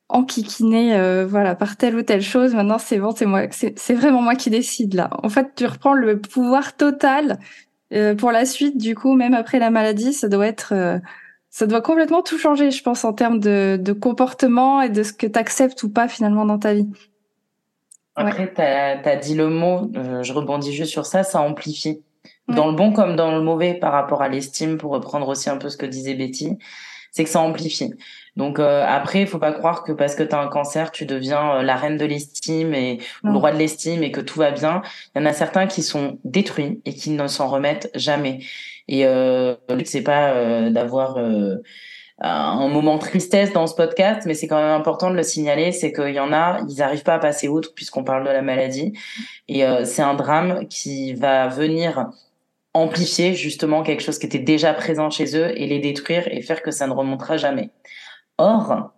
enquiquiner 0.09 0.95
voilà 1.25 1.55
par 1.55 1.75
telle 1.75 1.95
ou 1.95 2.03
telle 2.03 2.21
chose. 2.21 2.53
Maintenant 2.53 2.77
c'est 2.77 2.99
bon, 2.99 3.11
c'est 3.15 3.25
moi, 3.25 3.47
c'est 3.51 3.93
vraiment 3.93 4.21
moi 4.21 4.35
qui 4.35 4.49
décide 4.51 4.93
là. 4.93 5.09
En 5.23 5.29
fait, 5.29 5.55
tu 5.55 5.65
reprends 5.65 5.93
le 5.93 6.19
pouvoir 6.19 6.75
total 6.75 7.39
pour 8.19 8.31
la 8.31 8.45
suite. 8.45 8.77
Du 8.77 8.93
coup, 8.93 9.15
même 9.15 9.33
après 9.33 9.57
la 9.57 9.71
maladie, 9.71 10.13
ça 10.13 10.27
doit 10.27 10.45
être 10.45 10.99
ça 11.49 11.65
doit 11.65 11.81
complètement 11.81 12.21
tout 12.21 12.37
changer, 12.37 12.69
je 12.69 12.83
pense, 12.83 13.05
en 13.05 13.13
termes 13.13 13.39
de, 13.39 13.79
de 13.81 13.93
comportement 13.93 14.81
et 14.81 14.89
de 14.89 15.01
ce 15.01 15.13
que 15.13 15.25
tu 15.25 15.39
acceptes 15.39 15.81
ou 15.81 15.89
pas 15.89 16.07
finalement 16.07 16.45
dans 16.45 16.59
ta 16.59 16.75
vie. 16.75 16.89
Après, 18.15 18.53
tu 18.53 18.61
as, 18.61 19.15
dit 19.15 19.33
le 19.33 19.49
mot, 19.49 19.89
je 20.21 20.31
rebondis 20.31 20.73
juste 20.73 20.91
sur 20.91 21.07
ça, 21.07 21.23
ça 21.23 21.41
amplifie 21.41 22.03
dans 22.47 22.67
le 22.67 22.73
bon 22.75 22.91
comme 22.91 23.15
dans 23.15 23.31
le 23.31 23.41
mauvais 23.41 23.73
par 23.73 23.93
rapport 23.93 24.21
à 24.21 24.29
l'estime, 24.29 24.77
pour 24.77 24.91
reprendre 24.91 25.27
aussi 25.27 25.49
un 25.49 25.57
peu 25.57 25.69
ce 25.69 25.77
que 25.77 25.85
disait 25.85 26.13
Betty. 26.15 26.57
c'est 27.11 27.23
que 27.23 27.29
ça 27.29 27.39
amplifie. 27.41 27.93
Donc 28.35 28.59
euh, 28.59 28.83
après, 28.87 29.21
il 29.21 29.27
faut 29.27 29.39
pas 29.39 29.51
croire 29.51 29.83
que 29.83 29.91
parce 29.91 30.15
que 30.15 30.23
tu 30.23 30.33
as 30.33 30.39
un 30.39 30.47
cancer, 30.47 30.91
tu 30.91 31.05
deviens 31.05 31.57
euh, 31.57 31.61
la 31.61 31.75
reine 31.75 31.97
de 31.97 32.05
l'estime 32.05 32.73
et 32.73 32.99
le 33.23 33.37
roi 33.37 33.51
de 33.51 33.57
l'estime 33.57 34.03
et 34.03 34.11
que 34.11 34.21
tout 34.21 34.39
va 34.39 34.51
bien. 34.51 34.81
Il 35.15 35.19
y 35.19 35.21
en 35.21 35.25
a 35.25 35.33
certains 35.33 35.67
qui 35.67 35.83
sont 35.83 36.19
détruits 36.23 36.81
et 36.85 36.93
qui 36.93 37.11
ne 37.11 37.27
s'en 37.27 37.47
remettent 37.47 37.91
jamais. 37.95 38.39
Et 38.87 39.05
euh, 39.05 39.55
c'est 39.85 40.01
pas 40.01 40.31
euh, 40.31 40.69
d'avoir 40.71 41.17
un 42.19 42.67
moment 42.67 42.95
de 42.95 43.01
tristesse 43.01 43.53
dans 43.53 43.67
ce 43.67 43.75
podcast, 43.75 44.23
mais 44.25 44.33
c'est 44.33 44.47
quand 44.47 44.61
même 44.61 44.71
important 44.79 45.11
de 45.11 45.15
le 45.15 45.23
signaler, 45.23 45.71
c'est 45.71 45.91
qu'il 45.91 46.13
y 46.13 46.19
en 46.19 46.31
a, 46.33 46.61
ils 46.69 46.77
n'arrivent 46.77 47.03
pas 47.03 47.15
à 47.15 47.19
passer 47.19 47.47
outre 47.47 47.73
puisqu'on 47.73 48.03
parle 48.03 48.23
de 48.25 48.29
la 48.29 48.41
maladie. 48.41 48.93
Et 49.47 49.63
c'est 49.83 50.01
un 50.01 50.13
drame 50.13 50.67
qui 50.69 51.13
va 51.13 51.47
venir 51.47 52.11
amplifier 52.73 53.35
justement 53.35 53.83
quelque 53.83 54.01
chose 54.01 54.17
qui 54.17 54.25
était 54.25 54.39
déjà 54.39 54.73
présent 54.73 55.09
chez 55.09 55.37
eux 55.37 55.59
et 55.59 55.67
les 55.67 55.79
détruire 55.79 56.27
et 56.27 56.41
faire 56.41 56.61
que 56.61 56.71
ça 56.71 56.87
ne 56.87 56.93
remontera 56.93 57.37
jamais. 57.37 57.69
Or, 58.37 58.91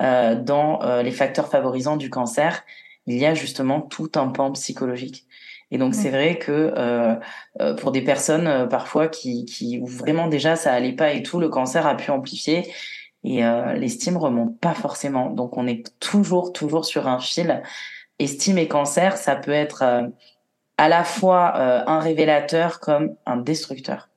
euh, 0.00 0.34
dans 0.34 0.82
euh, 0.82 1.02
les 1.02 1.12
facteurs 1.12 1.48
favorisants 1.48 1.96
du 1.96 2.10
cancer, 2.10 2.64
il 3.06 3.18
y 3.18 3.26
a 3.26 3.34
justement 3.34 3.80
tout 3.80 4.10
un 4.16 4.28
pan 4.28 4.52
psychologique. 4.52 5.26
Et 5.70 5.78
donc 5.78 5.94
c'est 5.94 6.10
vrai 6.10 6.38
que 6.38 6.72
euh, 6.76 7.14
euh, 7.60 7.74
pour 7.74 7.92
des 7.92 8.02
personnes 8.02 8.46
euh, 8.46 8.66
parfois 8.66 9.08
qui, 9.08 9.44
qui 9.44 9.78
où 9.78 9.86
vraiment 9.86 10.26
déjà 10.26 10.56
ça 10.56 10.72
allait 10.72 10.92
pas 10.92 11.12
et 11.12 11.22
tout, 11.22 11.38
le 11.38 11.48
cancer 11.48 11.86
a 11.86 11.96
pu 11.96 12.10
amplifier 12.10 12.72
et 13.22 13.42
l'estime 13.76 14.16
remonte 14.16 14.58
pas 14.60 14.72
forcément. 14.72 15.28
Donc 15.28 15.58
on 15.58 15.66
est 15.66 15.92
toujours 16.00 16.54
toujours 16.54 16.86
sur 16.86 17.06
un 17.06 17.18
fil. 17.18 17.62
Estime 18.18 18.56
et 18.56 18.66
cancer, 18.66 19.18
ça 19.18 19.36
peut 19.36 19.50
être 19.50 20.10
à 20.80 20.88
la 20.88 21.04
fois 21.04 21.56
un 21.86 22.00
révélateur 22.00 22.80
comme 22.80 23.14
un 23.26 23.36
destructeur. 23.36 24.08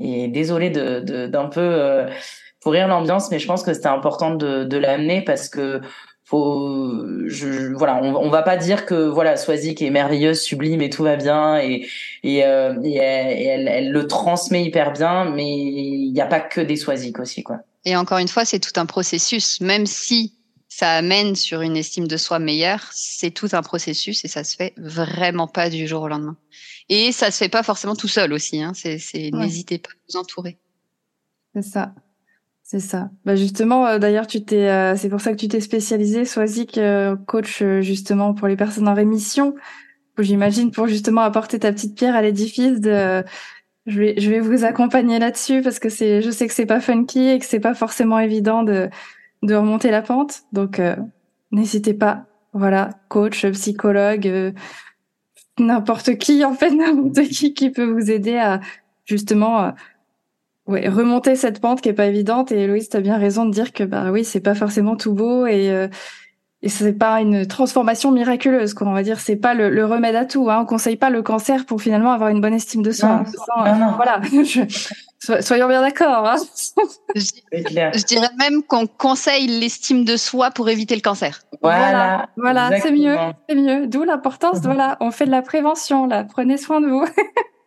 Et 0.00 0.28
désolé 0.28 0.70
de 0.70 1.26
d'un 1.26 1.46
peu 1.46 2.06
pour 2.60 2.72
rire 2.72 2.88
l'ambiance, 2.88 3.30
mais 3.30 3.38
je 3.38 3.46
pense 3.46 3.62
que 3.62 3.72
c'était 3.72 3.88
important 3.88 4.34
de, 4.34 4.64
de 4.64 4.76
l'amener 4.76 5.22
parce 5.22 5.48
que 5.48 5.80
faut, 6.24 7.06
je, 7.26 7.72
voilà, 7.74 8.00
on, 8.02 8.14
on 8.16 8.28
va 8.28 8.42
pas 8.42 8.58
dire 8.58 8.84
que 8.84 9.08
voilà, 9.08 9.38
Swazik 9.38 9.80
est 9.80 9.88
merveilleuse, 9.88 10.42
sublime 10.42 10.82
et 10.82 10.90
tout 10.90 11.02
va 11.02 11.16
bien 11.16 11.58
et 11.58 11.86
et, 12.22 12.44
euh, 12.44 12.74
et, 12.82 12.96
elle, 12.96 13.66
elle, 13.66 13.92
le 13.92 14.06
transmet 14.06 14.64
hyper 14.64 14.92
bien, 14.92 15.24
mais 15.24 15.48
il 15.48 16.12
n'y 16.12 16.20
a 16.20 16.26
pas 16.26 16.40
que 16.40 16.60
des 16.60 16.76
Swazik 16.76 17.18
aussi 17.18 17.42
quoi. 17.42 17.60
Et 17.86 17.96
encore 17.96 18.18
une 18.18 18.28
fois, 18.28 18.44
c'est 18.44 18.58
tout 18.58 18.78
un 18.78 18.84
processus, 18.84 19.60
même 19.62 19.86
si 19.86 20.34
ça 20.78 20.92
amène 20.92 21.34
sur 21.34 21.60
une 21.60 21.76
estime 21.76 22.06
de 22.06 22.16
soi 22.16 22.38
meilleure, 22.38 22.88
c'est 22.92 23.32
tout 23.32 23.48
un 23.50 23.62
processus 23.62 24.24
et 24.24 24.28
ça 24.28 24.44
se 24.44 24.54
fait 24.54 24.74
vraiment 24.76 25.48
pas 25.48 25.70
du 25.70 25.88
jour 25.88 26.02
au 26.02 26.08
lendemain. 26.08 26.36
Et 26.88 27.10
ça 27.10 27.32
se 27.32 27.38
fait 27.38 27.48
pas 27.48 27.64
forcément 27.64 27.96
tout 27.96 28.06
seul 28.06 28.32
aussi. 28.32 28.62
Hein. 28.62 28.74
C'est, 28.74 29.00
n'hésitez 29.32 29.78
pas 29.78 29.90
à 29.90 29.94
vous 30.08 30.16
entourer. 30.20 30.56
C'est 31.52 31.62
ça. 31.62 31.94
C'est 32.62 32.78
ça. 32.78 33.10
Bah 33.24 33.34
justement, 33.34 33.88
euh, 33.88 33.98
d'ailleurs, 33.98 34.28
tu 34.28 34.44
t'es, 34.44 34.68
euh, 34.68 34.94
c'est 34.94 35.08
pour 35.08 35.20
ça 35.20 35.32
que 35.32 35.36
tu 35.38 35.48
t'es 35.48 35.60
spécialisé, 35.60 36.24
Swazik, 36.24 36.78
euh, 36.78 37.16
coach 37.16 37.60
justement 37.80 38.32
pour 38.32 38.46
les 38.46 38.56
personnes 38.56 38.86
en 38.86 38.94
rémission. 38.94 39.56
J'imagine 40.16 40.70
pour 40.70 40.86
justement 40.86 41.22
apporter 41.22 41.58
ta 41.58 41.72
petite 41.72 41.96
pierre 41.96 42.14
à 42.14 42.22
l'édifice. 42.22 42.78
De, 42.78 43.24
je 43.86 43.98
vais, 43.98 44.20
je 44.20 44.30
vais 44.30 44.38
vous 44.38 44.62
accompagner 44.64 45.18
là-dessus 45.18 45.60
parce 45.60 45.80
que 45.80 45.88
c'est, 45.88 46.22
je 46.22 46.30
sais 46.30 46.46
que 46.46 46.54
c'est 46.54 46.66
pas 46.66 46.80
funky 46.80 47.30
et 47.30 47.40
que 47.40 47.46
c'est 47.46 47.58
pas 47.58 47.74
forcément 47.74 48.20
évident 48.20 48.62
de, 48.62 48.88
de 49.42 49.54
remonter 49.54 49.90
la 49.90 50.02
pente. 50.02 50.42
Donc, 50.52 50.80
n'hésitez 51.52 51.94
pas. 51.94 52.24
Voilà, 52.52 52.90
coach, 53.08 53.46
psychologue, 53.46 54.54
n'importe 55.58 56.16
qui 56.16 56.44
en 56.44 56.54
fait, 56.54 56.70
n'importe 56.74 57.28
qui 57.28 57.54
qui 57.54 57.70
peut 57.70 57.84
vous 57.84 58.10
aider 58.10 58.36
à 58.36 58.60
justement 59.04 59.74
Ouais, 60.68 60.86
remonter 60.86 61.34
cette 61.34 61.60
pente 61.60 61.80
qui 61.80 61.88
est 61.88 61.94
pas 61.94 62.06
évidente 62.08 62.52
et 62.52 62.60
Héloïse, 62.60 62.90
tu 62.90 62.96
as 62.98 63.00
bien 63.00 63.16
raison 63.16 63.46
de 63.46 63.50
dire 63.50 63.72
que 63.72 63.84
bah 63.84 64.12
oui, 64.12 64.22
c'est 64.22 64.40
pas 64.40 64.54
forcément 64.54 64.96
tout 64.96 65.14
beau 65.14 65.46
et 65.46 65.70
euh, 65.70 65.88
et 66.60 66.68
c'est 66.68 66.92
pas 66.92 67.20
une 67.20 67.46
transformation 67.46 68.10
miraculeuse 68.10 68.74
quoi, 68.74 68.88
on 68.88 68.92
va 68.92 69.02
dire, 69.02 69.20
c'est 69.20 69.36
pas 69.36 69.54
le, 69.54 69.70
le, 69.70 69.84
remède 69.84 70.16
à 70.16 70.24
tout 70.24 70.50
hein. 70.50 70.60
on 70.62 70.66
conseille 70.66 70.96
pas 70.96 71.08
le 71.08 71.22
cancer 71.22 71.66
pour 71.66 71.80
finalement 71.80 72.10
avoir 72.10 72.30
une 72.30 72.40
bonne 72.40 72.54
estime 72.54 72.82
de 72.82 72.90
soi. 72.90 73.22
Non, 73.56 73.74
non, 73.76 73.92
Voilà. 73.96 74.20
soyons 75.40 75.68
bien 75.68 75.82
d'accord. 75.82 76.26
Hein. 76.26 76.36
je, 77.14 78.04
dirais 78.04 78.30
même 78.38 78.62
qu'on 78.62 78.86
conseille 78.86 79.46
l'estime 79.46 80.04
de 80.04 80.16
soi 80.16 80.50
pour 80.50 80.68
éviter 80.68 80.96
le 80.96 81.00
cancer. 81.00 81.40
Voilà, 81.62 82.28
voilà, 82.36 82.70
c'est 82.80 82.92
mieux, 82.92 83.16
c'est 83.48 83.54
mieux. 83.54 83.86
D'où 83.86 84.02
l'importance, 84.04 84.58
voilà, 84.62 84.96
on 85.00 85.10
fait 85.10 85.26
de 85.26 85.30
la 85.30 85.42
prévention 85.42 86.06
là, 86.06 86.24
prenez 86.24 86.56
soin 86.56 86.80
de 86.80 86.88
vous. 86.88 87.04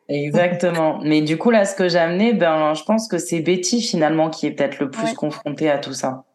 Exactement. 0.10 1.00
Mais 1.04 1.22
du 1.22 1.38
coup, 1.38 1.52
là, 1.52 1.64
ce 1.64 1.76
que 1.76 1.88
j'ai 1.88 1.98
amené, 1.98 2.34
ben, 2.34 2.74
je 2.74 2.84
pense 2.84 3.08
que 3.08 3.18
c'est 3.18 3.40
Betty 3.40 3.82
finalement 3.82 4.30
qui 4.30 4.48
est 4.48 4.52
peut-être 4.52 4.80
le 4.80 4.90
plus 4.90 5.14
confrontée 5.14 5.70
à 5.70 5.78
tout 5.78 5.94
ça. 5.94 6.26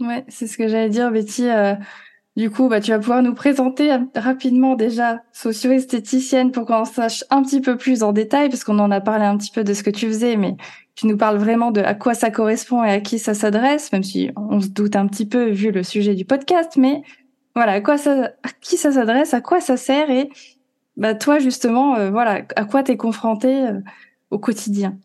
Ouais, 0.00 0.24
c'est 0.28 0.46
ce 0.46 0.58
que 0.58 0.68
j'allais 0.68 0.90
dire, 0.90 1.10
Betty. 1.10 1.48
Euh, 1.48 1.74
du 2.36 2.50
coup, 2.50 2.68
bah, 2.68 2.80
tu 2.80 2.90
vas 2.90 2.98
pouvoir 2.98 3.22
nous 3.22 3.34
présenter 3.34 3.96
rapidement 4.14 4.74
déjà 4.74 5.22
socio-esthéticienne 5.32 6.52
pour 6.52 6.66
qu'on 6.66 6.84
sache 6.84 7.24
un 7.30 7.42
petit 7.42 7.62
peu 7.62 7.78
plus 7.78 8.02
en 8.02 8.12
détail, 8.12 8.50
parce 8.50 8.62
qu'on 8.62 8.78
en 8.78 8.90
a 8.90 9.00
parlé 9.00 9.24
un 9.24 9.38
petit 9.38 9.50
peu 9.50 9.64
de 9.64 9.72
ce 9.72 9.82
que 9.82 9.88
tu 9.88 10.06
faisais, 10.06 10.36
mais 10.36 10.54
tu 10.94 11.06
nous 11.06 11.16
parles 11.16 11.38
vraiment 11.38 11.70
de 11.70 11.80
à 11.80 11.94
quoi 11.94 12.12
ça 12.12 12.30
correspond 12.30 12.84
et 12.84 12.90
à 12.90 13.00
qui 13.00 13.18
ça 13.18 13.32
s'adresse, 13.32 13.90
même 13.92 14.02
si 14.02 14.30
on 14.36 14.60
se 14.60 14.68
doute 14.68 14.96
un 14.96 15.06
petit 15.06 15.26
peu 15.26 15.48
vu 15.50 15.70
le 15.70 15.82
sujet 15.82 16.14
du 16.14 16.26
podcast, 16.26 16.76
mais 16.76 17.02
voilà, 17.54 17.72
à 17.72 17.80
quoi 17.80 17.96
ça, 17.96 18.32
à 18.42 18.48
qui 18.60 18.76
ça 18.76 18.92
s'adresse, 18.92 19.32
à 19.32 19.40
quoi 19.40 19.60
ça 19.62 19.78
sert 19.78 20.10
et 20.10 20.28
bah 20.98 21.14
toi 21.14 21.38
justement, 21.38 21.96
euh, 21.96 22.10
voilà, 22.10 22.42
à 22.56 22.64
quoi 22.64 22.82
tu 22.82 22.92
es 22.92 22.96
confronté 22.98 23.66
euh, 23.66 23.80
au 24.30 24.38
quotidien? 24.38 24.98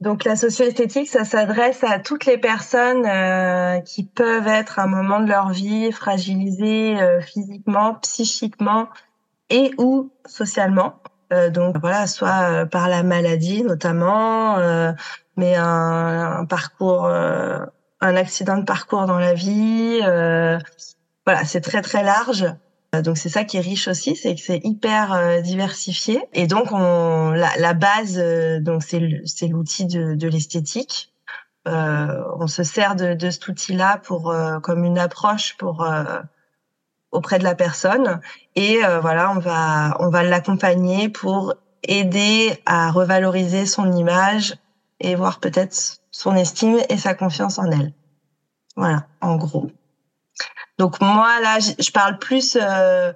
Donc 0.00 0.24
la 0.24 0.34
socio-esthétique, 0.34 1.08
ça 1.08 1.24
s'adresse 1.24 1.84
à 1.84 1.98
toutes 1.98 2.24
les 2.24 2.38
personnes 2.38 3.04
euh, 3.04 3.80
qui 3.80 4.04
peuvent 4.04 4.46
être 4.48 4.78
à 4.78 4.84
un 4.84 4.86
moment 4.86 5.20
de 5.20 5.28
leur 5.28 5.50
vie 5.50 5.92
fragilisées 5.92 6.96
physiquement, 7.20 7.94
psychiquement 7.96 8.88
et 9.50 9.72
ou 9.78 10.10
socialement. 10.26 10.94
donc 11.52 11.76
voilà, 11.78 12.06
soit 12.06 12.66
par 12.66 12.88
la 12.88 13.02
maladie 13.02 13.62
notamment, 13.62 14.56
mais 15.36 15.54
un, 15.56 16.38
un 16.38 16.44
parcours, 16.46 17.06
un 17.06 18.16
accident 18.16 18.56
de 18.56 18.64
parcours 18.64 19.06
dans 19.06 19.18
la 19.18 19.34
vie. 19.34 20.00
voilà, 21.26 21.44
c'est 21.44 21.60
très 21.60 21.82
très 21.82 22.02
large. 22.04 22.46
Euh, 22.94 23.02
donc 23.02 23.18
c'est 23.18 23.28
ça 23.28 23.44
qui 23.44 23.56
est 23.56 23.60
riche 23.60 23.88
aussi, 23.88 24.16
c'est 24.16 24.34
que 24.34 24.40
c'est 24.40 24.60
hyper 24.64 25.12
euh, 25.12 25.40
diversifié. 25.40 26.22
Et 26.32 26.46
donc 26.46 26.72
on, 26.72 27.30
la, 27.30 27.56
la 27.58 27.74
base, 27.74 28.18
euh, 28.18 28.60
donc 28.60 28.82
c'est 28.82 28.98
l'outil 29.48 29.86
de, 29.86 30.14
de 30.14 30.28
l'esthétique. 30.28 31.12
Euh, 31.68 32.24
on 32.38 32.46
se 32.46 32.62
sert 32.62 32.96
de, 32.96 33.14
de 33.14 33.30
cet 33.30 33.46
outil-là 33.48 33.98
pour 33.98 34.34
comme 34.62 34.84
une 34.84 34.98
approche 34.98 35.56
pour 35.58 35.86
auprès 37.10 37.38
de 37.38 37.44
la 37.44 37.54
personne. 37.54 38.20
Et 38.56 38.78
voilà, 39.02 39.30
on 39.32 39.38
va 39.40 39.94
on 40.00 40.08
va 40.08 40.22
l'accompagner 40.22 41.10
pour 41.10 41.54
aider 41.82 42.58
à 42.64 42.90
revaloriser 42.90 43.66
son 43.66 43.92
image 43.92 44.56
et 45.00 45.14
voir 45.14 45.38
peut-être 45.38 46.00
son 46.10 46.34
estime 46.34 46.78
et 46.88 46.96
sa 46.96 47.14
confiance 47.14 47.58
en 47.58 47.70
elle. 47.70 47.92
Voilà, 48.76 49.06
en 49.20 49.36
gros. 49.36 49.70
Donc 50.80 50.98
moi 51.02 51.40
là, 51.42 51.58
je, 51.60 51.90
parle 51.90 52.16
plus, 52.16 52.56
euh, 52.58 53.12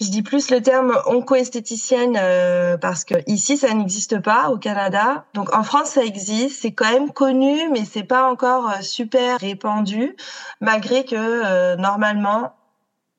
je 0.00 0.10
dis 0.10 0.22
plus 0.22 0.48
le 0.52 0.62
terme 0.62 0.96
oncoesthéticienne 1.06 2.16
euh, 2.16 2.76
parce 2.76 3.02
que 3.02 3.16
ici 3.26 3.56
ça 3.56 3.74
n'existe 3.74 4.20
pas 4.20 4.50
au 4.50 4.58
Canada. 4.58 5.24
Donc 5.34 5.52
en 5.52 5.64
France 5.64 5.88
ça 5.88 6.04
existe, 6.04 6.62
c'est 6.62 6.70
quand 6.70 6.88
même 6.88 7.10
connu, 7.10 7.68
mais 7.72 7.84
c'est 7.84 8.04
pas 8.04 8.30
encore 8.30 8.70
euh, 8.70 8.80
super 8.80 9.40
répandu, 9.40 10.14
malgré 10.60 11.04
que 11.04 11.74
normalement 11.74 12.54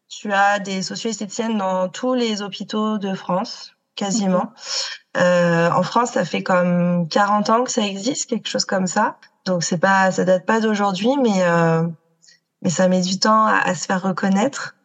tu 0.08 0.32
as 0.32 0.60
des 0.60 0.82
socio-esthéticiennes 0.82 1.58
dans 1.58 1.90
tous 1.90 2.14
les 2.14 2.42
hôpitaux 2.42 2.98
de 2.98 3.14
France 3.14 3.74
quasiment. 3.98 4.54
en 5.18 5.84
France, 5.84 6.12
ça 6.12 6.24
fait 6.24 6.44
comme 6.44 7.10
40 7.10 7.50
ans 7.50 7.64
que 7.66 7.72
ça 7.72 7.86
existe, 7.86 8.30
quelque 8.30 8.48
chose 8.48 8.64
comme 8.64 8.88
ça. 8.88 9.18
Donc 9.44 9.64
c'est 9.64 9.80
pas, 9.80 10.12
ça 10.12 10.24
date 10.24 10.46
pas 10.46 10.62
d'aujourd'hui, 10.62 11.18
mais 11.22 11.44
mais 12.62 12.70
ça 12.70 12.88
met 12.88 13.02
du 13.02 13.20
temps 13.20 13.46
à, 13.46 13.74
se 13.76 13.86
faire 13.86 14.02
reconnaître. 14.02 14.76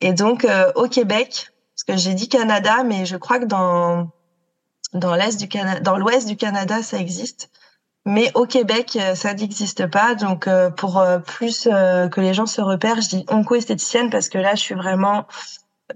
Et 0.00 0.12
donc 0.12 0.44
euh, 0.44 0.72
au 0.74 0.88
Québec, 0.88 1.52
parce 1.74 1.84
que 1.84 1.96
j'ai 1.96 2.14
dit 2.14 2.28
Canada, 2.28 2.84
mais 2.84 3.06
je 3.06 3.16
crois 3.16 3.38
que 3.38 3.46
dans 3.46 4.10
dans 4.92 5.14
l'est 5.14 5.38
du 5.38 5.48
Canada, 5.48 5.80
dans 5.80 5.96
l'ouest 5.96 6.28
du 6.28 6.36
Canada, 6.36 6.82
ça 6.82 6.98
existe. 6.98 7.50
Mais 8.06 8.30
au 8.34 8.46
Québec, 8.46 8.96
euh, 9.00 9.14
ça 9.14 9.34
n'existe 9.34 9.86
pas. 9.86 10.14
Donc, 10.14 10.46
euh, 10.46 10.70
pour 10.70 11.04
plus 11.26 11.64
que 11.64 12.20
les 12.20 12.34
gens 12.34 12.46
se 12.46 12.60
repèrent, 12.60 13.00
je 13.00 13.08
dis 13.08 13.26
onco-esthéticienne 13.28 14.10
parce 14.10 14.28
que 14.28 14.38
là, 14.38 14.54
je 14.54 14.60
suis 14.60 14.74
vraiment 14.74 15.26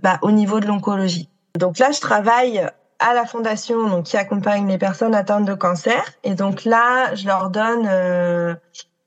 bah, 0.02 0.18
au 0.22 0.32
niveau 0.32 0.58
de 0.58 0.66
l'oncologie. 0.66 1.28
Donc 1.56 1.78
là, 1.78 1.92
je 1.92 2.00
travaille 2.00 2.66
à 2.98 3.14
la 3.14 3.24
fondation 3.24 3.88
donc 3.88 4.06
qui 4.06 4.16
accompagne 4.16 4.66
les 4.66 4.78
personnes 4.78 5.14
atteintes 5.14 5.44
de 5.44 5.54
cancer. 5.54 6.02
Et 6.24 6.34
donc 6.34 6.64
là, 6.64 7.14
je 7.14 7.26
leur 7.26 7.50
donne 7.50 7.86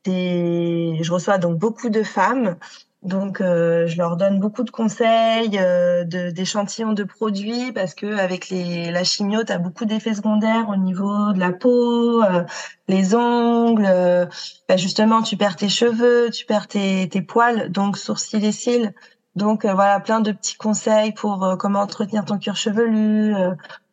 je 0.06 1.12
reçois 1.12 1.38
donc 1.38 1.58
beaucoup 1.58 1.89
de 1.89 2.04
femmes 2.04 2.58
Donc, 3.04 3.41
euh, 3.41 3.88
je 3.88 3.97
leur 3.97 4.16
donne 4.16 4.39
beaucoup 4.39 4.64
de 4.64 4.70
conseils, 4.70 5.58
euh, 5.60 6.04
d'échantillons 6.04 6.93
de, 6.93 7.04
produits, 7.04 7.72
parce 7.72 7.95
que 7.95 8.06
avec 8.18 8.49
les, 8.49 8.91
la 8.91 9.04
chimio, 9.04 9.43
tu 9.43 9.52
as 9.52 9.58
beaucoup 9.58 9.86
d'effets 9.86 10.14
secondaires 10.14 10.70
au 10.70 10.76
niveau 10.76 11.34
de 11.34 11.39
la 11.39 11.52
peau, 11.52 12.22
euh, 12.24 12.43
les 12.88 13.16
ongles. 13.16 13.86
Euh, 13.88 14.28
bah, 14.70 14.78
justement, 14.78 15.24
tu 15.24 15.36
perds 15.36 15.56
tes 15.56 15.70
cheveux, 15.70 16.30
tu 16.30 16.45
perds 16.45 16.68
tes, 16.68 17.10
tes 17.10 17.24
poils, 17.24 17.72
donc 17.72 17.97
sourcils 17.97 18.45
et 18.45 18.52
cils. 18.52 18.93
Donc 19.36 19.66
voilà, 19.66 19.99
plein 19.99 20.20
de 20.20 20.32
petits 20.32 20.58
conseils 20.58 21.14
pour 21.14 21.56
comment 21.58 21.80
entretenir 21.80 22.26
ton 22.26 22.38
cuir 22.38 22.58
chevelu, 22.58 23.34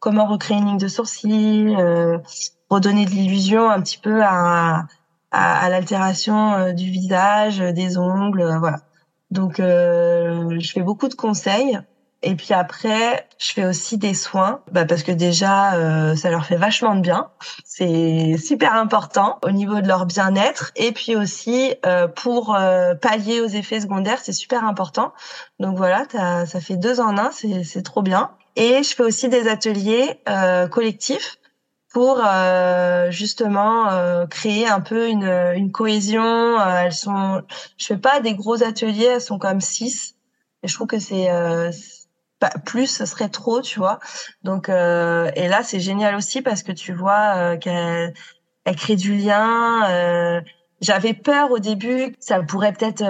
comment 0.00 0.26
recréer 0.26 0.58
une 0.58 0.66
ligne 0.66 0.78
de 0.78 0.88
sourcils, 0.88 1.76
redonner 2.70 3.04
de 3.04 3.10
l'illusion 3.10 3.70
un 3.70 3.80
petit 3.80 3.98
peu 3.98 4.20
à, 4.22 4.80
à, 4.80 4.86
à 5.30 5.68
l'altération 5.68 6.72
du 6.72 6.90
visage, 6.90 7.58
des 7.58 7.98
ongles, 7.98 8.56
voilà. 8.58 8.78
Donc, 9.30 9.60
euh, 9.60 10.58
je 10.58 10.72
fais 10.72 10.82
beaucoup 10.82 11.08
de 11.08 11.14
conseils. 11.14 11.78
Et 12.22 12.34
puis 12.34 12.52
après, 12.52 13.28
je 13.38 13.52
fais 13.52 13.64
aussi 13.64 13.96
des 13.96 14.12
soins, 14.12 14.62
bah 14.72 14.84
parce 14.84 15.04
que 15.04 15.12
déjà, 15.12 15.74
euh, 15.74 16.16
ça 16.16 16.30
leur 16.30 16.44
fait 16.46 16.56
vachement 16.56 16.96
de 16.96 17.00
bien. 17.00 17.30
C'est 17.64 18.36
super 18.38 18.74
important 18.74 19.38
au 19.44 19.52
niveau 19.52 19.80
de 19.80 19.86
leur 19.86 20.04
bien-être. 20.04 20.72
Et 20.74 20.90
puis 20.90 21.14
aussi, 21.14 21.74
euh, 21.86 22.08
pour 22.08 22.56
euh, 22.56 22.96
pallier 22.96 23.40
aux 23.40 23.46
effets 23.46 23.80
secondaires, 23.80 24.18
c'est 24.20 24.32
super 24.32 24.64
important. 24.64 25.12
Donc 25.60 25.76
voilà, 25.76 26.06
ça 26.10 26.60
fait 26.60 26.76
deux 26.76 26.98
en 26.98 27.16
un, 27.18 27.30
c'est 27.30 27.82
trop 27.82 28.02
bien. 28.02 28.32
Et 28.56 28.82
je 28.82 28.92
fais 28.96 29.04
aussi 29.04 29.28
des 29.28 29.46
ateliers 29.46 30.20
euh, 30.28 30.66
collectifs 30.66 31.37
pour 31.90 32.20
euh, 32.24 33.10
justement 33.10 33.88
euh, 33.90 34.26
créer 34.26 34.66
un 34.68 34.80
peu 34.80 35.08
une, 35.08 35.24
une 35.24 35.72
cohésion. 35.72 36.60
Euh, 36.60 36.82
elles 36.84 36.92
sont, 36.92 37.42
je 37.76 37.86
fais 37.86 37.96
pas 37.96 38.20
des 38.20 38.34
gros 38.34 38.62
ateliers, 38.62 39.06
elles 39.14 39.20
sont 39.20 39.38
comme 39.38 39.60
six. 39.60 40.14
Et 40.62 40.68
je 40.68 40.74
trouve 40.74 40.88
que 40.88 40.98
c'est 40.98 41.28
plus, 42.64 42.86
ce 42.86 43.04
serait 43.04 43.28
trop, 43.28 43.60
tu 43.62 43.78
vois. 43.78 44.00
Donc 44.42 44.68
et 44.68 45.48
là 45.48 45.62
c'est 45.62 45.80
génial 45.80 46.16
aussi 46.16 46.42
parce 46.42 46.62
que 46.62 46.72
tu 46.72 46.92
vois 46.92 47.56
qu'elle 47.58 48.12
elle 48.64 48.76
crée 48.76 48.96
du 48.96 49.14
lien. 49.14 50.42
J'avais 50.80 51.12
peur 51.12 51.50
au 51.50 51.58
début, 51.58 52.14
ça 52.20 52.40
pourrait 52.42 52.72
peut-être 52.72 53.02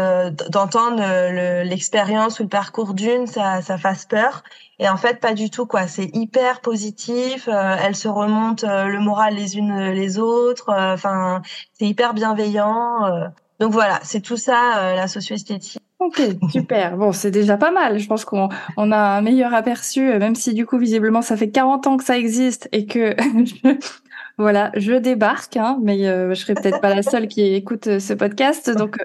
d'entendre 0.51 1.63
l'expérience 1.65 2.41
ou 2.41 2.45
le 2.45 2.49
parcours 2.49 2.95
d'une, 2.95 3.27
ça, 3.27 3.61
ça 3.61 3.77
fasse 3.77 4.07
peur. 4.07 4.43
Et 4.81 4.89
en 4.89 4.97
fait, 4.97 5.21
pas 5.21 5.35
du 5.35 5.51
tout, 5.51 5.67
quoi. 5.67 5.87
C'est 5.87 6.09
hyper 6.15 6.61
positif. 6.61 7.49
Euh, 7.49 7.77
elles 7.83 7.97
se 7.97 8.09
remontent 8.09 8.67
euh, 8.67 8.85
le 8.85 9.01
moral 9.01 9.35
les 9.35 9.57
unes 9.57 9.91
les 9.91 10.19
autres. 10.19 10.71
Euh, 10.71 10.95
enfin, 10.95 11.43
c'est 11.75 11.87
hyper 11.87 12.15
bienveillant. 12.15 13.05
Euh. 13.07 13.27
donc 13.59 13.73
voilà, 13.73 13.99
c'est 14.03 14.21
tout 14.21 14.37
ça, 14.37 14.95
la 14.95 15.09
socio-esthétique. 15.09 15.83
Ok, 15.99 16.23
super. 16.53 16.97
Bon, 16.97 17.11
c'est 17.11 17.33
déjà 17.33 17.57
pas 17.57 17.73
mal. 17.73 17.99
Je 17.99 18.07
pense 18.07 18.25
qu'on 18.25 18.49
on 18.77 18.93
a 18.93 18.99
un 18.99 19.21
meilleur 19.21 19.53
aperçu, 19.53 20.03
même 20.03 20.37
si 20.37 20.55
du 20.55 20.65
coup, 20.65 20.79
visiblement, 20.79 21.23
ça 21.23 21.37
fait 21.37 21.51
40 21.51 21.87
ans 21.89 21.97
que 21.97 22.05
ça 22.05 22.17
existe 22.17 22.69
et 22.71 22.87
que 22.87 23.17
voilà, 24.39 24.71
je 24.77 24.93
débarque, 24.93 25.57
hein, 25.57 25.79
mais 25.83 26.05
je 26.05 26.35
serai 26.35 26.55
peut-être 26.55 26.81
pas 26.81 26.95
la 26.95 27.03
seule 27.03 27.29
qui 27.29 27.43
écoute 27.43 27.99
ce 27.99 28.15
podcast. 28.15 28.71
Donc 28.77 28.97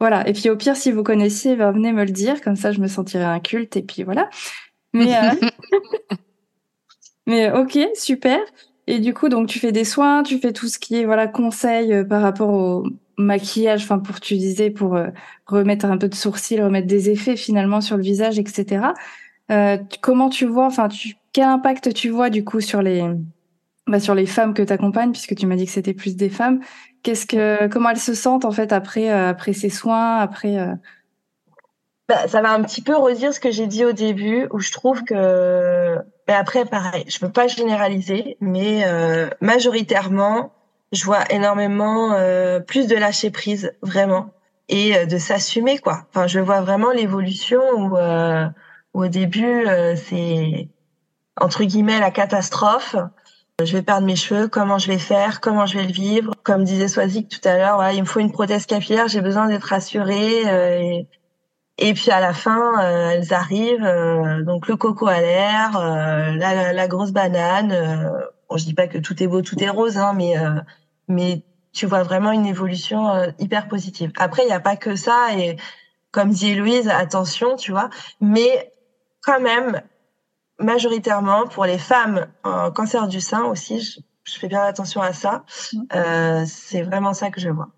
voilà. 0.00 0.26
Et 0.28 0.32
puis 0.32 0.48
au 0.48 0.56
pire, 0.56 0.76
si 0.76 0.92
vous 0.92 1.02
connaissiez, 1.02 1.56
ben, 1.56 1.72
venez 1.72 1.92
me 1.92 2.04
le 2.04 2.12
dire, 2.12 2.40
comme 2.40 2.56
ça, 2.56 2.72
je 2.72 2.80
me 2.80 2.86
sentirai 2.86 3.24
un 3.24 3.40
culte. 3.40 3.76
Et 3.76 3.82
puis 3.82 4.04
voilà. 4.04 4.30
Mais, 4.92 5.14
euh, 5.16 5.48
mais 7.26 7.50
ok, 7.50 7.78
super. 7.94 8.38
Et 8.86 9.00
du 9.00 9.14
coup, 9.14 9.28
donc 9.28 9.48
tu 9.48 9.58
fais 9.58 9.72
des 9.72 9.84
soins, 9.84 10.22
tu 10.22 10.38
fais 10.38 10.52
tout 10.52 10.68
ce 10.68 10.78
qui 10.78 10.96
est 10.96 11.04
voilà 11.04 11.26
conseil 11.26 11.92
euh, 11.92 12.04
par 12.04 12.22
rapport 12.22 12.50
au 12.50 12.84
maquillage, 13.18 13.82
enfin 13.82 13.98
pour 13.98 14.20
tu 14.20 14.36
disais 14.36 14.70
pour 14.70 14.94
euh, 14.94 15.08
remettre 15.46 15.86
un 15.86 15.98
peu 15.98 16.08
de 16.08 16.14
sourcils, 16.14 16.60
remettre 16.60 16.86
des 16.86 17.10
effets 17.10 17.36
finalement 17.36 17.80
sur 17.80 17.96
le 17.96 18.02
visage, 18.02 18.38
etc. 18.38 18.86
Euh, 19.50 19.78
comment 20.02 20.28
tu 20.28 20.46
vois, 20.46 20.66
enfin 20.66 20.88
tu, 20.88 21.16
quel 21.32 21.44
impact 21.44 21.94
tu 21.94 22.10
vois 22.10 22.30
du 22.30 22.44
coup 22.44 22.60
sur 22.60 22.82
les 22.82 23.02
bah, 23.86 24.00
sur 24.00 24.14
les 24.14 24.26
femmes 24.26 24.54
que 24.54 24.62
tu 24.62 24.72
accompagnes, 24.72 25.12
puisque 25.12 25.34
tu 25.34 25.46
m'as 25.46 25.56
dit 25.56 25.66
que 25.66 25.72
c'était 25.72 25.94
plus 25.94 26.16
des 26.16 26.30
femmes. 26.30 26.60
Qu'est-ce 27.02 27.26
que 27.26 27.68
comment 27.68 27.90
elles 27.90 27.98
se 27.98 28.14
sentent 28.14 28.44
en 28.44 28.50
fait 28.50 28.72
après 28.72 29.08
après 29.08 29.52
ces 29.52 29.70
soins, 29.70 30.16
après 30.18 30.58
bah, 32.08 32.28
ça 32.28 32.40
va 32.40 32.52
un 32.52 32.62
petit 32.62 32.82
peu 32.82 32.96
redire 32.96 33.34
ce 33.34 33.40
que 33.40 33.50
j'ai 33.50 33.66
dit 33.66 33.84
au 33.84 33.92
début, 33.92 34.46
où 34.52 34.60
je 34.60 34.70
trouve 34.70 35.02
que, 35.02 35.96
mais 36.28 36.34
après, 36.34 36.64
pareil, 36.64 37.04
je 37.08 37.18
veux 37.24 37.32
pas 37.32 37.48
généraliser, 37.48 38.36
mais 38.40 38.84
euh, 38.86 39.28
majoritairement, 39.40 40.52
je 40.92 41.04
vois 41.04 41.24
énormément 41.30 42.12
euh, 42.12 42.60
plus 42.60 42.86
de 42.86 42.94
lâcher 42.94 43.32
prise, 43.32 43.72
vraiment, 43.82 44.30
et 44.68 44.96
euh, 44.96 45.06
de 45.06 45.18
s'assumer, 45.18 45.78
quoi. 45.78 46.06
Enfin, 46.10 46.28
je 46.28 46.38
vois 46.38 46.60
vraiment 46.60 46.92
l'évolution 46.92 47.60
où, 47.76 47.96
où, 47.98 49.04
au 49.04 49.08
début, 49.08 49.66
c'est 49.96 50.68
entre 51.38 51.64
guillemets 51.64 52.00
la 52.00 52.10
catastrophe. 52.10 52.96
Je 53.64 53.72
vais 53.72 53.82
perdre 53.82 54.06
mes 54.06 54.16
cheveux, 54.16 54.48
comment 54.48 54.76
je 54.76 54.86
vais 54.88 54.98
faire, 54.98 55.40
comment 55.40 55.64
je 55.64 55.78
vais 55.78 55.86
le 55.86 55.92
vivre. 55.92 56.34
Comme 56.42 56.62
disait 56.62 56.88
Swazik 56.88 57.30
tout 57.30 57.48
à 57.48 57.56
l'heure, 57.56 57.76
voilà, 57.76 57.94
il 57.94 58.02
me 58.02 58.06
faut 58.06 58.20
une 58.20 58.30
prothèse 58.30 58.66
capillaire, 58.66 59.08
j'ai 59.08 59.22
besoin 59.22 59.48
d'être 59.48 59.64
rassurée. 59.64 60.42
Et, 60.42 61.08
et 61.78 61.94
puis 61.94 62.10
à 62.10 62.20
la 62.20 62.34
fin, 62.34 62.78
euh, 62.84 63.10
elles 63.12 63.32
arrivent, 63.32 63.82
euh, 63.82 64.42
donc 64.42 64.68
le 64.68 64.76
coco 64.76 65.06
à 65.06 65.20
l'air, 65.20 65.74
euh, 65.78 66.36
la, 66.36 66.74
la, 66.74 66.88
grosse 66.88 67.12
banane. 67.12 67.70
bon, 68.50 68.58
je 68.58 68.64
dis 68.66 68.74
pas 68.74 68.88
que 68.88 68.98
tout 68.98 69.22
est 69.22 69.26
beau, 69.26 69.40
tout 69.40 69.58
est 69.62 69.70
rose, 69.70 69.96
hein, 69.96 70.12
mais 70.14 70.34
mais 71.08 71.42
tu 71.72 71.86
vois 71.86 72.02
vraiment 72.02 72.32
une 72.32 72.46
évolution 72.46 73.32
hyper 73.38 73.68
positive. 73.68 74.12
Après, 74.18 74.42
il 74.42 74.46
n'y 74.48 74.52
a 74.52 74.60
pas 74.60 74.76
que 74.76 74.96
ça, 74.96 75.28
et 75.34 75.56
comme 76.12 76.30
dit 76.30 76.54
Louise, 76.54 76.88
attention, 76.88 77.56
tu 77.56 77.72
vois, 77.72 77.88
mais 78.20 78.72
quand 79.22 79.40
même, 79.40 79.80
majoritairement 80.58 81.46
pour 81.46 81.64
les 81.64 81.78
femmes 81.78 82.26
en 82.44 82.70
cancer 82.70 83.08
du 83.08 83.20
sein 83.20 83.44
aussi, 83.44 83.80
je, 83.80 84.00
je 84.24 84.38
fais 84.38 84.48
bien 84.48 84.62
attention 84.62 85.00
à 85.00 85.12
ça. 85.12 85.44
Mmh. 85.72 86.44
c'est 86.46 86.82
vraiment 86.82 87.12
ça 87.12 87.30
que 87.30 87.40
je 87.40 87.48
vois. 87.48 87.68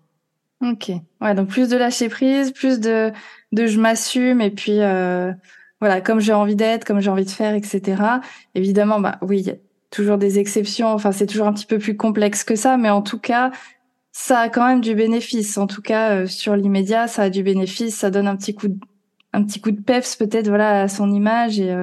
Ok. 0.61 0.91
Ouais, 1.21 1.35
donc 1.35 1.47
plus 1.47 1.69
de 1.69 1.77
lâcher 1.77 2.09
prise, 2.09 2.51
plus 2.51 2.79
de, 2.79 3.11
de 3.53 3.65
je 3.65 3.79
m'assume 3.79 4.41
et 4.41 4.51
puis 4.51 4.81
euh, 4.81 5.31
voilà, 5.79 6.01
comme 6.01 6.19
j'ai 6.19 6.33
envie 6.33 6.57
d'être, 6.57 6.83
comme 6.83 6.99
j'ai 6.99 7.09
envie 7.09 7.25
de 7.25 7.29
faire, 7.29 7.53
etc. 7.53 8.03
Évidemment, 8.55 8.99
bah 8.99 9.17
oui, 9.21 9.39
il 9.39 9.47
y 9.47 9.51
a 9.51 9.55
toujours 9.89 10.17
des 10.17 10.37
exceptions. 10.37 10.87
Enfin, 10.89 11.13
c'est 11.13 11.27
toujours 11.27 11.47
un 11.47 11.53
petit 11.53 11.65
peu 11.65 11.79
plus 11.79 11.95
complexe 11.95 12.43
que 12.43 12.55
ça, 12.55 12.75
mais 12.75 12.89
en 12.89 13.01
tout 13.01 13.19
cas, 13.19 13.51
ça 14.11 14.39
a 14.39 14.49
quand 14.49 14.67
même 14.67 14.81
du 14.81 14.95
bénéfice. 14.95 15.57
En 15.57 15.67
tout 15.67 15.81
cas, 15.81 16.11
euh, 16.11 16.27
sur 16.27 16.57
l'immédiat, 16.57 17.07
ça 17.07 17.23
a 17.23 17.29
du 17.29 17.41
bénéfice. 17.41 17.95
Ça 17.97 18.09
donne 18.09 18.27
un 18.27 18.35
petit 18.35 18.53
coup 18.53 18.67
de, 18.67 18.77
un 19.31 19.45
petit 19.45 19.61
coup 19.61 19.71
de 19.71 19.81
peps 19.81 20.17
peut-être, 20.17 20.49
voilà, 20.49 20.81
à 20.81 20.87
son 20.89 21.11
image 21.11 21.59
et. 21.59 21.73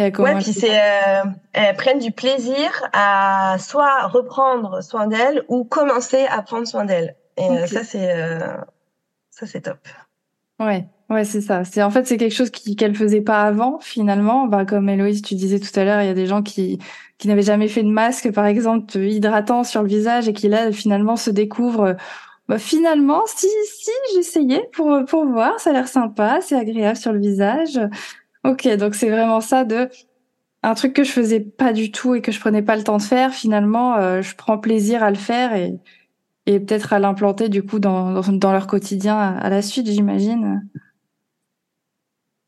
Euh, 0.00 0.10
ouais, 0.22 0.34
puis 0.36 0.52
c'est 0.52 0.78
euh, 0.78 1.24
elles 1.52 1.76
prennent 1.76 1.98
du 1.98 2.12
plaisir 2.12 2.88
à 2.92 3.56
soit 3.58 4.06
reprendre 4.06 4.82
soin 4.82 5.06
d'elles 5.06 5.42
ou 5.48 5.64
commencer 5.64 6.26
à 6.30 6.42
prendre 6.42 6.66
soin 6.66 6.84
d'elles. 6.84 7.16
Et 7.36 7.42
euh, 7.42 7.66
ça, 7.66 7.84
c'est 7.84 8.12
euh, 8.14 8.56
ça, 9.30 9.46
c'est 9.46 9.62
top. 9.62 9.78
Ouais, 10.58 10.86
ouais, 11.08 11.24
c'est 11.24 11.40
ça. 11.40 11.64
C'est 11.64 11.82
en 11.82 11.90
fait 11.90 12.06
c'est 12.06 12.16
quelque 12.16 12.34
chose 12.34 12.50
qui 12.50 12.76
qu'elle 12.76 12.94
faisait 12.94 13.20
pas 13.20 13.42
avant 13.42 13.78
finalement. 13.80 14.46
Bah 14.46 14.64
comme 14.64 14.88
Héloïse, 14.88 15.22
tu 15.22 15.34
disais 15.34 15.58
tout 15.58 15.78
à 15.78 15.84
l'heure, 15.84 16.02
il 16.02 16.06
y 16.06 16.10
a 16.10 16.14
des 16.14 16.26
gens 16.26 16.42
qui 16.42 16.78
qui 17.18 17.28
n'avaient 17.28 17.42
jamais 17.42 17.68
fait 17.68 17.82
de 17.82 17.90
masque, 17.90 18.32
par 18.32 18.46
exemple, 18.46 18.96
hydratant 18.96 19.62
sur 19.64 19.82
le 19.82 19.88
visage 19.88 20.28
et 20.28 20.32
qui 20.32 20.48
là 20.48 20.72
finalement 20.72 21.16
se 21.16 21.30
découvrent. 21.30 21.96
Bah, 22.48 22.58
finalement, 22.58 23.22
si 23.26 23.46
si 23.64 23.90
j'essayais 24.14 24.68
pour 24.72 25.04
pour 25.06 25.24
voir, 25.26 25.60
ça 25.60 25.70
a 25.70 25.72
l'air 25.72 25.88
sympa, 25.88 26.40
c'est 26.40 26.56
agréable 26.56 26.96
sur 26.96 27.12
le 27.12 27.20
visage. 27.20 27.80
Ok, 28.44 28.68
donc 28.76 28.94
c'est 28.94 29.10
vraiment 29.10 29.40
ça 29.40 29.64
de 29.64 29.88
un 30.62 30.74
truc 30.74 30.92
que 30.94 31.04
je 31.04 31.10
faisais 31.10 31.40
pas 31.40 31.72
du 31.72 31.90
tout 31.90 32.14
et 32.14 32.22
que 32.22 32.32
je 32.32 32.40
prenais 32.40 32.62
pas 32.62 32.76
le 32.76 32.84
temps 32.84 32.98
de 32.98 33.02
faire. 33.02 33.32
Finalement, 33.32 33.96
euh, 33.96 34.22
je 34.22 34.34
prends 34.36 34.58
plaisir 34.58 35.02
à 35.02 35.10
le 35.10 35.16
faire 35.16 35.54
et 35.54 35.78
et 36.46 36.58
peut-être 36.58 36.92
à 36.92 36.98
l'implanter 36.98 37.48
du 37.48 37.62
coup 37.62 37.78
dans, 37.78 38.20
dans, 38.22 38.52
leur 38.52 38.66
quotidien 38.66 39.16
à, 39.16 39.48
la 39.50 39.62
suite, 39.62 39.86
j'imagine. 39.86 40.66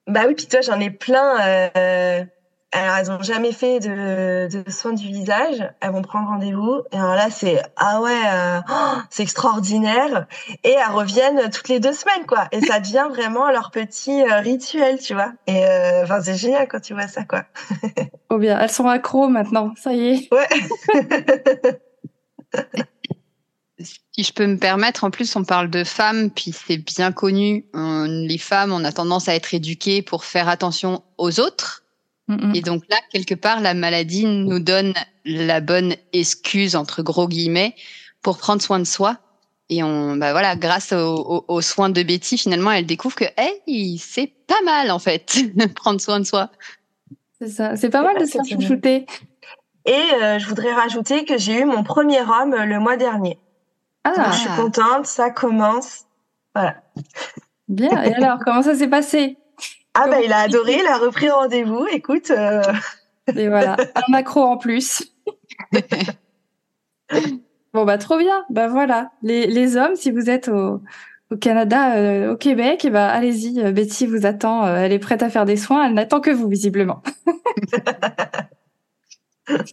Bah 0.07 0.23
oui, 0.27 0.35
puis 0.35 0.47
toi, 0.47 0.61
j'en 0.61 0.81
ai 0.81 0.91
plein. 0.91 1.71
Euh, 1.77 2.25
alors, 2.73 2.97
elles 2.97 3.09
n'ont 3.09 3.23
jamais 3.23 3.53
fait 3.53 3.81
de, 3.81 4.49
de 4.51 4.71
soins 4.71 4.95
du 4.95 5.07
visage. 5.07 5.63
Elles 5.81 5.91
vont 5.91 6.01
prendre 6.01 6.29
rendez-vous. 6.29 6.81
Et 6.91 6.97
alors 6.97 7.15
là, 7.15 7.29
c'est 7.31 7.63
ah 7.77 8.01
ouais, 8.01 8.21
euh, 8.33 8.61
oh, 8.69 8.99
c'est 9.11 9.23
extraordinaire. 9.23 10.27
Et 10.65 10.71
elles 10.71 10.91
reviennent 10.91 11.51
toutes 11.51 11.69
les 11.69 11.81
deux 11.81 11.93
semaines, 11.93 12.25
quoi. 12.27 12.49
Et 12.51 12.63
ça 12.63 12.81
devient 12.81 13.09
vraiment 13.11 13.51
leur 13.51 13.71
petit 13.71 14.23
euh, 14.23 14.41
rituel, 14.41 14.99
tu 14.99 15.13
vois. 15.13 15.33
Et 15.47 15.67
euh, 15.67 16.05
enfin, 16.05 16.23
c'est 16.23 16.37
génial 16.37 16.67
quand 16.67 16.81
tu 16.81 16.95
vois 16.95 17.09
ça, 17.09 17.25
quoi. 17.25 17.45
oh 18.31 18.39
bien, 18.39 18.59
elles 18.59 18.71
sont 18.71 18.89
accros 18.89 19.29
maintenant. 19.29 19.75
Ça 19.77 19.93
y 19.93 20.09
est. 20.09 20.33
Ouais. 20.33 20.49
Si 24.15 24.25
je 24.25 24.33
peux 24.35 24.47
me 24.47 24.59
permettre, 24.59 25.05
en 25.05 25.11
plus, 25.11 25.35
on 25.37 25.43
parle 25.43 25.71
de 25.71 25.85
femmes, 25.85 26.31
puis 26.31 26.53
c'est 26.53 26.77
bien 26.77 27.13
connu. 27.13 27.65
les 27.73 28.39
femmes, 28.39 28.71
on 28.71 28.85
a 28.85 28.93
tendance 28.93 29.27
à 29.27 29.35
être 29.35 29.55
éduquées 29.55 30.03
pour 30.03 30.27
faire 30.27 30.51
attention 30.51 31.03
aux 31.17 31.41
autres. 31.41 31.82
Et 32.55 32.63
donc 32.63 32.85
là, 32.89 32.97
quelque 33.13 33.35
part, 33.35 33.61
la 33.61 33.75
maladie 33.75 34.25
nous 34.25 34.59
donne 34.59 34.95
la 35.25 35.61
bonne 35.61 35.95
excuse, 36.13 36.77
entre 36.77 37.03
gros 37.03 37.29
guillemets, 37.29 37.75
pour 38.23 38.39
prendre 38.39 38.63
soin 38.63 38.79
de 38.79 38.85
soi. 38.85 39.19
Et 39.69 39.83
on, 39.83 40.17
bah 40.17 40.33
voilà, 40.33 40.57
grâce 40.57 40.93
aux 40.93 41.61
soins 41.61 41.91
de 41.91 42.03
Betty, 42.03 42.39
finalement, 42.39 42.71
elle 42.71 42.87
découvre 42.87 43.15
que, 43.15 43.25
hey, 43.37 43.99
c'est 43.99 44.33
pas 44.47 44.61
mal 44.65 44.91
en 44.91 44.99
fait, 44.99 45.37
prendre 45.75 46.01
soin 46.01 46.21
de 46.21 46.25
soi. 46.25 46.51
C'est 47.39 47.49
ça, 47.49 47.77
c'est 47.77 47.91
pas 47.91 48.03
mal 48.03 48.19
de 48.19 48.25
se 48.25 48.33
faire 48.33 48.45
chouchouter. 48.45 49.07
Et 49.85 50.05
euh, 50.15 50.39
je 50.39 50.47
voudrais 50.47 50.73
rajouter 50.73 51.25
que 51.25 51.39
j'ai 51.39 51.61
eu 51.61 51.65
mon 51.65 51.83
premier 51.83 52.21
homme 52.21 52.55
le 52.55 52.79
mois 52.79 52.97
dernier. 52.97 53.39
Ah. 54.05 54.31
je 54.33 54.39
suis 54.39 54.51
contente, 54.51 55.07
ça 55.07 55.31
commence. 55.31 56.05
Voilà. 56.55 56.77
Bien. 57.69 58.03
Et 58.03 58.15
alors, 58.15 58.39
comment 58.45 58.63
ça 58.63 58.75
s'est 58.75 58.89
passé? 58.89 59.39
Ah 59.95 60.09
bah 60.09 60.21
il 60.23 60.33
a 60.33 60.39
adoré, 60.39 60.79
il 60.81 60.87
a 60.87 60.97
repris 60.99 61.29
rendez-vous. 61.31 61.87
Écoute. 61.93 62.31
Euh, 62.31 62.63
Et 63.37 63.49
voilà, 63.49 63.77
un 63.95 64.11
macro 64.11 64.43
en 64.43 64.57
plus. 64.57 65.13
bon 67.73 67.85
bah 67.85 67.99
trop 67.99 68.19
bien. 68.19 68.45
Bah 68.51 68.69
voilà, 68.69 69.11
les, 69.23 69.47
les 69.47 69.77
hommes, 69.77 69.97
si 69.97 70.11
vous 70.11 70.31
êtes 70.31 70.49
au, 70.49 70.81
au 71.31 71.37
Canada, 71.37 71.97
euh, 71.97 72.33
au 72.33 72.37
Québec, 72.37 72.85
et 72.85 72.89
eh 72.89 72.91
bah 72.91 73.09
allez-y, 73.09 73.73
Betty 73.73 74.07
vous 74.07 74.27
attend. 74.27 74.67
elle 74.67 74.93
est 74.93 74.99
prête 74.99 75.23
à 75.23 75.31
faire 75.31 75.45
des 75.45 75.57
soins. 75.57 75.87
Elle 75.87 75.95
n'attend 75.95 76.21
que 76.21 76.31
vous 76.31 76.49
visiblement. 76.49 77.03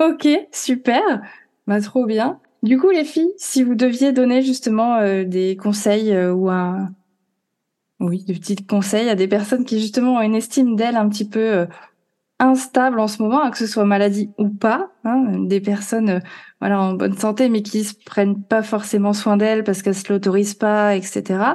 ok, 0.00 0.28
super. 0.52 1.22
Bah, 1.66 1.80
trop 1.80 2.06
bien. 2.06 2.40
Du 2.62 2.78
coup, 2.78 2.90
les 2.90 3.04
filles, 3.04 3.32
si 3.38 3.62
vous 3.62 3.74
deviez 3.74 4.12
donner 4.12 4.42
justement 4.42 4.96
euh, 4.96 5.24
des 5.24 5.56
conseils 5.56 6.12
euh, 6.12 6.32
ou 6.32 6.48
un, 6.50 6.90
oui, 8.02 8.24
des 8.24 8.34
petits 8.34 8.56
conseils 8.56 9.08
à 9.08 9.14
des 9.14 9.28
personnes 9.28 9.64
qui 9.64 9.80
justement 9.80 10.16
ont 10.16 10.20
une 10.20 10.34
estime 10.34 10.76
d'elles 10.76 10.96
un 10.96 11.08
petit 11.08 11.28
peu 11.28 11.40
euh, 11.40 11.66
instable 12.38 13.00
en 13.00 13.08
ce 13.08 13.22
moment, 13.22 13.42
hein, 13.42 13.50
que 13.50 13.58
ce 13.58 13.66
soit 13.66 13.84
maladie 13.84 14.30
ou 14.38 14.48
pas, 14.48 14.90
hein, 15.04 15.38
des 15.44 15.60
personnes 15.60 16.20
voilà 16.60 16.80
en 16.80 16.94
bonne 16.94 17.16
santé 17.16 17.48
mais 17.48 17.62
qui 17.62 17.84
se 17.84 17.94
prennent 17.94 18.42
pas 18.42 18.62
forcément 18.62 19.12
soin 19.12 19.36
d'elles 19.36 19.64
parce 19.64 19.82
qu'elles 19.82 19.94
se 19.94 20.12
l'autorisent 20.12 20.54
pas, 20.54 20.96
etc. 20.96 21.54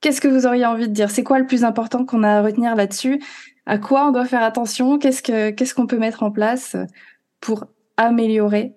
Qu'est-ce 0.00 0.20
que 0.20 0.28
vous 0.28 0.46
auriez 0.46 0.66
envie 0.66 0.88
de 0.88 0.94
dire? 0.94 1.10
C'est 1.10 1.24
quoi 1.24 1.38
le 1.38 1.46
plus 1.46 1.64
important 1.64 2.04
qu'on 2.04 2.22
a 2.22 2.38
à 2.38 2.42
retenir 2.42 2.74
là-dessus? 2.74 3.22
À 3.66 3.78
quoi 3.78 4.08
on 4.08 4.12
doit 4.12 4.24
faire 4.24 4.42
attention? 4.42 4.98
Qu'est-ce 4.98 5.22
que 5.22 5.50
qu'est-ce 5.50 5.74
qu'on 5.74 5.86
peut 5.86 5.98
mettre 5.98 6.22
en 6.22 6.30
place 6.30 6.76
pour 7.40 7.66
améliorer, 8.00 8.74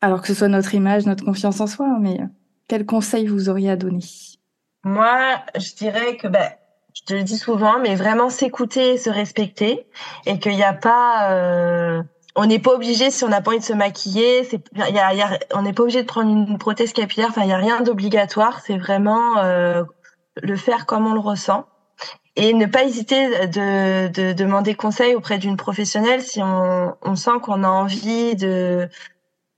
alors 0.00 0.20
que 0.20 0.28
ce 0.28 0.34
soit 0.34 0.48
notre 0.48 0.74
image, 0.74 1.06
notre 1.06 1.24
confiance 1.24 1.60
en 1.60 1.66
soi, 1.66 1.98
mais 2.00 2.18
quel 2.68 2.84
conseil 2.84 3.26
vous 3.26 3.48
auriez 3.48 3.70
à 3.70 3.76
donner? 3.76 4.00
Moi, 4.86 5.42
je 5.56 5.74
dirais 5.74 6.16
que 6.16 6.28
ben, 6.28 6.48
je 6.94 7.02
te 7.02 7.12
le 7.12 7.24
dis 7.24 7.38
souvent, 7.38 7.80
mais 7.80 7.96
vraiment 7.96 8.30
s'écouter 8.30 8.98
se 8.98 9.10
respecter 9.10 9.84
et 10.26 10.38
qu'il 10.38 10.54
n'y 10.54 10.62
a 10.62 10.74
pas 10.74 11.32
euh, 11.32 12.02
on 12.36 12.46
n'est 12.46 12.60
pas 12.60 12.72
obligé 12.72 13.10
si 13.10 13.24
on 13.24 13.28
n'a 13.28 13.40
pas 13.40 13.50
envie 13.50 13.58
de 13.58 13.64
se 13.64 13.72
maquiller 13.72 14.44
c'est 14.44 14.62
y 14.76 14.82
a, 14.82 15.12
y 15.12 15.22
a, 15.22 15.38
on 15.54 15.62
n'est 15.62 15.72
pas 15.72 15.82
obligé 15.82 16.02
de 16.02 16.06
prendre 16.06 16.30
une 16.30 16.56
prothèse 16.56 16.92
capillaire 16.92 17.30
enfin 17.30 17.42
il 17.42 17.48
y 17.48 17.52
a 17.52 17.56
rien 17.56 17.80
d'obligatoire 17.80 18.60
c'est 18.60 18.78
vraiment 18.78 19.38
euh, 19.38 19.82
le 20.40 20.56
faire 20.56 20.86
comme 20.86 21.08
on 21.08 21.14
le 21.14 21.20
ressent 21.20 21.66
et 22.36 22.54
ne 22.54 22.66
pas 22.66 22.84
hésiter 22.84 23.48
de, 23.48 24.06
de 24.06 24.32
demander 24.34 24.76
conseil 24.76 25.16
auprès 25.16 25.38
d'une 25.38 25.56
professionnelle 25.56 26.22
si 26.22 26.40
on, 26.44 26.94
on 27.02 27.16
sent 27.16 27.40
qu'on 27.42 27.64
a 27.64 27.68
envie 27.68 28.36
de, 28.36 28.88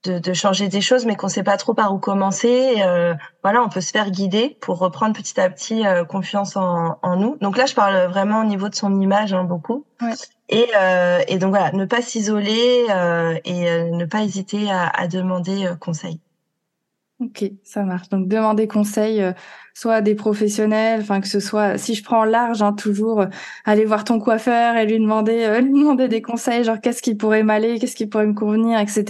de, 0.05 0.19
de, 0.19 0.33
changer 0.33 0.69
des 0.69 0.81
choses, 0.81 1.07
mais 1.07 1.17
qu'on 1.17 1.29
sait 1.29 1.43
pas 1.43 1.57
trop 1.57 1.75
par 1.75 1.93
où 1.93 1.99
commencer. 1.99 2.77
Euh, 2.81 3.15
voilà, 3.43 3.63
on 3.63 3.69
peut 3.69 3.81
se 3.81 3.91
faire 3.91 4.11
guider 4.11 4.57
pour 4.61 4.79
reprendre 4.79 5.15
petit 5.15 5.41
à 5.41 5.51
petit 5.51 5.87
euh, 5.87 6.05
confiance 6.05 6.57
en, 6.57 6.99
en, 7.03 7.17
nous. 7.17 7.37
Donc 7.41 7.57
là, 7.57 7.67
je 7.67 7.75
parle 7.75 8.09
vraiment 8.11 8.41
au 8.41 8.45
niveau 8.45 8.69
de 8.69 8.75
son 8.75 9.01
image 9.01 9.33
hein, 9.33 9.45
beaucoup. 9.45 9.85
Ouais. 10.01 10.15
Et, 10.49 10.69
euh, 10.77 11.21
et 11.29 11.39
donc 11.39 11.51
voilà, 11.51 11.73
ne 11.73 11.85
pas 11.85 12.01
s'isoler 12.01 12.87
euh, 12.91 13.39
et 13.45 13.69
euh, 13.69 13.91
ne 13.91 14.05
pas 14.05 14.23
hésiter 14.23 14.71
à, 14.71 14.89
à 14.89 15.09
demander 15.09 15.69
conseil. 15.81 16.21
Ok, 17.21 17.51
ça 17.65 17.83
marche. 17.83 18.09
Donc 18.11 18.29
demander 18.29 18.69
conseil, 18.69 19.21
euh, 19.21 19.33
soit 19.75 19.95
à 19.97 20.01
des 20.03 20.15
professionnels, 20.15 21.01
enfin 21.01 21.21
que 21.21 21.27
ce 21.27 21.41
soit, 21.41 21.77
si 21.77 21.97
je 21.97 22.05
prends 22.05 22.25
large, 22.25 22.63
hein, 22.63 22.73
toujours 22.73 23.23
euh, 23.23 23.27
aller 23.65 23.85
voir 23.85 24.05
ton 24.05 24.21
coiffeur 24.21 24.77
et 24.77 24.87
lui 24.87 25.01
demander, 25.01 25.45
euh, 25.45 25.61
lui 25.61 25.73
demander 25.73 26.07
des 26.07 26.23
conseils, 26.23 26.63
genre 26.63 26.81
qu'est-ce 26.81 27.03
qui 27.03 27.17
pourrait 27.17 27.43
m'aller, 27.43 27.81
qu'est-ce 27.81 27.97
qui 27.97 28.07
pourrait 28.07 28.27
me 28.27 28.35
convenir, 28.35 28.79
etc. 28.79 29.05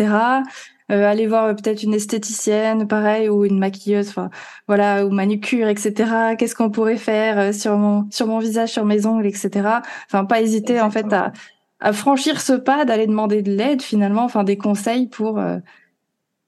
aller 0.89 1.26
voir 1.26 1.55
peut-être 1.55 1.82
une 1.82 1.95
esthéticienne, 1.95 2.89
pareil, 2.89 3.28
ou 3.28 3.45
une 3.45 3.59
maquilleuse, 3.59 4.09
enfin 4.09 4.30
voilà, 4.66 5.07
ou 5.07 5.11
manucure, 5.11 5.68
etc. 5.68 6.34
Qu'est-ce 6.39 6.55
qu'on 6.55 6.70
pourrait 6.70 6.97
faire 6.97 7.55
sur 7.55 7.76
mon 7.76 8.07
sur 8.11 8.26
mon 8.26 8.39
visage, 8.39 8.70
sur 8.70 8.84
mes 8.84 9.07
ongles, 9.07 9.26
etc. 9.26 9.68
Enfin 10.07 10.24
pas 10.24 10.41
hésiter 10.41 10.80
en 10.80 10.91
fait 10.91 11.12
à 11.12 11.32
à 11.80 11.93
franchir 11.93 12.41
ce 12.41 12.55
pas, 12.55 12.84
d'aller 12.84 13.07
demander 13.07 13.43
de 13.43 13.53
l'aide 13.53 13.82
finalement, 13.82 14.24
enfin 14.24 14.45
des 14.45 14.57
conseils 14.57 15.07
pour 15.07 15.41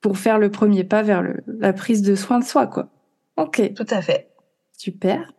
pour 0.01 0.19
faire 0.19 0.39
le 0.39 0.51
premier 0.51 0.85
pas 0.85 1.03
vers 1.03 1.23
le, 1.23 1.43
la 1.47 1.73
prise 1.73 2.03
de 2.03 2.15
soin 2.15 2.39
de 2.39 2.45
soi, 2.45 2.67
quoi. 2.67 2.89
Ok. 3.37 3.75
Tout 3.75 3.87
à 3.91 4.03
fait. 4.03 4.31
Super. 4.77 5.33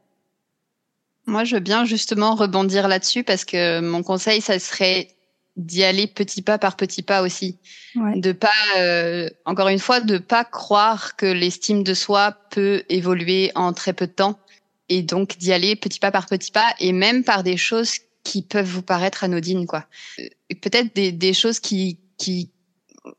Moi, 1.25 1.43
je 1.43 1.55
veux 1.55 1.61
bien 1.61 1.85
justement 1.85 2.35
rebondir 2.35 2.87
là-dessus 2.87 3.23
parce 3.23 3.45
que 3.45 3.79
mon 3.79 4.03
conseil, 4.03 4.41
ça 4.41 4.59
serait 4.59 5.09
d'y 5.57 5.83
aller 5.83 6.07
petit 6.07 6.41
pas 6.41 6.57
par 6.57 6.75
petit 6.75 7.01
pas 7.01 7.21
aussi. 7.21 7.57
Ouais. 7.95 8.19
De 8.19 8.31
pas, 8.31 8.49
euh, 8.77 9.29
encore 9.45 9.67
une 9.67 9.79
fois, 9.79 9.99
de 9.99 10.17
pas 10.17 10.45
croire 10.45 11.15
que 11.15 11.25
l'estime 11.25 11.83
de 11.83 11.93
soi 11.93 12.37
peut 12.49 12.83
évoluer 12.89 13.51
en 13.55 13.73
très 13.73 13.93
peu 13.93 14.07
de 14.07 14.11
temps 14.11 14.39
et 14.89 15.01
donc 15.01 15.37
d'y 15.37 15.53
aller 15.53 15.75
petit 15.75 15.99
pas 15.99 16.11
par 16.11 16.25
petit 16.25 16.51
pas 16.51 16.73
et 16.79 16.91
même 16.91 17.23
par 17.23 17.43
des 17.43 17.57
choses 17.57 17.93
qui 18.23 18.41
peuvent 18.41 18.67
vous 18.67 18.81
paraître 18.81 19.23
anodines, 19.23 19.65
quoi. 19.65 19.85
Euh, 20.19 20.27
peut-être 20.61 20.95
des, 20.95 21.11
des 21.11 21.33
choses 21.33 21.59
qui, 21.59 21.99
qui, 22.17 22.51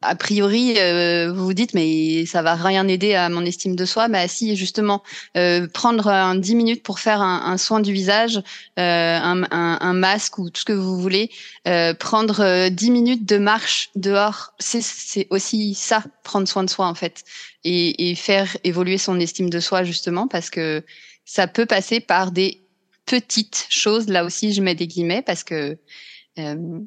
a 0.01 0.15
priori, 0.15 0.75
euh, 0.79 1.33
vous 1.33 1.45
vous 1.45 1.55
dites, 1.55 1.75
mais 1.75 2.25
ça 2.27 2.43
va 2.43 2.55
rien 2.55 2.87
aider 2.87 3.15
à 3.15 3.29
mon 3.29 3.45
estime 3.45 3.75
de 3.75 3.85
soi. 3.85 4.09
Bah 4.09 4.29
si, 4.29 4.55
justement, 4.57 5.03
euh, 5.37 5.67
prendre 5.67 6.09
un 6.09 6.37
10 6.37 6.55
minutes 6.55 6.83
pour 6.83 7.01
faire 7.01 7.21
un, 7.21 7.43
un 7.47 7.57
soin 7.57 7.81
du 7.81 7.93
visage, 7.93 8.37
euh, 8.37 8.43
un, 8.79 9.43
un, 9.51 9.79
un, 9.81 9.93
masque 9.93 10.39
ou 10.39 10.51
tout 10.51 10.61
ce 10.61 10.65
que 10.65 10.73
vous 10.73 11.01
voulez, 11.01 11.31
euh, 11.67 11.95
prendre 11.95 12.69
10 12.69 12.91
minutes 12.91 13.29
de 13.29 13.39
marche 13.39 13.91
dehors, 13.97 14.55
c'est 14.59 15.27
aussi 15.31 15.75
ça, 15.75 16.05
prendre 16.23 16.47
soin 16.47 16.63
de 16.63 16.71
soi 16.71 16.87
en 16.87 16.95
fait, 16.95 17.25
et, 17.65 18.11
et 18.11 18.15
faire 18.15 18.57
évoluer 18.65 18.99
son 18.99 19.19
estime 19.19 19.51
de 19.51 19.61
soi 19.61 19.83
justement, 19.83 20.29
parce 20.29 20.49
que 20.49 20.85
ça 21.25 21.47
peut 21.47 21.67
passer 21.67 22.01
par 22.01 22.31
des 22.31 22.63
petites 23.07 23.67
choses. 23.69 24.09
Là 24.09 24.25
aussi, 24.25 24.53
je 24.53 24.63
mets 24.63 24.75
des 24.75 24.87
guillemets 24.87 25.23
parce 25.23 25.45
que 25.45 25.77
euh, 26.39 26.81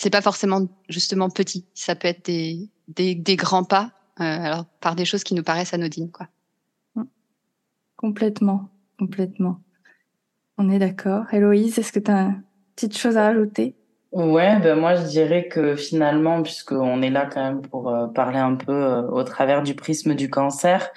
c'est 0.00 0.08
pas 0.08 0.22
forcément 0.22 0.66
justement 0.88 1.28
petit. 1.28 1.66
Ça 1.74 1.94
peut 1.94 2.08
être 2.08 2.24
des, 2.24 2.70
des, 2.88 3.14
des 3.14 3.36
grands 3.36 3.64
pas, 3.64 3.90
euh, 4.18 4.24
alors 4.24 4.64
par 4.80 4.96
des 4.96 5.04
choses 5.04 5.24
qui 5.24 5.34
nous 5.34 5.42
paraissent 5.42 5.74
anodines, 5.74 6.10
quoi. 6.10 6.26
Complètement, 7.96 8.70
complètement. 8.98 9.60
On 10.56 10.70
est 10.70 10.78
d'accord. 10.78 11.24
Héloïse, 11.32 11.78
est-ce 11.78 11.92
que 11.92 11.98
tu 11.98 12.10
as 12.10 12.28
une 12.28 12.42
petite 12.74 12.96
chose 12.96 13.18
à 13.18 13.26
ajouter 13.26 13.74
Ouais, 14.12 14.58
ben 14.60 14.74
moi 14.74 14.94
je 14.94 15.02
dirais 15.02 15.48
que 15.48 15.76
finalement, 15.76 16.42
puisqu'on 16.42 17.02
est 17.02 17.10
là 17.10 17.26
quand 17.26 17.44
même 17.44 17.60
pour 17.60 17.90
euh, 17.90 18.06
parler 18.06 18.38
un 18.38 18.54
peu 18.54 18.72
euh, 18.72 19.02
au 19.02 19.22
travers 19.22 19.62
du 19.62 19.74
prisme 19.74 20.14
du 20.14 20.30
cancer 20.30 20.88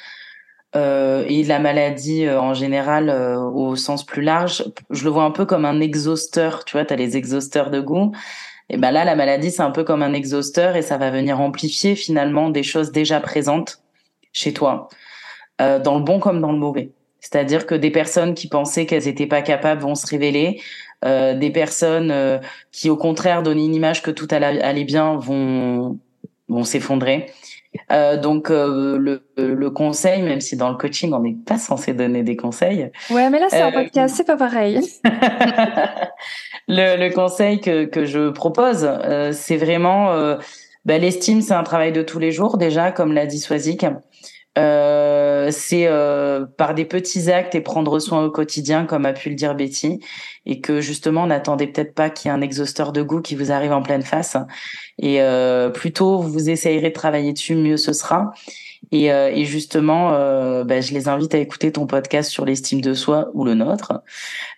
euh, 0.77 1.25
et 1.27 1.43
de 1.43 1.49
la 1.49 1.59
maladie 1.59 2.25
euh, 2.25 2.39
en 2.39 2.53
général 2.53 3.09
au 3.09 3.75
sens 3.75 4.05
plus 4.05 4.21
large, 4.21 4.63
je 4.89 5.03
le 5.03 5.09
vois 5.09 5.25
un 5.25 5.31
peu 5.31 5.45
comme 5.45 5.65
un 5.65 5.81
exhausteur. 5.81 6.63
Tu 6.63 6.77
vois, 6.77 6.85
tu 6.85 6.93
as 6.93 6.97
les 6.97 7.17
exhausteurs 7.17 7.69
de 7.69 7.81
goût 7.81 8.13
et 8.69 8.77
ben 8.77 8.91
là, 8.91 9.03
la 9.05 9.15
maladie, 9.15 9.51
c'est 9.51 9.61
un 9.61 9.71
peu 9.71 9.83
comme 9.83 10.01
un 10.01 10.13
exhausteur 10.13 10.75
et 10.75 10.81
ça 10.81 10.97
va 10.97 11.11
venir 11.11 11.39
amplifier 11.39 11.95
finalement 11.95 12.49
des 12.49 12.63
choses 12.63 12.91
déjà 12.91 13.19
présentes 13.19 13.81
chez 14.31 14.53
toi, 14.53 14.89
euh, 15.61 15.79
dans 15.79 15.97
le 15.97 16.03
bon 16.03 16.19
comme 16.19 16.41
dans 16.41 16.51
le 16.51 16.57
mauvais. 16.57 16.91
C'est-à-dire 17.19 17.65
que 17.65 17.75
des 17.75 17.91
personnes 17.91 18.33
qui 18.33 18.47
pensaient 18.47 18.85
qu'elles 18.85 19.05
n'étaient 19.05 19.27
pas 19.27 19.41
capables 19.41 19.81
vont 19.81 19.95
se 19.95 20.07
révéler, 20.07 20.61
euh, 21.05 21.33
des 21.35 21.51
personnes 21.51 22.11
euh, 22.11 22.39
qui 22.71 22.89
au 22.89 22.97
contraire 22.97 23.43
donnaient 23.43 23.65
une 23.65 23.75
image 23.75 24.01
que 24.01 24.11
tout 24.11 24.27
allait 24.31 24.83
bien 24.85 25.17
vont 25.17 25.99
vont 26.49 26.63
s'effondrer. 26.63 27.27
Euh, 27.91 28.17
donc 28.17 28.49
euh, 28.49 28.97
le, 28.97 29.23
le, 29.37 29.69
conseil, 29.69 30.21
même 30.21 30.41
si 30.41 30.55
dans 30.55 30.69
le 30.69 30.77
coaching 30.77 31.13
on 31.13 31.19
n'est 31.19 31.35
pas 31.45 31.57
censé 31.57 31.93
donner 31.93 32.23
des 32.23 32.35
conseils. 32.35 32.91
Ouais, 33.09 33.29
mais 33.29 33.39
là 33.39 33.47
c'est 33.49 33.61
un 33.61 33.69
euh, 33.69 33.83
podcast, 33.83 34.15
c'est 34.15 34.25
pas 34.25 34.37
pareil. 34.37 34.79
le, 36.67 36.97
le, 36.97 37.13
conseil 37.13 37.59
que, 37.59 37.85
que 37.85 38.05
je 38.05 38.29
propose, 38.29 38.87
euh, 38.89 39.31
c'est 39.33 39.57
vraiment 39.57 40.37
bah, 40.85 40.97
l'estime, 40.97 41.41
c'est 41.41 41.53
un 41.53 41.63
travail 41.63 41.91
de 41.91 42.01
tous 42.01 42.19
les 42.19 42.31
jours 42.31 42.57
déjà, 42.57 42.91
comme 42.91 43.13
l'a 43.13 43.25
dit 43.25 43.39
Swazik. 43.39 43.85
Euh, 44.57 45.12
c'est 45.51 45.87
euh, 45.87 46.45
par 46.45 46.73
des 46.73 46.85
petits 46.85 47.31
actes 47.31 47.55
et 47.55 47.61
prendre 47.61 47.99
soin 47.99 48.23
au 48.23 48.31
quotidien, 48.31 48.85
comme 48.85 49.05
a 49.05 49.13
pu 49.13 49.29
le 49.29 49.35
dire 49.35 49.55
Betty, 49.55 49.99
et 50.45 50.61
que 50.61 50.81
justement, 50.81 51.27
n'attendez 51.27 51.67
peut-être 51.67 51.93
pas 51.93 52.09
qu'il 52.09 52.29
y 52.29 52.33
ait 52.33 52.37
un 52.37 52.41
exhausteur 52.41 52.91
de 52.91 53.01
goût 53.01 53.21
qui 53.21 53.35
vous 53.35 53.51
arrive 53.51 53.71
en 53.71 53.81
pleine 53.81 54.03
face. 54.03 54.37
Et 54.99 55.21
euh, 55.21 55.69
plutôt 55.69 56.19
vous 56.19 56.49
essayerez 56.49 56.89
de 56.89 56.93
travailler 56.93 57.33
dessus, 57.33 57.55
mieux 57.55 57.77
ce 57.77 57.93
sera. 57.93 58.33
Et, 58.91 59.11
euh, 59.11 59.31
et 59.33 59.45
justement, 59.45 60.13
euh, 60.13 60.63
bah, 60.63 60.81
je 60.81 60.93
les 60.93 61.07
invite 61.07 61.33
à 61.35 61.37
écouter 61.37 61.71
ton 61.71 61.87
podcast 61.87 62.29
sur 62.29 62.45
l'estime 62.45 62.81
de 62.81 62.93
soi 62.93 63.29
ou 63.33 63.45
le 63.45 63.53
nôtre, 63.53 64.01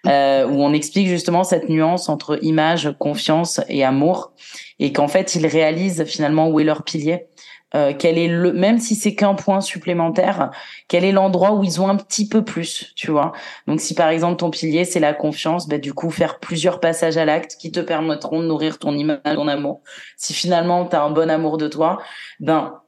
euh, 0.07 0.45
où 0.49 0.61
on 0.61 0.73
explique 0.73 1.07
justement 1.07 1.43
cette 1.43 1.69
nuance 1.69 2.09
entre 2.09 2.39
image, 2.41 2.95
confiance 2.99 3.61
et 3.69 3.83
amour, 3.83 4.33
et 4.79 4.91
qu'en 4.91 5.07
fait 5.07 5.35
ils 5.35 5.45
réalisent 5.45 6.03
finalement 6.05 6.49
où 6.49 6.59
est 6.59 6.63
leur 6.63 6.83
pilier. 6.83 7.27
Euh, 7.73 7.93
quel 7.97 8.17
est 8.17 8.27
le 8.27 8.53
même 8.53 8.79
si 8.79 8.95
c'est 8.95 9.15
qu'un 9.15 9.33
point 9.33 9.59
supplémentaire, 9.59 10.51
quel 10.87 11.03
est 11.03 11.11
l'endroit 11.11 11.53
où 11.53 11.63
ils 11.63 11.81
ont 11.81 11.89
un 11.89 11.95
petit 11.97 12.29
peu 12.29 12.43
plus, 12.43 12.93
tu 12.95 13.11
vois. 13.11 13.33
Donc 13.67 13.81
si 13.81 13.95
par 13.95 14.09
exemple 14.09 14.37
ton 14.37 14.51
pilier 14.51 14.85
c'est 14.85 14.99
la 14.99 15.13
confiance, 15.13 15.67
bah, 15.67 15.79
du 15.79 15.93
coup 15.93 16.09
faire 16.11 16.39
plusieurs 16.39 16.79
passages 16.79 17.17
à 17.17 17.25
l'acte 17.25 17.57
qui 17.59 17.71
te 17.71 17.79
permettront 17.79 18.39
de 18.39 18.45
nourrir 18.45 18.77
ton 18.77 18.93
image, 18.93 19.19
ton 19.23 19.47
amour. 19.47 19.81
Si 20.15 20.33
finalement 20.33 20.85
tu 20.85 20.95
as 20.95 21.01
un 21.01 21.09
bon 21.09 21.29
amour 21.29 21.57
de 21.57 21.67
toi, 21.67 22.01
ben 22.39 22.81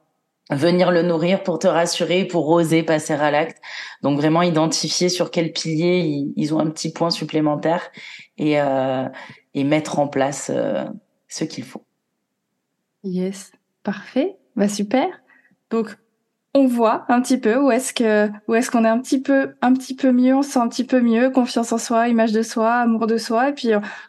venir 0.50 0.90
le 0.90 1.02
nourrir 1.02 1.42
pour 1.42 1.58
te 1.58 1.66
rassurer, 1.66 2.24
pour 2.24 2.48
oser 2.48 2.82
passer 2.82 3.12
à 3.12 3.30
l'acte. 3.30 3.60
Donc 4.02 4.18
vraiment 4.18 4.42
identifier 4.42 5.08
sur 5.08 5.30
quel 5.30 5.52
pilier 5.52 6.30
ils, 6.36 6.54
ont 6.54 6.60
un 6.60 6.70
petit 6.70 6.92
point 6.92 7.10
supplémentaire 7.10 7.90
et, 8.38 8.60
euh, 8.60 9.06
et 9.54 9.64
mettre 9.64 9.98
en 9.98 10.08
place 10.08 10.50
euh, 10.54 10.84
ce 11.28 11.44
qu'il 11.44 11.64
faut. 11.64 11.84
Yes, 13.04 13.52
parfait. 13.82 14.37
Bah 14.58 14.68
super. 14.68 15.06
Donc 15.70 15.96
on 16.52 16.66
voit 16.66 17.04
un 17.08 17.22
petit 17.22 17.38
peu 17.38 17.58
où 17.58 17.70
est-ce 17.70 17.94
que 17.94 18.28
où 18.48 18.56
est-ce 18.56 18.72
qu'on 18.72 18.84
est 18.84 18.88
un 18.88 18.98
petit 18.98 19.22
peu 19.22 19.54
un 19.62 19.72
petit 19.72 19.94
peu 19.94 20.10
mieux, 20.10 20.34
on 20.34 20.42
se 20.42 20.50
sent 20.50 20.58
un 20.58 20.66
petit 20.66 20.82
peu 20.84 21.00
mieux, 21.00 21.30
confiance 21.30 21.70
en 21.72 21.78
soi, 21.78 22.08
image 22.08 22.32
de 22.32 22.42
soi, 22.42 22.74
amour 22.74 23.06
de 23.06 23.18
soi, 23.18 23.50
et 23.50 23.52
puis 23.52 23.68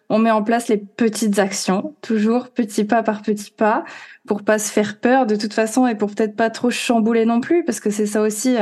on 0.10 0.18
met 0.18 0.32
en 0.32 0.42
place 0.42 0.68
les 0.68 0.78
petites 0.78 1.38
actions, 1.38 1.96
toujours 2.02 2.50
petit 2.50 2.84
pas 2.84 3.04
par 3.04 3.22
petit 3.22 3.52
pas, 3.52 3.86
pour 4.28 4.44
pas 4.44 4.58
se 4.58 4.72
faire 4.72 5.00
peur 5.00 5.28
de 5.28 5.36
toute 5.36 5.54
façon 5.54 5.86
et 5.86 5.94
pour 5.94 6.10
peut-être 6.16 6.36
pas 6.36 6.50
trop 6.50 6.72
chambouler 6.72 7.26
non 7.26 7.42
plus, 7.42 7.64
parce 7.64 7.80
que 7.80 7.92
c'est 7.92 8.08
ça 8.08 8.22
aussi 8.22 8.56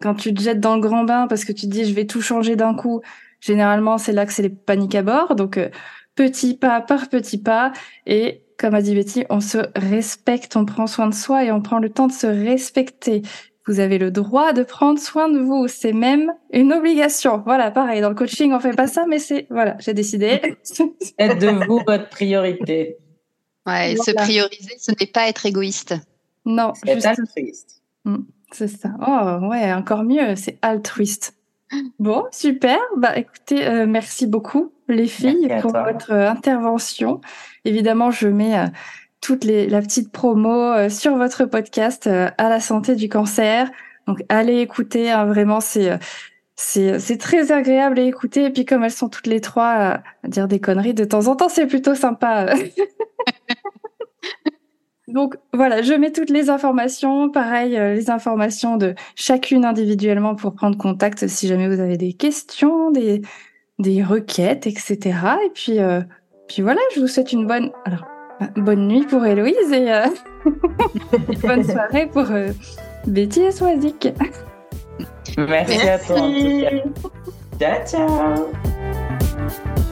quand 0.00 0.14
tu 0.14 0.32
te 0.32 0.40
jettes 0.40 0.60
dans 0.60 0.76
le 0.76 0.80
grand 0.80 1.04
bain 1.04 1.26
parce 1.26 1.44
que 1.44 1.52
tu 1.52 1.66
te 1.66 1.70
dis 1.70 1.84
je 1.84 1.92
vais 1.94 2.06
tout 2.06 2.22
changer 2.22 2.56
d'un 2.56 2.74
coup. 2.74 3.02
Généralement 3.40 3.98
c'est 3.98 4.12
là 4.12 4.24
que 4.24 4.32
c'est 4.32 4.42
les 4.42 4.48
paniques 4.48 4.94
à 4.94 5.02
bord, 5.02 5.34
donc 5.34 5.58
euh, 5.58 5.68
petit 6.14 6.54
pas 6.56 6.80
par 6.80 7.10
petit 7.10 7.36
pas 7.36 7.72
et 8.06 8.45
comme 8.58 8.74
a 8.74 8.82
dit 8.82 8.94
Betty, 8.94 9.24
on 9.30 9.40
se 9.40 9.58
respecte, 9.76 10.56
on 10.56 10.64
prend 10.64 10.86
soin 10.86 11.08
de 11.08 11.14
soi 11.14 11.44
et 11.44 11.52
on 11.52 11.60
prend 11.60 11.78
le 11.78 11.90
temps 11.90 12.06
de 12.06 12.12
se 12.12 12.26
respecter. 12.26 13.22
Vous 13.66 13.80
avez 13.80 13.98
le 13.98 14.10
droit 14.10 14.52
de 14.52 14.62
prendre 14.62 14.98
soin 14.98 15.28
de 15.28 15.40
vous. 15.40 15.66
C'est 15.66 15.92
même 15.92 16.32
une 16.52 16.72
obligation. 16.72 17.42
Voilà, 17.44 17.70
pareil. 17.70 18.00
Dans 18.00 18.08
le 18.08 18.14
coaching, 18.14 18.52
on 18.52 18.60
fait 18.60 18.76
pas 18.76 18.86
ça, 18.86 19.06
mais 19.08 19.18
c'est, 19.18 19.46
voilà, 19.50 19.76
j'ai 19.80 19.92
décidé. 19.92 20.56
Être 21.18 21.38
de 21.38 21.66
vous 21.66 21.80
votre 21.86 22.08
priorité. 22.08 22.96
Ouais, 23.66 23.96
se 23.96 24.12
prioriser, 24.12 24.76
ce 24.78 24.92
n'est 24.92 25.08
pas 25.08 25.28
être 25.28 25.44
égoïste. 25.44 25.96
Non, 26.44 26.72
c'est 26.84 27.04
altruiste. 27.04 27.82
Hmm, 28.04 28.22
c'est 28.52 28.68
ça. 28.68 28.90
Oh, 29.04 29.48
ouais, 29.48 29.72
encore 29.72 30.04
mieux, 30.04 30.36
c'est 30.36 30.56
altruiste. 30.62 31.34
Bon, 31.98 32.26
super. 32.30 32.78
Bah, 32.96 33.18
écoutez, 33.18 33.66
euh, 33.66 33.86
merci 33.86 34.28
beaucoup, 34.28 34.72
les 34.88 35.06
filles, 35.06 35.48
pour 35.60 35.72
votre 35.72 36.12
euh, 36.12 36.30
intervention. 36.30 37.20
Évidemment, 37.64 38.10
je 38.10 38.28
mets 38.28 38.58
euh, 38.58 38.66
toute 39.20 39.44
les, 39.44 39.68
la 39.68 39.80
petite 39.80 40.12
promo 40.12 40.88
sur 40.88 41.16
votre 41.16 41.44
podcast 41.46 42.06
à 42.06 42.48
la 42.48 42.60
santé 42.60 42.94
du 42.94 43.08
cancer. 43.08 43.70
Donc, 44.06 44.22
allez 44.28 44.60
écouter. 44.60 45.10
Hein, 45.10 45.24
vraiment, 45.24 45.60
c'est 45.60 45.98
c'est 46.54 47.00
c'est 47.00 47.18
très 47.18 47.50
agréable 47.50 47.98
à 47.98 48.02
écouter. 48.02 48.44
Et 48.44 48.50
puis, 48.50 48.64
comme 48.64 48.84
elles 48.84 48.90
sont 48.90 49.08
toutes 49.08 49.26
les 49.26 49.40
trois 49.40 49.72
à 49.72 50.02
dire 50.28 50.46
des 50.46 50.60
conneries 50.60 50.94
de 50.94 51.04
temps 51.04 51.26
en 51.26 51.34
temps, 51.34 51.48
c'est 51.48 51.66
plutôt 51.66 51.94
sympa. 51.94 52.54
Donc 55.08 55.36
voilà, 55.52 55.82
je 55.82 55.94
mets 55.94 56.10
toutes 56.10 56.30
les 56.30 56.50
informations, 56.50 57.30
pareil, 57.30 57.76
euh, 57.76 57.94
les 57.94 58.10
informations 58.10 58.76
de 58.76 58.94
chacune 59.14 59.64
individuellement 59.64 60.34
pour 60.34 60.54
prendre 60.54 60.76
contact 60.76 61.28
si 61.28 61.46
jamais 61.46 61.68
vous 61.68 61.80
avez 61.80 61.96
des 61.96 62.12
questions, 62.12 62.90
des, 62.90 63.22
des 63.78 64.02
requêtes, 64.02 64.66
etc. 64.66 64.98
Et 65.44 65.50
puis, 65.54 65.78
euh, 65.78 66.00
puis 66.48 66.62
voilà, 66.62 66.80
je 66.94 67.00
vous 67.00 67.08
souhaite 67.08 67.32
une 67.32 67.46
bonne, 67.46 67.70
alors, 67.84 68.06
bah, 68.40 68.48
bonne 68.56 68.88
nuit 68.88 69.04
pour 69.04 69.24
Héloïse 69.24 69.72
et 69.72 69.92
euh, 69.92 70.06
bonne 71.42 71.64
soirée 71.64 72.06
pour 72.06 72.26
Betty 73.06 73.42
et 73.42 73.52
Swazik. 73.52 74.08
Merci, 75.36 75.88
à 75.88 75.98
toi. 75.98 76.16
ciao. 77.58 77.84
ciao. 77.86 79.82